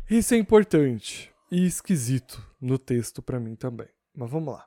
[0.09, 3.89] Isso é importante e esquisito no texto para mim também.
[4.16, 4.64] Mas vamos lá.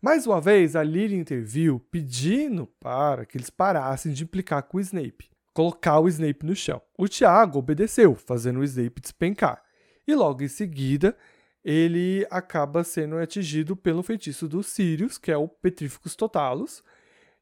[0.00, 4.80] Mais uma vez, a Lily interviu pedindo para que eles parassem de implicar com o
[4.80, 6.80] Snape colocar o Snape no chão.
[6.96, 9.62] O Tiago obedeceu, fazendo o Snape despencar.
[10.06, 11.16] E logo em seguida,
[11.64, 16.82] ele acaba sendo atingido pelo feitiço do Sirius, que é o Petrificus Totalus.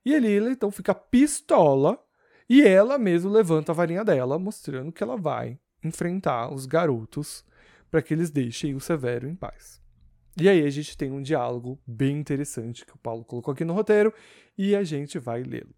[0.04, 1.98] E a Lila então fica pistola
[2.48, 7.44] e ela mesma levanta a varinha dela, mostrando que ela vai enfrentar os garotos
[7.90, 9.80] para que eles deixem o Severo em paz.
[10.40, 13.74] E aí a gente tem um diálogo bem interessante que o Paulo colocou aqui no
[13.74, 14.14] roteiro
[14.56, 15.74] e a gente vai lê-lo.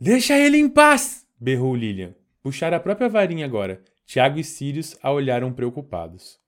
[0.00, 1.23] Deixa ele em paz!
[1.40, 2.14] Berrou Lilian.
[2.42, 3.82] Puxaram a própria varinha agora.
[4.06, 6.38] Tiago e Sirius a olharam preocupados.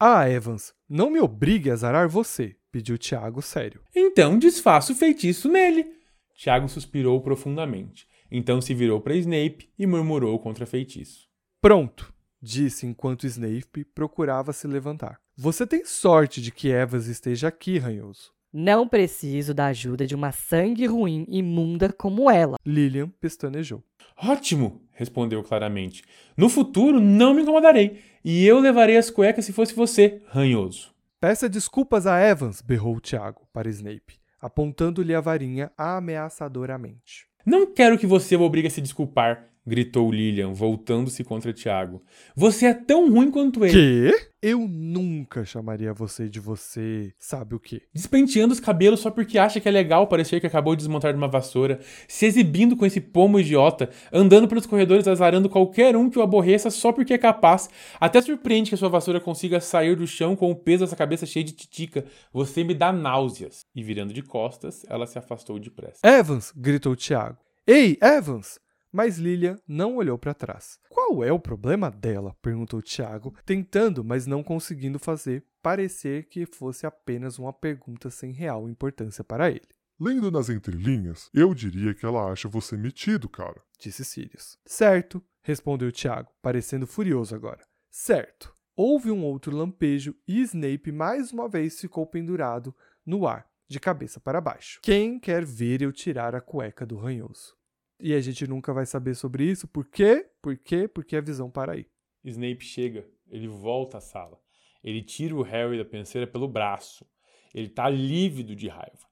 [0.00, 3.80] Ah, Evans, não me obrigue a zarar você, pediu Tiago sério.
[3.94, 5.86] Então desfaça o feitiço nele.
[6.34, 8.06] Tiago suspirou profundamente.
[8.30, 11.28] Então se virou para Snape e murmurou contra feitiço.
[11.60, 12.12] Pronto,
[12.42, 15.20] disse enquanto Snape procurava se levantar.
[15.36, 18.32] Você tem sorte de que Evans esteja aqui, ranhoso.
[18.52, 22.56] Não preciso da ajuda de uma sangue ruim imunda como ela.
[22.64, 23.82] Lilian pestanejou.
[24.16, 26.02] Ótimo, respondeu claramente.
[26.36, 30.94] No futuro não me incomodarei, e eu levarei as cuecas se fosse você, ranhoso.
[31.20, 37.26] Peça desculpas a Evans, berrou Tiago para Snape, apontando-lhe a varinha ameaçadoramente.
[37.46, 42.02] Não quero que você o obrigue a se desculpar, gritou Lilian, voltando-se contra Tiago.
[42.36, 43.72] Você é tão ruim quanto ele.
[43.72, 44.30] Quê?
[44.42, 47.80] Eu nunca chamaria você de você, sabe o quê?
[47.94, 51.16] Despenteando os cabelos só porque acha que é legal parecer que acabou de desmontar de
[51.16, 56.18] uma vassoura, se exibindo com esse pomo idiota, andando pelos corredores azarando qualquer um que
[56.18, 57.70] o aborreça só porque é capaz.
[57.98, 61.24] Até surpreende que a sua vassoura consiga sair do chão com o peso dessa cabeça
[61.24, 62.04] cheia de titica.
[62.30, 63.64] Você me dá náuseas.
[63.74, 66.00] E virando de costas, ela se afastou depressa.
[66.04, 66.52] Evans!
[66.54, 67.38] gritou Tiago.
[67.66, 68.58] Ei, Evans!
[68.94, 70.78] Mas Lilian não olhou para trás.
[70.88, 72.36] Qual é o problema dela?
[72.40, 78.68] perguntou Tiago, tentando, mas não conseguindo fazer parecer que fosse apenas uma pergunta sem real
[78.68, 79.66] importância para ele.
[79.98, 83.60] Lendo nas entrelinhas, eu diria que ela acha você metido, cara.
[83.80, 84.56] Disse Sirius.
[84.64, 87.66] Certo, respondeu Tiago, parecendo furioso agora.
[87.90, 88.54] Certo.
[88.76, 92.72] Houve um outro lampejo e Snape mais uma vez ficou pendurado
[93.04, 94.78] no ar, de cabeça para baixo.
[94.84, 97.56] Quem quer ver eu tirar a cueca do ranhoso?
[98.04, 99.66] E a gente nunca vai saber sobre isso.
[99.66, 100.26] Por quê?
[100.42, 100.86] Por quê?
[100.86, 101.86] Porque a visão para aí.
[102.22, 104.38] Snape chega, ele volta à sala.
[104.82, 107.06] Ele tira o Harry da penseira pelo braço.
[107.54, 109.08] Ele tá lívido de raiva.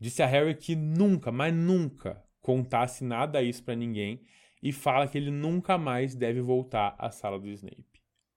[0.00, 4.22] Disse a Harry que nunca, mas nunca, contasse nada isso para ninguém
[4.62, 7.84] e fala que ele nunca mais deve voltar à sala do Snape.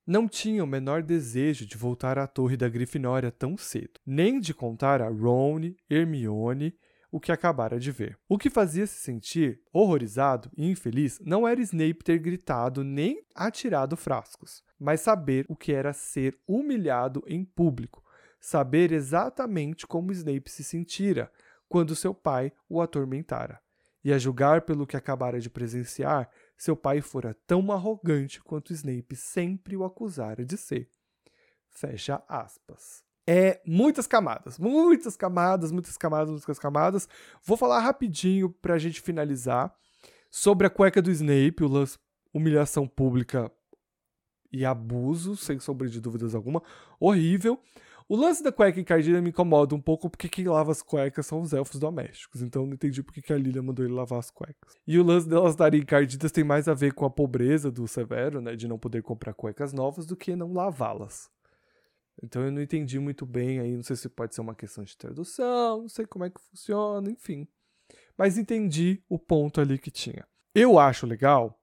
[0.06, 4.54] Não tinha o menor desejo de voltar à torre da Grifinória tão cedo, nem de
[4.54, 6.76] contar a Ron, Hermione
[7.12, 8.18] o que acabara de ver.
[8.28, 13.96] O que fazia se sentir horrorizado e infeliz não era Snape ter gritado nem atirado
[13.96, 18.04] frascos, mas saber o que era ser humilhado em público,
[18.40, 21.32] saber exatamente como Snape se sentira
[21.68, 23.60] quando seu pai o atormentara.
[24.04, 29.16] E a julgar pelo que acabara de presenciar, seu pai fora tão arrogante quanto Snape
[29.16, 30.90] sempre o acusara de ser.
[31.70, 33.07] Fecha aspas.
[33.28, 37.10] É muitas camadas, muitas camadas, muitas camadas, muitas camadas.
[37.44, 39.76] Vou falar rapidinho pra gente finalizar
[40.32, 41.98] sobre a cueca do Snape, o lance
[42.34, 43.52] humilhação pública
[44.52, 46.64] e abuso, sem sombra de dúvidas alguma,
[47.00, 47.60] horrível.
[48.10, 51.42] O lance da cueca encardida me incomoda um pouco porque quem lava as cuecas são
[51.42, 52.42] os elfos domésticos.
[52.42, 54.78] Então não entendi porque que a Lilia mandou ele lavar as cuecas.
[54.88, 58.40] E o lance delas estarem encardidas tem mais a ver com a pobreza do Severo,
[58.40, 58.56] né?
[58.56, 61.30] De não poder comprar cuecas novas do que não lavá-las.
[62.22, 64.98] Então eu não entendi muito bem aí, não sei se pode ser uma questão de
[64.98, 67.48] tradução, não sei como é que funciona, enfim.
[68.18, 70.28] mas entendi o ponto ali que tinha.
[70.54, 71.62] Eu acho legal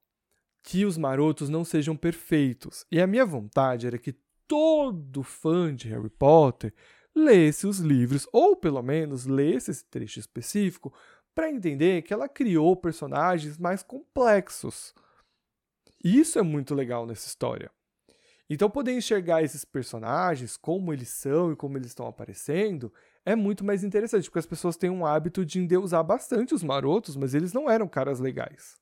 [0.63, 4.15] que os marotos não sejam perfeitos, e a minha vontade era que
[4.47, 6.73] todo fã de Harry Potter
[7.15, 10.93] lesse os livros, ou pelo menos lesse esse trecho específico,
[11.35, 14.95] para entender que ela criou personagens mais complexos.
[16.03, 17.71] Isso é muito legal nessa história.
[18.49, 22.93] Então, poder enxergar esses personagens, como eles são e como eles estão aparecendo,
[23.25, 27.17] é muito mais interessante, porque as pessoas têm um hábito de endeusar bastante os marotos,
[27.17, 28.79] mas eles não eram caras legais.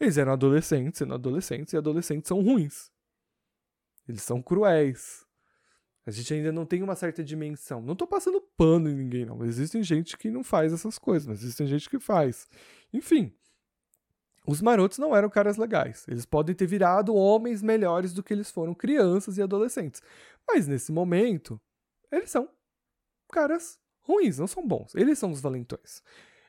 [0.00, 2.90] Eles eram adolescentes, sendo adolescentes, e adolescentes são ruins.
[4.08, 5.24] Eles são cruéis.
[6.06, 7.80] A gente ainda não tem uma certa dimensão.
[7.80, 9.42] Não tô passando pano em ninguém, não.
[9.44, 12.46] Existem gente que não faz essas coisas, mas existem gente que faz.
[12.92, 13.34] Enfim,
[14.46, 16.04] os marotos não eram caras legais.
[16.06, 20.02] Eles podem ter virado homens melhores do que eles foram crianças e adolescentes.
[20.46, 21.60] Mas nesse momento,
[22.12, 22.48] eles são
[23.32, 24.94] caras ruins, não são bons.
[24.94, 26.02] Eles são os valentões.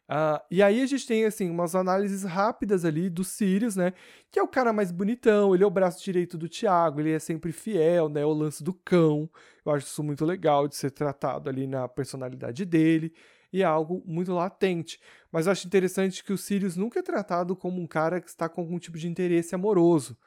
[0.08, 3.94] Uh, e aí a gente tem, assim, umas análises rápidas ali do Sirius, né?
[4.30, 7.18] Que é o cara mais bonitão, ele é o braço direito do Tiago, ele é
[7.18, 8.24] sempre fiel, né?
[8.26, 9.28] O lance do cão.
[9.66, 13.14] Eu acho isso muito legal de ser tratado ali na personalidade dele
[13.56, 15.00] e é algo muito latente.
[15.32, 18.50] Mas eu acho interessante que o Sirius nunca é tratado como um cara que está
[18.50, 20.18] com algum tipo de interesse amoroso.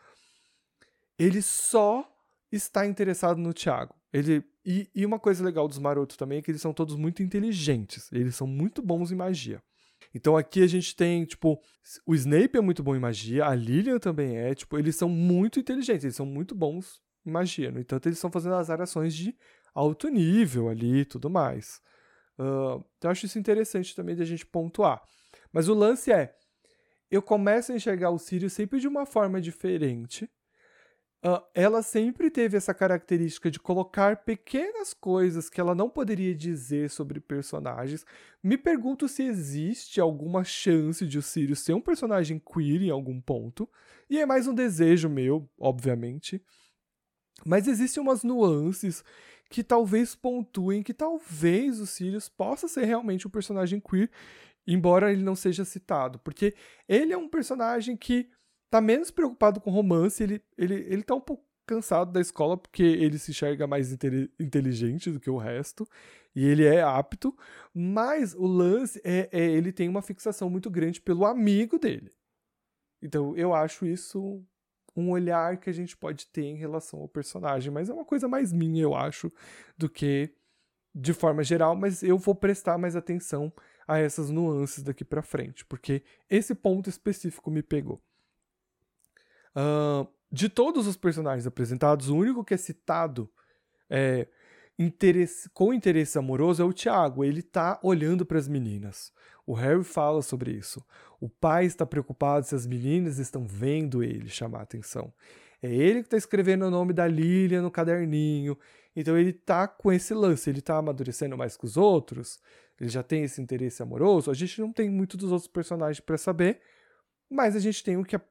[1.18, 2.10] Ele só
[2.50, 3.94] está interessado no Thiago.
[4.10, 7.22] Ele e, e uma coisa legal dos marotos também é que eles são todos muito
[7.22, 8.10] inteligentes.
[8.12, 9.62] Eles são muito bons em magia.
[10.14, 11.60] Então aqui a gente tem, tipo,
[12.06, 15.60] o Snape é muito bom em magia, a Lilian também é, tipo, eles são muito
[15.60, 17.70] inteligentes, eles são muito bons em magia.
[17.70, 19.36] No entanto, eles estão fazendo as ações de
[19.74, 21.82] alto nível ali e tudo mais.
[22.96, 25.02] Então, acho isso interessante também de a gente pontuar.
[25.52, 26.34] Mas o lance é:
[27.10, 30.30] eu começo a enxergar o Sirius sempre de uma forma diferente.
[31.24, 36.90] Uh, ela sempre teve essa característica de colocar pequenas coisas que ela não poderia dizer
[36.90, 38.06] sobre personagens.
[38.40, 43.20] Me pergunto se existe alguma chance de o Sirius ser um personagem queer em algum
[43.20, 43.68] ponto.
[44.08, 46.40] E é mais um desejo meu, obviamente.
[47.44, 49.02] Mas existem umas nuances
[49.48, 54.10] que talvez pontuem que talvez o Sirius possa ser realmente um personagem queer,
[54.66, 56.54] embora ele não seja citado, porque
[56.86, 58.28] ele é um personagem que
[58.70, 62.82] tá menos preocupado com romance, ele, ele, ele tá um pouco cansado da escola porque
[62.82, 65.86] ele se enxerga mais inteligente do que o resto
[66.34, 67.36] e ele é apto,
[67.74, 72.10] mas o lance é, é ele tem uma fixação muito grande pelo amigo dele.
[73.02, 74.42] Então eu acho isso
[74.98, 78.26] um olhar que a gente pode ter em relação ao personagem, mas é uma coisa
[78.26, 79.32] mais minha, eu acho,
[79.76, 80.30] do que
[80.94, 83.52] de forma geral, mas eu vou prestar mais atenção
[83.86, 88.02] a essas nuances daqui para frente, porque esse ponto específico me pegou.
[89.54, 93.30] Uh, de todos os personagens apresentados, o único que é citado
[93.88, 94.28] é,
[94.78, 97.24] interesse, com interesse amoroso é o Tiago.
[97.24, 99.12] Ele tá olhando para as meninas.
[99.46, 100.84] O Harry fala sobre isso.
[101.20, 105.12] O pai está preocupado se as meninas estão vendo ele chamar atenção.
[105.62, 108.56] É ele que está escrevendo o nome da Lilian no caderninho.
[108.94, 112.40] Então ele tá com esse lance, ele tá amadurecendo mais que os outros.
[112.80, 114.30] Ele já tem esse interesse amoroso.
[114.30, 116.60] A gente não tem muito dos outros personagens para saber,
[117.28, 118.22] mas a gente tem o que a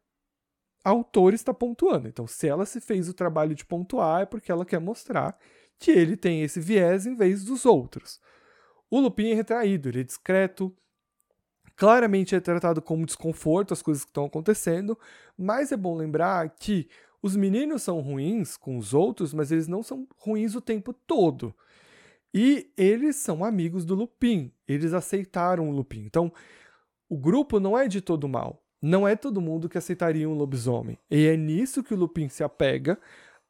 [0.86, 2.08] autora está pontuando.
[2.08, 5.38] Então, se ela se fez o trabalho de pontuar, é porque ela quer mostrar
[5.80, 8.20] que ele tem esse viés em vez dos outros.
[8.90, 10.76] O Lupin é retraído, ele é discreto,
[11.78, 14.98] Claramente é tratado como desconforto as coisas que estão acontecendo,
[15.38, 16.90] mas é bom lembrar que
[17.22, 21.54] os meninos são ruins com os outros, mas eles não são ruins o tempo todo.
[22.34, 26.00] E eles são amigos do Lupin, eles aceitaram o Lupin.
[26.00, 26.34] Então,
[27.08, 28.64] o grupo não é de todo mal.
[28.82, 30.98] Não é todo mundo que aceitaria um lobisomem.
[31.12, 33.00] E é nisso que o Lupin se apega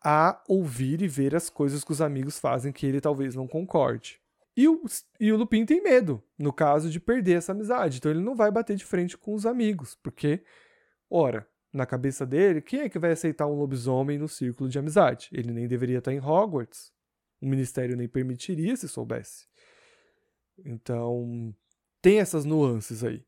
[0.03, 4.19] a ouvir e ver as coisas que os amigos fazem que ele talvez não concorde.
[4.55, 4.83] E o,
[5.19, 7.97] e o Lupin tem medo, no caso de perder essa amizade.
[7.97, 10.43] Então ele não vai bater de frente com os amigos, porque,
[11.09, 15.29] ora, na cabeça dele, quem é que vai aceitar um lobisomem no círculo de amizade?
[15.31, 16.91] Ele nem deveria estar em Hogwarts.
[17.39, 19.45] O ministério nem permitiria se soubesse.
[20.65, 21.53] Então,
[22.01, 23.23] tem essas nuances aí.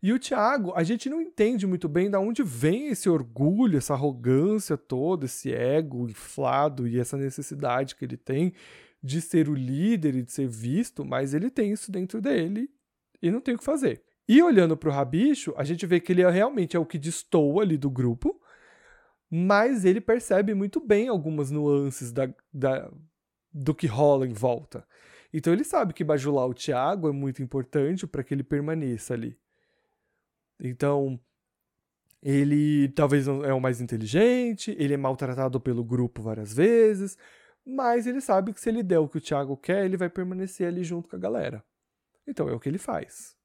[0.00, 3.94] E o Tiago, a gente não entende muito bem de onde vem esse orgulho, essa
[3.94, 8.52] arrogância toda, esse ego inflado e essa necessidade que ele tem
[9.02, 12.70] de ser o líder e de ser visto, mas ele tem isso dentro dele
[13.20, 14.02] e não tem o que fazer.
[14.28, 16.98] E olhando para o Rabicho, a gente vê que ele é, realmente é o que
[16.98, 18.40] destoa ali do grupo,
[19.30, 22.90] mas ele percebe muito bem algumas nuances da, da,
[23.52, 24.86] do que rola em volta.
[25.32, 29.36] Então ele sabe que bajular o Thiago é muito importante para que ele permaneça ali.
[30.60, 31.20] Então,
[32.22, 37.16] ele talvez não é o mais inteligente, ele é maltratado pelo grupo várias vezes,
[37.64, 40.66] mas ele sabe que se ele der o que o Thiago quer, ele vai permanecer
[40.66, 41.64] ali junto com a galera.
[42.26, 43.36] Então é o que ele faz.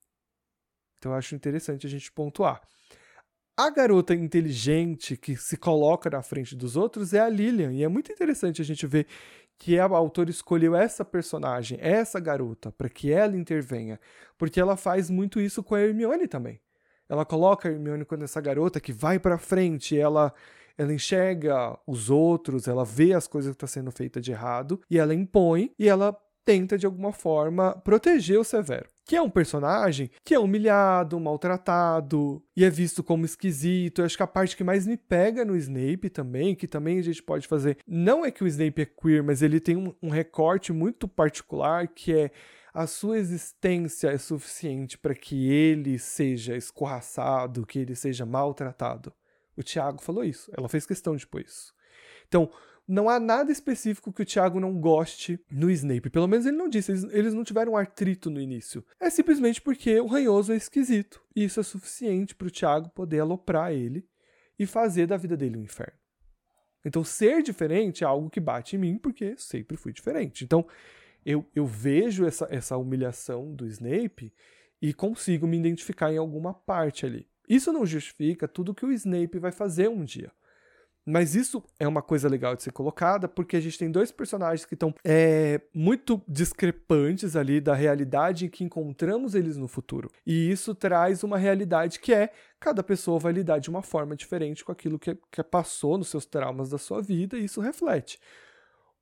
[0.97, 2.61] Então eu acho interessante a gente pontuar.
[3.55, 7.87] A garota inteligente que se coloca na frente dos outros é a Lilian, e é
[7.87, 9.05] muito interessante a gente ver
[9.59, 13.99] que a autora escolheu essa personagem, essa garota, para que ela intervenha,
[14.37, 16.59] porque ela faz muito isso com a Hermione também.
[17.09, 20.33] Ela coloca a Hermione como essa garota que vai para frente, ela
[20.75, 24.81] ela enxerga os outros, ela vê as coisas que estão tá sendo feitas de errado
[24.89, 29.29] e ela impõe e ela tenta de alguma forma proteger o Severo, que é um
[29.29, 34.01] personagem que é humilhado, maltratado e é visto como esquisito.
[34.01, 37.03] Eu acho que a parte que mais me pega no Snape também, que também a
[37.03, 40.09] gente pode fazer, não é que o Snape é queer, mas ele tem um, um
[40.09, 42.31] recorte muito particular que é
[42.73, 49.13] a sua existência é suficiente para que ele seja escorraçado, que ele seja maltratado.
[49.55, 51.73] O Tiago falou isso, ela fez questão de pôr isso.
[52.27, 52.49] Então,
[52.87, 56.09] não há nada específico que o Tiago não goste no Snape.
[56.09, 58.83] Pelo menos ele não disse, eles, eles não tiveram artrito no início.
[58.99, 61.21] É simplesmente porque o ranhoso é esquisito.
[61.35, 64.05] E isso é suficiente para o Tiago poder aloprar ele
[64.57, 65.97] e fazer da vida dele um inferno.
[66.83, 70.43] Então, ser diferente é algo que bate em mim, porque sempre fui diferente.
[70.43, 70.67] Então,
[71.25, 74.33] eu, eu vejo essa, essa humilhação do Snape
[74.81, 77.27] e consigo me identificar em alguma parte ali.
[77.47, 80.31] Isso não justifica tudo que o Snape vai fazer um dia.
[81.05, 84.65] Mas isso é uma coisa legal de ser colocada, porque a gente tem dois personagens
[84.65, 90.09] que estão é, muito discrepantes ali da realidade em que encontramos eles no futuro.
[90.25, 94.63] E isso traz uma realidade que é cada pessoa vai lidar de uma forma diferente
[94.63, 98.17] com aquilo que, que passou nos seus traumas da sua vida, e isso reflete.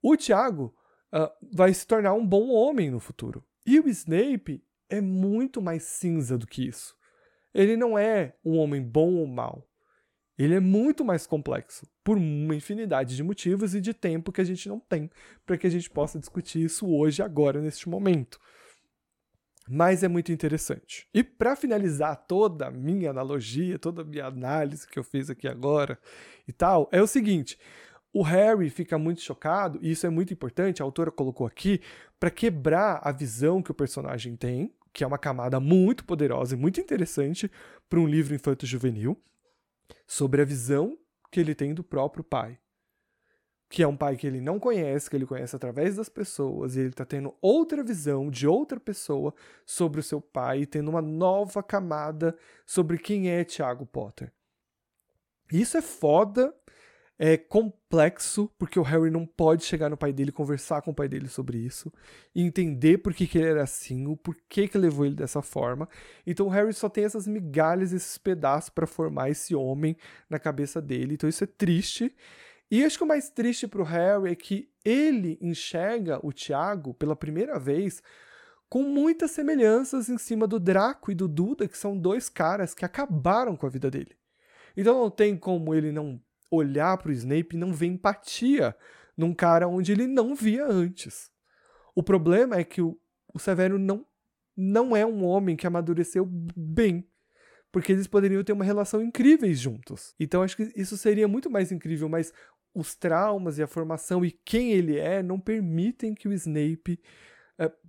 [0.01, 0.73] O Tiago
[1.13, 3.43] uh, vai se tornar um bom homem no futuro.
[3.65, 6.95] E o Snape é muito mais cinza do que isso.
[7.53, 9.67] Ele não é um homem bom ou mau
[10.43, 14.43] ele é muito mais complexo, por uma infinidade de motivos e de tempo que a
[14.43, 15.09] gente não tem
[15.45, 18.39] para que a gente possa discutir isso hoje, agora, neste momento.
[19.69, 21.07] Mas é muito interessante.
[21.13, 25.47] E para finalizar toda a minha analogia, toda a minha análise que eu fiz aqui
[25.47, 25.99] agora
[26.47, 27.59] e tal, é o seguinte:
[28.13, 31.81] o Harry fica muito chocado, e isso é muito importante, a autora colocou aqui,
[32.19, 36.57] para quebrar a visão que o personagem tem, que é uma camada muito poderosa e
[36.57, 37.49] muito interessante
[37.89, 39.17] para um livro infanto-juvenil
[40.05, 40.97] sobre a visão
[41.31, 42.59] que ele tem do próprio pai.
[43.69, 46.81] Que é um pai que ele não conhece, que ele conhece através das pessoas, e
[46.81, 49.33] ele está tendo outra visão de outra pessoa
[49.65, 54.33] sobre o seu pai, e tendo uma nova camada sobre quem é Tiago Potter.
[55.49, 56.53] Isso é foda
[57.23, 61.07] é complexo, porque o Harry não pode chegar no pai dele, conversar com o pai
[61.07, 61.93] dele sobre isso,
[62.33, 65.87] e entender por que, que ele era assim, o porquê que levou ele dessa forma.
[66.25, 69.95] Então o Harry só tem essas migalhas, esses pedaços para formar esse homem
[70.27, 71.13] na cabeça dele.
[71.13, 72.11] Então isso é triste.
[72.71, 77.15] E acho que o mais triste pro Harry é que ele enxerga o Tiago pela
[77.15, 78.01] primeira vez
[78.67, 82.83] com muitas semelhanças em cima do Draco e do Duda, que são dois caras que
[82.83, 84.17] acabaram com a vida dele.
[84.75, 86.19] Então não tem como ele não
[86.51, 88.75] olhar para o Snape não ver empatia
[89.17, 91.31] num cara onde ele não via antes.
[91.95, 92.99] O problema é que o,
[93.33, 94.05] o Severo não,
[94.55, 97.07] não é um homem que amadureceu bem.
[97.71, 100.13] Porque eles poderiam ter uma relação incríveis juntos.
[100.19, 102.33] Então acho que isso seria muito mais incrível, mas
[102.73, 106.99] os traumas e a formação e quem ele é não permitem que o Snape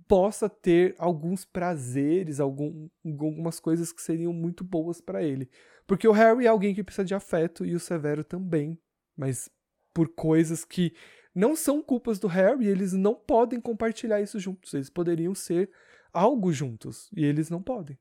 [0.07, 5.49] possa ter alguns prazeres, algum, algumas coisas que seriam muito boas para ele.
[5.85, 8.77] Porque o Harry é alguém que precisa de afeto e o Severo também,
[9.15, 9.49] mas
[9.93, 10.93] por coisas que
[11.35, 14.73] não são culpas do Harry, eles não podem compartilhar isso juntos.
[14.73, 15.71] Eles poderiam ser
[16.11, 17.97] algo juntos e eles não podem.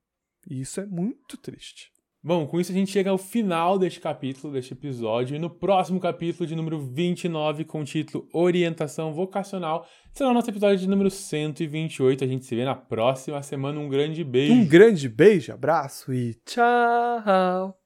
[0.48, 1.92] E isso é muito triste.
[2.24, 5.98] Bom, com isso a gente chega ao final deste capítulo, deste episódio, e no próximo
[5.98, 11.10] capítulo de número 29, com o título Orientação Vocacional, será o nosso episódio de número
[11.10, 12.22] 128.
[12.22, 13.80] A gente se vê na próxima semana.
[13.80, 14.52] Um grande beijo.
[14.52, 17.76] Um grande beijo, abraço e tchau!